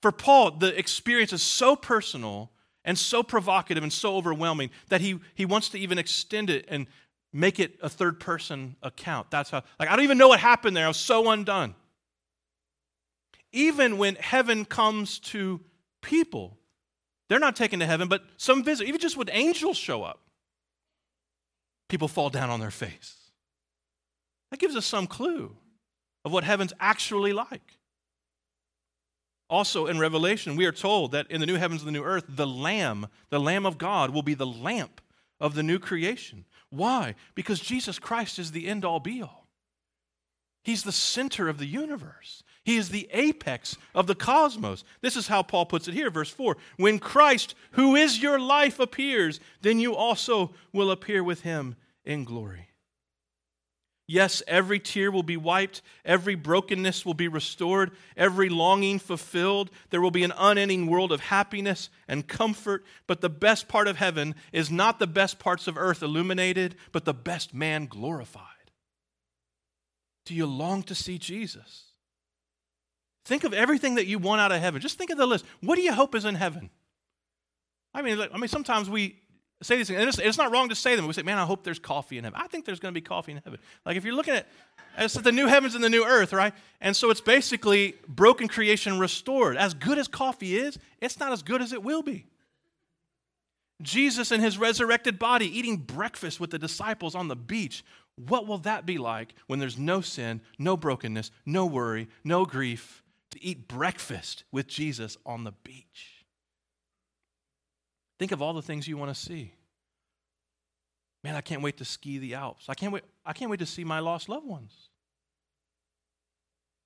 For 0.00 0.12
Paul, 0.12 0.52
the 0.52 0.76
experience 0.78 1.32
is 1.32 1.42
so 1.42 1.76
personal 1.76 2.50
and 2.84 2.98
so 2.98 3.22
provocative 3.22 3.82
and 3.82 3.92
so 3.92 4.16
overwhelming 4.16 4.70
that 4.88 5.00
he, 5.00 5.18
he 5.34 5.44
wants 5.44 5.70
to 5.70 5.78
even 5.78 5.98
extend 5.98 6.50
it 6.50 6.66
and 6.68 6.86
make 7.32 7.58
it 7.58 7.78
a 7.82 7.88
third 7.88 8.20
person 8.20 8.76
account. 8.82 9.30
That's 9.30 9.50
how, 9.50 9.62
like, 9.78 9.88
I 9.88 9.96
don't 9.96 10.04
even 10.04 10.18
know 10.18 10.28
what 10.28 10.40
happened 10.40 10.76
there. 10.76 10.84
I 10.84 10.88
was 10.88 10.96
so 10.96 11.30
undone. 11.30 11.74
Even 13.54 13.98
when 13.98 14.16
heaven 14.16 14.64
comes 14.64 15.20
to 15.20 15.60
people, 16.02 16.58
they're 17.28 17.38
not 17.38 17.54
taken 17.54 17.78
to 17.78 17.86
heaven, 17.86 18.08
but 18.08 18.24
some 18.36 18.64
visit, 18.64 18.88
even 18.88 19.00
just 19.00 19.16
when 19.16 19.30
angels 19.30 19.76
show 19.76 20.02
up, 20.02 20.20
people 21.88 22.08
fall 22.08 22.30
down 22.30 22.50
on 22.50 22.58
their 22.58 22.72
face. 22.72 23.30
That 24.50 24.58
gives 24.58 24.74
us 24.74 24.84
some 24.84 25.06
clue 25.06 25.56
of 26.24 26.32
what 26.32 26.42
heaven's 26.42 26.72
actually 26.80 27.32
like. 27.32 27.78
Also 29.48 29.86
in 29.86 30.00
Revelation, 30.00 30.56
we 30.56 30.66
are 30.66 30.72
told 30.72 31.12
that 31.12 31.30
in 31.30 31.40
the 31.40 31.46
new 31.46 31.56
heavens 31.56 31.82
and 31.82 31.88
the 31.88 31.92
new 31.92 32.02
earth, 32.02 32.24
the 32.28 32.46
Lamb, 32.46 33.06
the 33.30 33.38
Lamb 33.38 33.66
of 33.66 33.78
God, 33.78 34.10
will 34.10 34.22
be 34.22 34.34
the 34.34 34.46
lamp 34.46 35.00
of 35.38 35.54
the 35.54 35.62
new 35.62 35.78
creation. 35.78 36.44
Why? 36.70 37.14
Because 37.36 37.60
Jesus 37.60 38.00
Christ 38.00 38.40
is 38.40 38.50
the 38.50 38.66
end 38.66 38.84
all 38.84 39.00
be 39.00 39.22
all. 39.22 39.46
He's 40.64 40.82
the 40.82 40.92
center 40.92 41.48
of 41.48 41.58
the 41.58 41.66
universe. 41.66 42.42
He 42.64 42.76
is 42.76 42.88
the 42.88 43.08
apex 43.12 43.76
of 43.94 44.06
the 44.06 44.14
cosmos. 44.14 44.84
This 45.02 45.16
is 45.16 45.26
how 45.26 45.42
Paul 45.42 45.66
puts 45.66 45.86
it 45.86 45.94
here, 45.94 46.10
verse 46.10 46.30
4. 46.30 46.56
When 46.78 46.98
Christ, 46.98 47.54
who 47.72 47.94
is 47.94 48.22
your 48.22 48.40
life, 48.40 48.80
appears, 48.80 49.38
then 49.60 49.78
you 49.78 49.94
also 49.94 50.52
will 50.72 50.90
appear 50.90 51.22
with 51.22 51.42
him 51.42 51.76
in 52.04 52.24
glory. 52.24 52.68
Yes, 54.06 54.42
every 54.46 54.78
tear 54.80 55.10
will 55.10 55.22
be 55.22 55.38
wiped, 55.38 55.80
every 56.04 56.34
brokenness 56.34 57.06
will 57.06 57.14
be 57.14 57.28
restored, 57.28 57.90
every 58.16 58.50
longing 58.50 58.98
fulfilled. 58.98 59.70
There 59.88 60.00
will 60.00 60.10
be 60.10 60.24
an 60.24 60.34
unending 60.36 60.86
world 60.86 61.10
of 61.10 61.20
happiness 61.20 61.88
and 62.06 62.26
comfort. 62.26 62.84
But 63.06 63.22
the 63.22 63.30
best 63.30 63.66
part 63.66 63.88
of 63.88 63.96
heaven 63.96 64.34
is 64.52 64.70
not 64.70 64.98
the 64.98 65.06
best 65.06 65.38
parts 65.38 65.66
of 65.66 65.78
earth 65.78 66.02
illuminated, 66.02 66.76
but 66.92 67.06
the 67.06 67.14
best 67.14 67.54
man 67.54 67.86
glorified. 67.86 68.42
Do 70.26 70.34
you 70.34 70.46
long 70.46 70.82
to 70.84 70.94
see 70.94 71.18
Jesus? 71.18 71.83
Think 73.24 73.44
of 73.44 73.54
everything 73.54 73.94
that 73.94 74.06
you 74.06 74.18
want 74.18 74.40
out 74.40 74.52
of 74.52 74.60
heaven. 74.60 74.80
Just 74.80 74.98
think 74.98 75.10
of 75.10 75.16
the 75.16 75.26
list. 75.26 75.44
What 75.60 75.76
do 75.76 75.82
you 75.82 75.92
hope 75.92 76.14
is 76.14 76.24
in 76.24 76.34
heaven? 76.34 76.70
I 77.94 78.02
mean, 78.02 78.20
I 78.20 78.36
mean, 78.36 78.48
sometimes 78.48 78.90
we 78.90 79.16
say 79.62 79.76
these 79.76 79.88
things, 79.88 79.98
and 79.98 80.08
it's, 80.08 80.18
it's, 80.18 80.36
not 80.36 80.52
wrong 80.52 80.68
to 80.68 80.74
say 80.74 80.96
them. 80.96 81.06
We 81.06 81.12
say, 81.14 81.22
man, 81.22 81.38
I 81.38 81.44
hope 81.44 81.64
there's 81.64 81.78
coffee 81.78 82.18
in 82.18 82.24
heaven. 82.24 82.38
I 82.42 82.48
think 82.48 82.66
there's 82.66 82.80
going 82.80 82.92
to 82.92 83.00
be 83.00 83.04
coffee 83.04 83.32
in 83.32 83.40
heaven. 83.42 83.58
Like 83.86 83.96
if 83.96 84.04
you're 84.04 84.14
looking 84.14 84.34
at 84.34 84.46
it's 84.98 85.14
the 85.14 85.32
new 85.32 85.46
heavens 85.46 85.74
and 85.74 85.82
the 85.82 85.88
new 85.88 86.04
earth, 86.04 86.32
right? 86.32 86.52
And 86.80 86.94
so 86.94 87.10
it's 87.10 87.20
basically 87.20 87.94
broken 88.06 88.46
creation 88.46 88.98
restored. 88.98 89.56
As 89.56 89.74
good 89.74 89.98
as 89.98 90.06
coffee 90.06 90.56
is, 90.56 90.78
it's 91.00 91.18
not 91.18 91.32
as 91.32 91.42
good 91.42 91.62
as 91.62 91.72
it 91.72 91.82
will 91.82 92.02
be. 92.02 92.26
Jesus 93.82 94.30
in 94.30 94.40
his 94.40 94.56
resurrected 94.56 95.18
body 95.18 95.46
eating 95.46 95.78
breakfast 95.78 96.38
with 96.38 96.50
the 96.50 96.58
disciples 96.58 97.14
on 97.14 97.28
the 97.28 97.36
beach. 97.36 97.84
What 98.16 98.46
will 98.46 98.58
that 98.58 98.86
be 98.86 98.98
like 98.98 99.34
when 99.48 99.58
there's 99.58 99.78
no 99.78 100.00
sin, 100.00 100.40
no 100.58 100.76
brokenness, 100.76 101.32
no 101.44 101.66
worry, 101.66 102.08
no 102.22 102.44
grief 102.44 103.03
eat 103.42 103.68
breakfast 103.68 104.44
with 104.52 104.66
Jesus 104.66 105.16
on 105.24 105.44
the 105.44 105.52
beach? 105.52 106.24
Think 108.18 108.32
of 108.32 108.42
all 108.42 108.52
the 108.52 108.62
things 108.62 108.86
you 108.86 108.96
want 108.96 109.14
to 109.14 109.20
see. 109.20 109.52
Man, 111.22 111.34
I 111.34 111.40
can't 111.40 111.62
wait 111.62 111.78
to 111.78 111.84
ski 111.84 112.18
the 112.18 112.34
Alps. 112.34 112.66
I 112.68 112.74
can't 112.74 112.92
wait, 112.92 113.04
I 113.24 113.32
can't 113.32 113.50
wait 113.50 113.60
to 113.60 113.66
see 113.66 113.82
my 113.82 114.00
lost 114.00 114.28
loved 114.28 114.46
ones. 114.46 114.72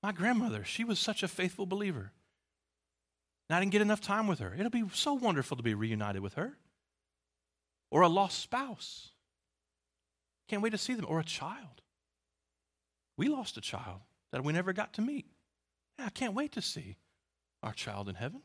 My 0.03 0.13
grandmother, 0.13 0.65
she 0.65 0.85
was 0.85 0.99
such 0.99 1.23
a 1.23 1.29
faithful 1.29 1.67
believer. 1.67 2.13
And 3.49 3.57
I 3.57 3.61
didn't 3.61 3.73
get 3.73 3.83
enough 3.83 4.01
time 4.01 4.27
with 4.27 4.39
her. 4.39 4.55
It'll 4.57 4.71
be 4.71 4.85
so 4.93 5.15
wonderful 5.15 5.57
to 5.57 5.63
be 5.63 5.75
reunited 5.75 6.23
with 6.23 6.35
her. 6.35 6.57
Or 7.91 8.03
a 8.03 8.09
lost 8.09 8.39
spouse. 8.39 9.11
Can't 10.49 10.63
wait 10.63 10.71
to 10.71 10.79
see 10.79 10.95
them. 10.95 11.07
Or 11.09 11.19
a 11.19 11.25
child. 11.25 11.83
We 13.17 13.29
lost 13.29 13.57
a 13.57 13.61
child 13.61 14.01
that 14.31 14.45
we 14.45 14.53
never 14.53 14.73
got 14.73 14.93
to 14.95 15.01
meet. 15.01 15.27
I 15.99 16.11
can't 16.11 16.35
wait 16.35 16.53
to 16.53 16.63
see 16.63 16.97
our 17.63 17.73
child 17.73 18.09
in 18.09 18.15
heaven. 18.15 18.43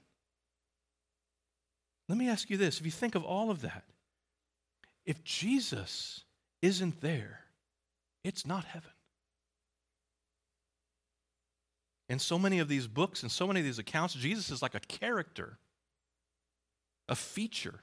Let 2.10 2.18
me 2.18 2.30
ask 2.30 2.50
you 2.50 2.58
this 2.58 2.80
if 2.80 2.86
you 2.86 2.92
think 2.92 3.16
of 3.16 3.24
all 3.24 3.52
of 3.52 3.62
that, 3.62 3.84
if 5.06 5.24
Jesus 5.24 6.24
isn't 6.62 7.02
there, 7.02 7.42
it's 8.24 8.46
not 8.46 8.66
heaven. 8.66 8.92
In 12.10 12.20
so 12.20 12.38
many 12.38 12.60
of 12.60 12.68
these 12.68 12.88
books 12.88 13.24
and 13.24 13.32
so 13.32 13.48
many 13.48 13.60
of 13.62 13.66
these 13.66 13.80
accounts, 13.80 14.14
Jesus 14.14 14.50
is 14.50 14.62
like 14.62 14.76
a 14.76 14.80
character, 14.80 15.58
a 17.08 17.16
feature, 17.16 17.82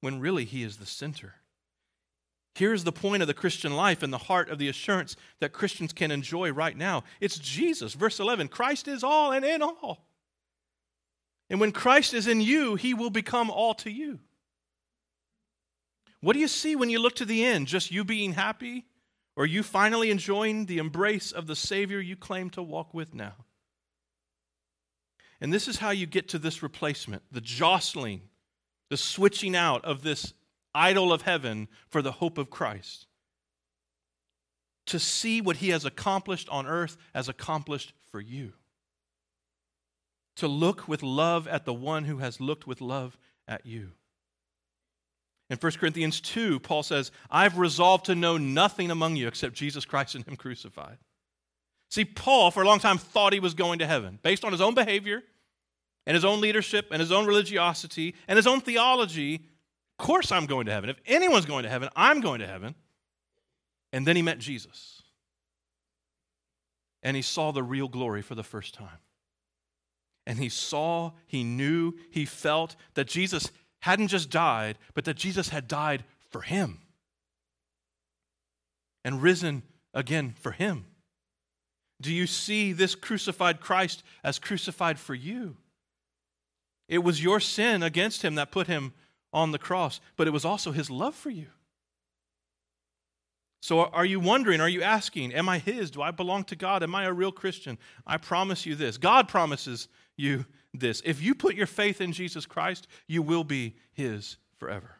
when 0.00 0.20
really 0.20 0.44
he 0.44 0.62
is 0.62 0.76
the 0.76 0.86
center. 0.86 1.34
Here's 2.56 2.84
the 2.84 2.92
point 2.92 3.20
of 3.20 3.26
the 3.26 3.34
Christian 3.34 3.76
life 3.76 4.02
and 4.02 4.10
the 4.10 4.16
heart 4.16 4.48
of 4.48 4.56
the 4.58 4.70
assurance 4.70 5.14
that 5.40 5.52
Christians 5.52 5.92
can 5.92 6.10
enjoy 6.10 6.50
right 6.52 6.74
now. 6.74 7.04
It's 7.20 7.38
Jesus. 7.38 7.92
Verse 7.92 8.18
11 8.18 8.48
Christ 8.48 8.88
is 8.88 9.04
all 9.04 9.30
and 9.30 9.44
in 9.44 9.60
all. 9.60 10.08
And 11.50 11.60
when 11.60 11.70
Christ 11.70 12.14
is 12.14 12.26
in 12.26 12.40
you, 12.40 12.74
he 12.76 12.94
will 12.94 13.10
become 13.10 13.50
all 13.50 13.74
to 13.74 13.90
you. 13.90 14.20
What 16.22 16.32
do 16.32 16.38
you 16.38 16.48
see 16.48 16.76
when 16.76 16.88
you 16.88 16.98
look 16.98 17.16
to 17.16 17.26
the 17.26 17.44
end? 17.44 17.66
Just 17.66 17.92
you 17.92 18.04
being 18.04 18.32
happy? 18.32 18.86
Or 19.36 19.44
you 19.44 19.62
finally 19.62 20.10
enjoying 20.10 20.64
the 20.64 20.78
embrace 20.78 21.32
of 21.32 21.46
the 21.46 21.56
Savior 21.56 22.00
you 22.00 22.16
claim 22.16 22.48
to 22.50 22.62
walk 22.62 22.94
with 22.94 23.12
now? 23.12 23.34
And 25.42 25.52
this 25.52 25.68
is 25.68 25.76
how 25.76 25.90
you 25.90 26.06
get 26.06 26.30
to 26.30 26.38
this 26.38 26.62
replacement 26.62 27.22
the 27.30 27.42
jostling, 27.42 28.22
the 28.88 28.96
switching 28.96 29.54
out 29.54 29.84
of 29.84 30.02
this 30.02 30.32
idol 30.76 31.12
of 31.12 31.22
heaven 31.22 31.68
for 31.88 32.02
the 32.02 32.12
hope 32.12 32.38
of 32.38 32.50
Christ. 32.50 33.06
To 34.86 34.98
see 34.98 35.40
what 35.40 35.56
he 35.56 35.70
has 35.70 35.84
accomplished 35.84 36.48
on 36.48 36.66
earth 36.66 36.96
as 37.14 37.28
accomplished 37.28 37.92
for 38.10 38.20
you 38.20 38.52
to 40.36 40.46
look 40.46 40.86
with 40.86 41.02
love 41.02 41.48
at 41.48 41.64
the 41.64 41.74
one 41.74 42.04
who 42.04 42.18
has 42.18 42.40
looked 42.40 42.66
with 42.66 42.80
love 42.80 43.18
at 43.48 43.66
you. 43.66 43.92
In 45.48 45.58
1 45.58 45.72
Corinthians 45.72 46.20
2, 46.20 46.60
Paul 46.60 46.82
says, 46.82 47.10
I've 47.30 47.58
resolved 47.58 48.06
to 48.06 48.14
know 48.14 48.36
nothing 48.36 48.90
among 48.90 49.16
you 49.16 49.28
except 49.28 49.54
Jesus 49.54 49.84
Christ 49.84 50.14
and 50.14 50.26
Him 50.26 50.36
crucified. 50.36 50.98
See, 51.88 52.04
Paul, 52.04 52.50
for 52.50 52.62
a 52.62 52.66
long 52.66 52.80
time, 52.80 52.98
thought 52.98 53.32
he 53.32 53.40
was 53.40 53.54
going 53.54 53.78
to 53.78 53.86
heaven 53.86 54.18
based 54.22 54.44
on 54.44 54.50
his 54.50 54.60
own 54.60 54.74
behavior 54.74 55.22
and 56.04 56.14
his 56.14 56.24
own 56.24 56.40
leadership 56.40 56.88
and 56.90 57.00
his 57.00 57.12
own 57.12 57.26
religiosity 57.26 58.14
and 58.26 58.36
his 58.36 58.46
own 58.46 58.60
theology. 58.60 59.46
Of 59.98 60.06
course, 60.06 60.30
I'm 60.30 60.46
going 60.46 60.66
to 60.66 60.72
heaven. 60.72 60.90
If 60.90 61.00
anyone's 61.06 61.46
going 61.46 61.62
to 61.62 61.70
heaven, 61.70 61.88
I'm 61.96 62.20
going 62.20 62.40
to 62.40 62.46
heaven. 62.46 62.74
And 63.92 64.06
then 64.06 64.16
he 64.16 64.22
met 64.22 64.38
Jesus. 64.38 65.02
And 67.02 67.16
he 67.16 67.22
saw 67.22 67.50
the 67.52 67.62
real 67.62 67.88
glory 67.88 68.20
for 68.20 68.34
the 68.34 68.42
first 68.42 68.74
time. 68.74 68.98
And 70.26 70.38
he 70.38 70.48
saw, 70.48 71.12
he 71.26 71.44
knew, 71.44 71.94
he 72.10 72.24
felt 72.24 72.76
that 72.94 73.06
Jesus 73.06 73.50
hadn't 73.80 74.08
just 74.08 74.28
died, 74.28 74.76
but 74.94 75.04
that 75.04 75.16
Jesus 75.16 75.48
had 75.50 75.68
died 75.68 76.04
for 76.30 76.42
him 76.42 76.80
and 79.04 79.22
risen 79.22 79.62
again 79.94 80.34
for 80.40 80.50
him. 80.50 80.84
Do 82.00 82.12
you 82.12 82.26
see 82.26 82.72
this 82.72 82.94
crucified 82.94 83.60
Christ 83.60 84.02
as 84.24 84.38
crucified 84.38 84.98
for 84.98 85.14
you? 85.14 85.56
It 86.88 86.98
was 86.98 87.22
your 87.22 87.40
sin 87.40 87.82
against 87.82 88.22
him 88.22 88.34
that 88.34 88.50
put 88.50 88.66
him 88.66 88.92
on 89.36 89.52
the 89.52 89.58
cross, 89.58 90.00
but 90.16 90.26
it 90.26 90.32
was 90.32 90.46
also 90.46 90.72
his 90.72 90.88
love 90.88 91.14
for 91.14 91.28
you. 91.28 91.48
So, 93.60 93.80
are 93.80 94.04
you 94.04 94.18
wondering, 94.18 94.62
are 94.62 94.68
you 94.68 94.82
asking, 94.82 95.34
Am 95.34 95.46
I 95.48 95.58
his? 95.58 95.90
Do 95.90 96.00
I 96.00 96.10
belong 96.10 96.44
to 96.44 96.56
God? 96.56 96.82
Am 96.82 96.94
I 96.94 97.04
a 97.04 97.12
real 97.12 97.32
Christian? 97.32 97.78
I 98.06 98.16
promise 98.16 98.64
you 98.64 98.74
this 98.74 98.96
God 98.96 99.28
promises 99.28 99.88
you 100.16 100.46
this. 100.72 101.02
If 101.04 101.22
you 101.22 101.34
put 101.34 101.54
your 101.54 101.66
faith 101.66 102.00
in 102.00 102.12
Jesus 102.12 102.46
Christ, 102.46 102.86
you 103.06 103.20
will 103.20 103.44
be 103.44 103.76
his 103.92 104.38
forever. 104.58 104.96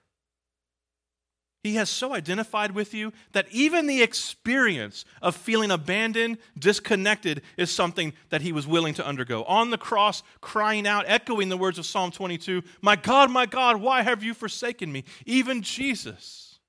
He 1.67 1.75
has 1.75 1.91
so 1.91 2.15
identified 2.15 2.71
with 2.71 2.95
you 2.95 3.13
that 3.33 3.49
even 3.51 3.89
the 3.89 4.01
experience 4.01 5.05
of 5.21 5.35
feeling 5.35 5.73
abandoned, 5.73 6.39
disconnected, 6.57 7.43
is 7.57 7.73
something 7.73 8.13
that 8.29 8.41
he 8.41 8.53
was 8.53 8.69
willing 8.69 8.95
to 8.95 9.05
undergo. 9.05 9.43
On 9.45 9.71
the 9.71 9.77
cross, 9.77 10.23
crying 10.41 10.87
out, 10.87 11.07
echoing 11.09 11.49
the 11.49 11.57
words 11.57 11.77
of 11.77 11.85
Psalm 11.85 12.13
22 12.13 12.63
My 12.83 12.95
God, 12.95 13.33
my 13.33 13.47
God, 13.47 13.81
why 13.81 14.03
have 14.03 14.23
you 14.23 14.33
forsaken 14.33 14.93
me? 14.93 15.03
Even 15.25 15.61
Jesus 15.61 16.61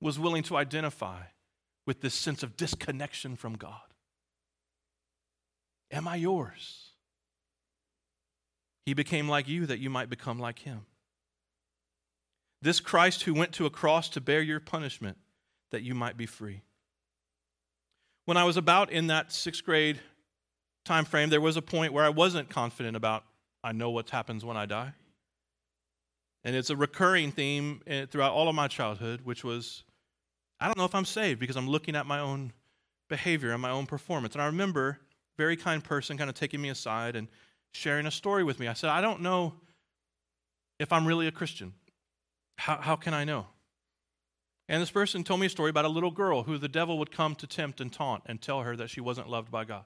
was 0.00 0.18
willing 0.18 0.42
to 0.42 0.56
identify 0.56 1.20
with 1.86 2.00
this 2.00 2.14
sense 2.14 2.42
of 2.42 2.56
disconnection 2.56 3.36
from 3.36 3.54
God. 3.54 3.80
Am 5.92 6.08
I 6.08 6.16
yours? 6.16 6.90
He 8.86 8.94
became 8.94 9.28
like 9.28 9.46
you 9.46 9.66
that 9.66 9.78
you 9.78 9.88
might 9.88 10.10
become 10.10 10.40
like 10.40 10.58
him. 10.58 10.86
This 12.62 12.78
Christ 12.78 13.24
who 13.24 13.34
went 13.34 13.52
to 13.54 13.66
a 13.66 13.70
cross 13.70 14.08
to 14.10 14.20
bear 14.20 14.40
your 14.40 14.60
punishment 14.60 15.18
that 15.72 15.82
you 15.82 15.94
might 15.94 16.16
be 16.16 16.26
free. 16.26 16.62
When 18.24 18.36
I 18.36 18.44
was 18.44 18.56
about 18.56 18.92
in 18.92 19.08
that 19.08 19.32
sixth 19.32 19.64
grade 19.64 19.98
time 20.84 21.04
frame, 21.04 21.28
there 21.28 21.40
was 21.40 21.56
a 21.56 21.62
point 21.62 21.92
where 21.92 22.04
I 22.04 22.08
wasn't 22.08 22.48
confident 22.48 22.96
about, 22.96 23.24
I 23.64 23.72
know 23.72 23.90
what 23.90 24.10
happens 24.10 24.44
when 24.44 24.56
I 24.56 24.66
die. 24.66 24.92
And 26.44 26.54
it's 26.54 26.70
a 26.70 26.76
recurring 26.76 27.32
theme 27.32 27.82
eh, 27.86 28.06
throughout 28.06 28.32
all 28.32 28.48
of 28.48 28.54
my 28.54 28.68
childhood, 28.68 29.22
which 29.24 29.42
was, 29.42 29.82
I 30.60 30.66
don't 30.66 30.78
know 30.78 30.84
if 30.84 30.94
I'm 30.94 31.04
saved 31.04 31.40
because 31.40 31.56
I'm 31.56 31.68
looking 31.68 31.96
at 31.96 32.06
my 32.06 32.20
own 32.20 32.52
behavior 33.08 33.52
and 33.52 33.60
my 33.60 33.70
own 33.70 33.86
performance. 33.86 34.34
And 34.34 34.42
I 34.42 34.46
remember 34.46 35.00
a 35.00 35.36
very 35.36 35.56
kind 35.56 35.82
person 35.82 36.16
kind 36.16 36.30
of 36.30 36.36
taking 36.36 36.60
me 36.60 36.68
aside 36.68 37.16
and 37.16 37.26
sharing 37.72 38.06
a 38.06 38.10
story 38.10 38.44
with 38.44 38.60
me. 38.60 38.68
I 38.68 38.72
said, 38.72 38.90
I 38.90 39.00
don't 39.00 39.20
know 39.20 39.54
if 40.78 40.92
I'm 40.92 41.06
really 41.06 41.26
a 41.26 41.32
Christian. 41.32 41.72
How, 42.56 42.78
how 42.78 42.96
can 42.96 43.14
I 43.14 43.24
know? 43.24 43.46
And 44.68 44.80
this 44.80 44.90
person 44.90 45.24
told 45.24 45.40
me 45.40 45.46
a 45.46 45.50
story 45.50 45.70
about 45.70 45.84
a 45.84 45.88
little 45.88 46.10
girl 46.10 46.44
who 46.44 46.56
the 46.58 46.68
devil 46.68 46.98
would 46.98 47.10
come 47.10 47.34
to 47.36 47.46
tempt 47.46 47.80
and 47.80 47.92
taunt 47.92 48.22
and 48.26 48.40
tell 48.40 48.62
her 48.62 48.76
that 48.76 48.90
she 48.90 49.00
wasn't 49.00 49.28
loved 49.28 49.50
by 49.50 49.64
God. 49.64 49.84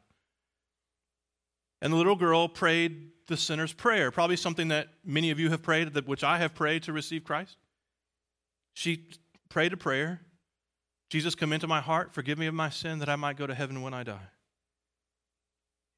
And 1.82 1.92
the 1.92 1.96
little 1.96 2.16
girl 2.16 2.48
prayed 2.48 3.10
the 3.26 3.36
sinner's 3.36 3.72
prayer, 3.72 4.10
probably 4.10 4.36
something 4.36 4.68
that 4.68 4.88
many 5.04 5.30
of 5.30 5.40
you 5.40 5.50
have 5.50 5.62
prayed, 5.62 5.94
which 6.06 6.24
I 6.24 6.38
have 6.38 6.54
prayed 6.54 6.84
to 6.84 6.92
receive 6.92 7.24
Christ. 7.24 7.56
She 8.74 9.08
prayed 9.48 9.72
a 9.72 9.76
prayer 9.76 10.20
Jesus, 11.08 11.34
come 11.34 11.52
into 11.52 11.66
my 11.66 11.80
heart, 11.80 12.12
forgive 12.12 12.38
me 12.38 12.46
of 12.46 12.54
my 12.54 12.68
sin, 12.68 12.98
that 12.98 13.08
I 13.08 13.16
might 13.16 13.36
go 13.36 13.46
to 13.46 13.54
heaven 13.54 13.82
when 13.82 13.94
I 13.94 14.02
die. 14.02 14.28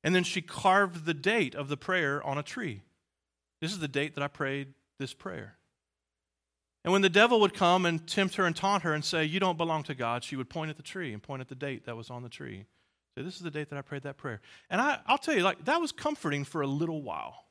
And 0.05 0.15
then 0.15 0.25
she 0.25 0.43
carved 0.43 1.07
the 1.07 1.15
date 1.15 1.55
of 1.55 1.69
the 1.69 1.77
prayer 1.77 2.23
on 2.23 2.39
a 2.39 2.43
tree. 2.43 2.83
This 3.61 3.73
is 3.73 3.79
the 3.79 3.89
date 3.89 4.15
that 4.15 4.23
I 4.23 4.29
prayed 4.29 4.75
this 4.99 5.15
prayer. 5.15 5.58
And 6.89 6.93
when 6.95 7.03
the 7.03 7.11
devil 7.11 7.39
would 7.41 7.53
come 7.53 7.85
and 7.85 8.07
tempt 8.09 8.37
her 8.37 8.47
and 8.47 8.57
taunt 8.57 8.83
her 8.83 8.95
and 8.95 9.05
say, 9.05 9.23
You 9.23 9.41
don't 9.41 9.59
belong 9.59 9.83
to 9.83 9.95
God, 9.95 10.25
she 10.25 10.37
would 10.37 10.49
point 10.49 10.71
at 10.71 10.79
the 10.79 10.83
tree 10.83 11.13
and 11.13 11.23
point 11.23 11.43
at 11.43 11.49
the 11.49 11.55
date 11.55 11.85
that 11.85 11.99
was 11.99 12.09
on 12.09 12.23
the 12.23 12.31
tree. 12.31 12.65
Say, 13.15 13.23
This 13.23 13.37
is 13.37 13.43
the 13.43 13.51
date 13.51 13.69
that 13.69 13.79
I 13.79 13.83
prayed 13.83 14.05
that 14.05 14.17
prayer. 14.17 14.41
And 14.71 14.81
I, 14.81 14.99
I'll 15.05 15.19
tell 15.19 15.37
you, 15.37 15.43
like, 15.43 15.67
that 15.67 15.83
was 15.83 15.93
comforting 15.93 16.45
for 16.45 16.63
a 16.63 16.67
little 16.67 17.03
while. 17.03 17.45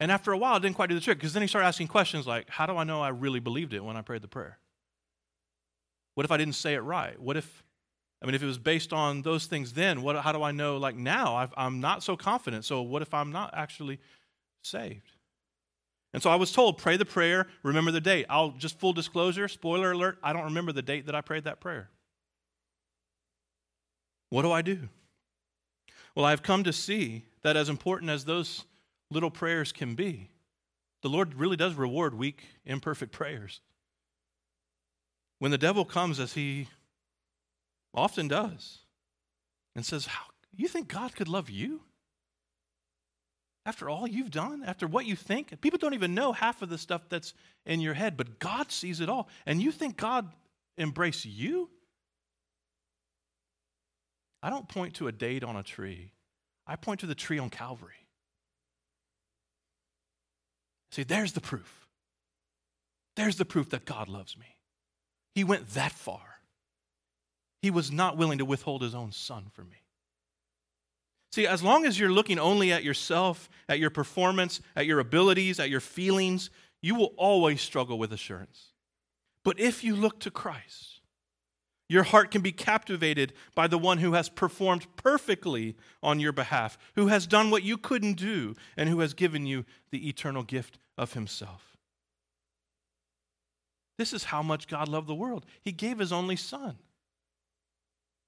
And 0.00 0.10
after 0.10 0.32
a 0.32 0.36
while, 0.36 0.56
it 0.56 0.62
didn't 0.62 0.74
quite 0.74 0.88
do 0.88 0.96
the 0.96 1.00
trick 1.00 1.18
because 1.18 1.32
then 1.32 1.42
he 1.42 1.46
started 1.46 1.68
asking 1.68 1.86
questions 1.86 2.26
like, 2.26 2.50
How 2.50 2.66
do 2.66 2.76
I 2.76 2.82
know 2.82 3.02
I 3.02 3.10
really 3.10 3.38
believed 3.38 3.72
it 3.72 3.84
when 3.84 3.96
I 3.96 4.02
prayed 4.02 4.22
the 4.22 4.26
prayer? 4.26 4.58
What 6.16 6.24
if 6.24 6.32
I 6.32 6.36
didn't 6.36 6.56
say 6.56 6.74
it 6.74 6.80
right? 6.80 7.16
What 7.20 7.36
if, 7.36 7.62
I 8.20 8.26
mean, 8.26 8.34
if 8.34 8.42
it 8.42 8.46
was 8.46 8.58
based 8.58 8.92
on 8.92 9.22
those 9.22 9.46
things 9.46 9.74
then, 9.74 10.02
what, 10.02 10.16
how 10.16 10.32
do 10.32 10.42
I 10.42 10.50
know, 10.50 10.76
like 10.76 10.96
now, 10.96 11.36
i 11.36 11.48
I'm 11.56 11.78
not 11.78 12.02
so 12.02 12.16
confident. 12.16 12.64
So 12.64 12.82
what 12.82 13.00
if 13.00 13.14
I'm 13.14 13.30
not 13.30 13.54
actually 13.54 14.00
saved? 14.62 15.12
And 16.12 16.22
so 16.22 16.30
I 16.30 16.36
was 16.36 16.52
told, 16.52 16.78
pray 16.78 16.96
the 16.96 17.04
prayer, 17.04 17.46
remember 17.62 17.90
the 17.90 18.00
date. 18.00 18.26
I'll 18.30 18.52
just 18.52 18.78
full 18.78 18.92
disclosure, 18.92 19.48
spoiler 19.48 19.92
alert, 19.92 20.18
I 20.22 20.32
don't 20.32 20.44
remember 20.44 20.72
the 20.72 20.82
date 20.82 21.06
that 21.06 21.14
I 21.14 21.20
prayed 21.20 21.44
that 21.44 21.60
prayer. 21.60 21.90
What 24.30 24.42
do 24.42 24.52
I 24.52 24.62
do? 24.62 24.88
Well, 26.14 26.24
I've 26.24 26.42
come 26.42 26.64
to 26.64 26.72
see 26.72 27.24
that 27.42 27.56
as 27.56 27.68
important 27.68 28.10
as 28.10 28.24
those 28.24 28.64
little 29.10 29.30
prayers 29.30 29.72
can 29.72 29.94
be, 29.94 30.30
the 31.02 31.08
Lord 31.08 31.34
really 31.34 31.56
does 31.56 31.74
reward 31.74 32.14
weak, 32.14 32.44
imperfect 32.64 33.12
prayers. 33.12 33.60
When 35.38 35.50
the 35.50 35.58
devil 35.58 35.84
comes, 35.84 36.18
as 36.18 36.32
he 36.32 36.68
often 37.94 38.26
does, 38.26 38.78
and 39.74 39.84
says, 39.84 40.06
How 40.06 40.24
you 40.56 40.68
think 40.68 40.88
God 40.88 41.14
could 41.14 41.28
love 41.28 41.50
you? 41.50 41.82
After 43.66 43.90
all 43.90 44.06
you've 44.06 44.30
done, 44.30 44.62
after 44.64 44.86
what 44.86 45.06
you 45.06 45.16
think, 45.16 45.60
people 45.60 45.80
don't 45.80 45.92
even 45.92 46.14
know 46.14 46.32
half 46.32 46.62
of 46.62 46.68
the 46.68 46.78
stuff 46.78 47.02
that's 47.08 47.34
in 47.66 47.80
your 47.80 47.94
head, 47.94 48.16
but 48.16 48.38
God 48.38 48.70
sees 48.70 49.00
it 49.00 49.08
all. 49.08 49.28
And 49.44 49.60
you 49.60 49.72
think 49.72 49.96
God 49.96 50.32
embrace 50.78 51.26
you? 51.26 51.68
I 54.40 54.50
don't 54.50 54.68
point 54.68 54.94
to 54.94 55.08
a 55.08 55.12
date 55.12 55.42
on 55.42 55.56
a 55.56 55.64
tree. 55.64 56.12
I 56.64 56.76
point 56.76 57.00
to 57.00 57.06
the 57.06 57.16
tree 57.16 57.40
on 57.40 57.50
Calvary. 57.50 58.06
See, 60.92 61.02
there's 61.02 61.32
the 61.32 61.40
proof. 61.40 61.88
There's 63.16 63.36
the 63.36 63.44
proof 63.44 63.70
that 63.70 63.84
God 63.84 64.08
loves 64.08 64.38
me. 64.38 64.46
He 65.34 65.42
went 65.42 65.70
that 65.70 65.90
far. 65.90 66.20
He 67.62 67.72
was 67.72 67.90
not 67.90 68.16
willing 68.16 68.38
to 68.38 68.44
withhold 68.44 68.82
his 68.82 68.94
own 68.94 69.10
son 69.10 69.46
for 69.52 69.64
me. 69.64 69.85
See, 71.32 71.46
as 71.46 71.62
long 71.62 71.84
as 71.84 71.98
you're 71.98 72.10
looking 72.10 72.38
only 72.38 72.72
at 72.72 72.84
yourself, 72.84 73.48
at 73.68 73.78
your 73.78 73.90
performance, 73.90 74.60
at 74.74 74.86
your 74.86 75.00
abilities, 75.00 75.60
at 75.60 75.70
your 75.70 75.80
feelings, 75.80 76.50
you 76.80 76.94
will 76.94 77.12
always 77.16 77.60
struggle 77.60 77.98
with 77.98 78.12
assurance. 78.12 78.72
But 79.44 79.60
if 79.60 79.84
you 79.84 79.94
look 79.94 80.20
to 80.20 80.30
Christ, 80.30 81.00
your 81.88 82.02
heart 82.02 82.30
can 82.30 82.42
be 82.42 82.52
captivated 82.52 83.32
by 83.54 83.68
the 83.68 83.78
one 83.78 83.98
who 83.98 84.14
has 84.14 84.28
performed 84.28 84.86
perfectly 84.96 85.76
on 86.02 86.18
your 86.18 86.32
behalf, 86.32 86.76
who 86.94 87.08
has 87.08 87.26
done 87.26 87.50
what 87.50 87.62
you 87.62 87.76
couldn't 87.76 88.14
do, 88.14 88.54
and 88.76 88.88
who 88.88 89.00
has 89.00 89.14
given 89.14 89.46
you 89.46 89.64
the 89.90 90.08
eternal 90.08 90.42
gift 90.42 90.78
of 90.98 91.12
himself. 91.12 91.76
This 93.98 94.12
is 94.12 94.24
how 94.24 94.42
much 94.42 94.68
God 94.68 94.88
loved 94.88 95.06
the 95.06 95.14
world. 95.14 95.46
He 95.62 95.72
gave 95.72 95.98
his 95.98 96.12
only 96.12 96.36
Son. 96.36 96.76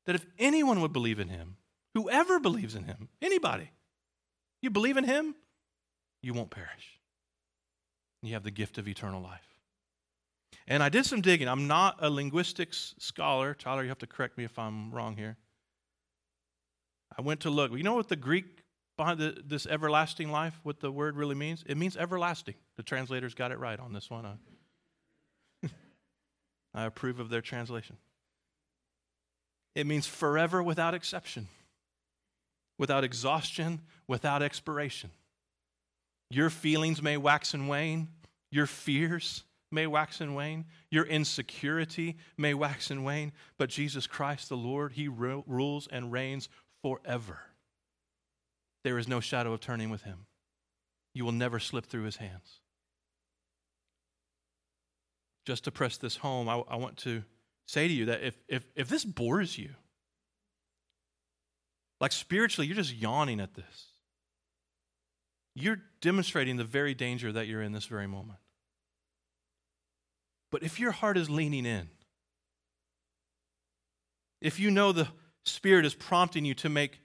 That 0.06 0.14
if 0.14 0.24
anyone 0.38 0.80
would 0.80 0.92
believe 0.92 1.20
in 1.20 1.28
him, 1.28 1.57
Whoever 1.98 2.38
believes 2.38 2.76
in 2.76 2.84
him, 2.84 3.08
anybody, 3.20 3.72
you 4.62 4.70
believe 4.70 4.96
in 4.96 5.02
him, 5.02 5.34
you 6.22 6.32
won't 6.32 6.50
perish. 6.50 7.00
You 8.22 8.34
have 8.34 8.44
the 8.44 8.52
gift 8.52 8.78
of 8.78 8.86
eternal 8.86 9.20
life. 9.20 9.42
And 10.68 10.80
I 10.80 10.90
did 10.90 11.06
some 11.06 11.20
digging. 11.20 11.48
I'm 11.48 11.66
not 11.66 11.96
a 11.98 12.08
linguistics 12.08 12.94
scholar. 13.00 13.52
Tyler, 13.52 13.82
you 13.82 13.88
have 13.88 13.98
to 13.98 14.06
correct 14.06 14.38
me 14.38 14.44
if 14.44 14.56
I'm 14.60 14.92
wrong 14.92 15.16
here. 15.16 15.38
I 17.18 17.22
went 17.22 17.40
to 17.40 17.50
look. 17.50 17.72
You 17.72 17.82
know 17.82 17.96
what 17.96 18.08
the 18.08 18.14
Greek 18.14 18.62
behind 18.96 19.18
the, 19.18 19.42
this 19.44 19.66
everlasting 19.66 20.30
life, 20.30 20.60
what 20.62 20.78
the 20.78 20.92
word 20.92 21.16
really 21.16 21.34
means? 21.34 21.64
It 21.66 21.76
means 21.76 21.96
everlasting. 21.96 22.54
The 22.76 22.84
translators 22.84 23.34
got 23.34 23.50
it 23.50 23.58
right 23.58 23.80
on 23.80 23.92
this 23.92 24.08
one. 24.08 24.24
I, 25.64 25.68
I 26.74 26.84
approve 26.84 27.18
of 27.18 27.28
their 27.28 27.40
translation. 27.40 27.96
It 29.74 29.84
means 29.84 30.06
forever 30.06 30.62
without 30.62 30.94
exception 30.94 31.48
without 32.78 33.04
exhaustion, 33.04 33.80
without 34.06 34.42
expiration. 34.42 35.10
Your 36.30 36.50
feelings 36.50 37.02
may 37.02 37.16
wax 37.16 37.54
and 37.54 37.68
wane. 37.68 38.08
Your 38.50 38.66
fears 38.66 39.44
may 39.70 39.86
wax 39.86 40.20
and 40.20 40.34
wane, 40.34 40.64
your 40.90 41.04
insecurity 41.04 42.16
may 42.36 42.54
wax 42.54 42.90
and 42.90 43.04
wane, 43.04 43.32
but 43.58 43.68
Jesus 43.68 44.06
Christ, 44.06 44.48
the 44.48 44.56
Lord, 44.56 44.92
He 44.92 45.08
rules 45.08 45.86
and 45.88 46.12
reigns 46.12 46.48
forever. 46.82 47.40
There 48.84 48.98
is 48.98 49.08
no 49.08 49.20
shadow 49.20 49.52
of 49.52 49.60
turning 49.60 49.90
with 49.90 50.02
Him. 50.02 50.26
You 51.14 51.24
will 51.24 51.32
never 51.32 51.58
slip 51.58 51.86
through 51.86 52.04
His 52.04 52.16
hands. 52.16 52.60
Just 55.44 55.64
to 55.64 55.70
press 55.70 55.96
this 55.96 56.16
home, 56.16 56.48
I, 56.48 56.62
I 56.68 56.76
want 56.76 56.96
to 56.98 57.24
say 57.66 57.88
to 57.88 57.94
you 57.94 58.06
that 58.06 58.22
if, 58.22 58.38
if, 58.48 58.64
if 58.74 58.88
this 58.88 59.04
bores 59.04 59.58
you, 59.58 59.70
like 62.00 62.12
spiritually, 62.12 62.66
you're 62.66 62.76
just 62.76 62.94
yawning 62.94 63.40
at 63.40 63.54
this. 63.54 63.86
You're 65.54 65.80
demonstrating 66.00 66.56
the 66.56 66.64
very 66.64 66.94
danger 66.94 67.32
that 67.32 67.48
you're 67.48 67.62
in 67.62 67.72
this 67.72 67.86
very 67.86 68.06
moment. 68.06 68.38
But 70.50 70.62
if 70.62 70.78
your 70.78 70.92
heart 70.92 71.18
is 71.18 71.28
leaning 71.28 71.66
in, 71.66 71.88
if 74.40 74.60
you 74.60 74.70
know 74.70 74.92
the 74.92 75.08
Spirit 75.44 75.84
is 75.84 75.94
prompting 75.94 76.44
you 76.44 76.54
to 76.54 76.68
make 76.68 77.00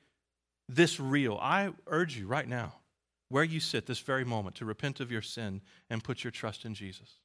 this 0.69 0.99
real, 0.99 1.37
I 1.41 1.71
urge 1.87 2.17
you 2.17 2.27
right 2.27 2.47
now, 2.47 2.75
where 3.29 3.43
you 3.43 3.59
sit 3.59 3.85
this 3.85 3.99
very 3.99 4.23
moment, 4.23 4.55
to 4.57 4.65
repent 4.65 4.99
of 4.99 5.11
your 5.11 5.21
sin 5.21 5.61
and 5.89 6.03
put 6.03 6.23
your 6.23 6.31
trust 6.31 6.65
in 6.65 6.73
Jesus. 6.75 7.19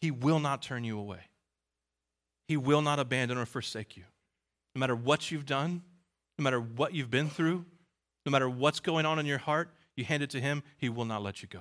He 0.00 0.10
will 0.10 0.40
not 0.40 0.62
turn 0.62 0.84
you 0.84 0.98
away, 0.98 1.20
He 2.48 2.56
will 2.56 2.82
not 2.82 2.98
abandon 2.98 3.38
or 3.38 3.46
forsake 3.46 3.96
you. 3.96 4.04
No 4.74 4.80
matter 4.80 4.96
what 4.96 5.30
you've 5.30 5.46
done, 5.46 5.82
no 6.38 6.42
matter 6.42 6.60
what 6.60 6.94
you've 6.94 7.10
been 7.10 7.28
through, 7.28 7.64
no 8.24 8.30
matter 8.30 8.48
what's 8.48 8.80
going 8.80 9.06
on 9.06 9.18
in 9.18 9.26
your 9.26 9.38
heart, 9.38 9.70
you 9.96 10.04
hand 10.04 10.22
it 10.22 10.30
to 10.30 10.40
Him, 10.40 10.62
He 10.76 10.88
will 10.88 11.04
not 11.04 11.22
let 11.22 11.42
you 11.42 11.48
go. 11.48 11.60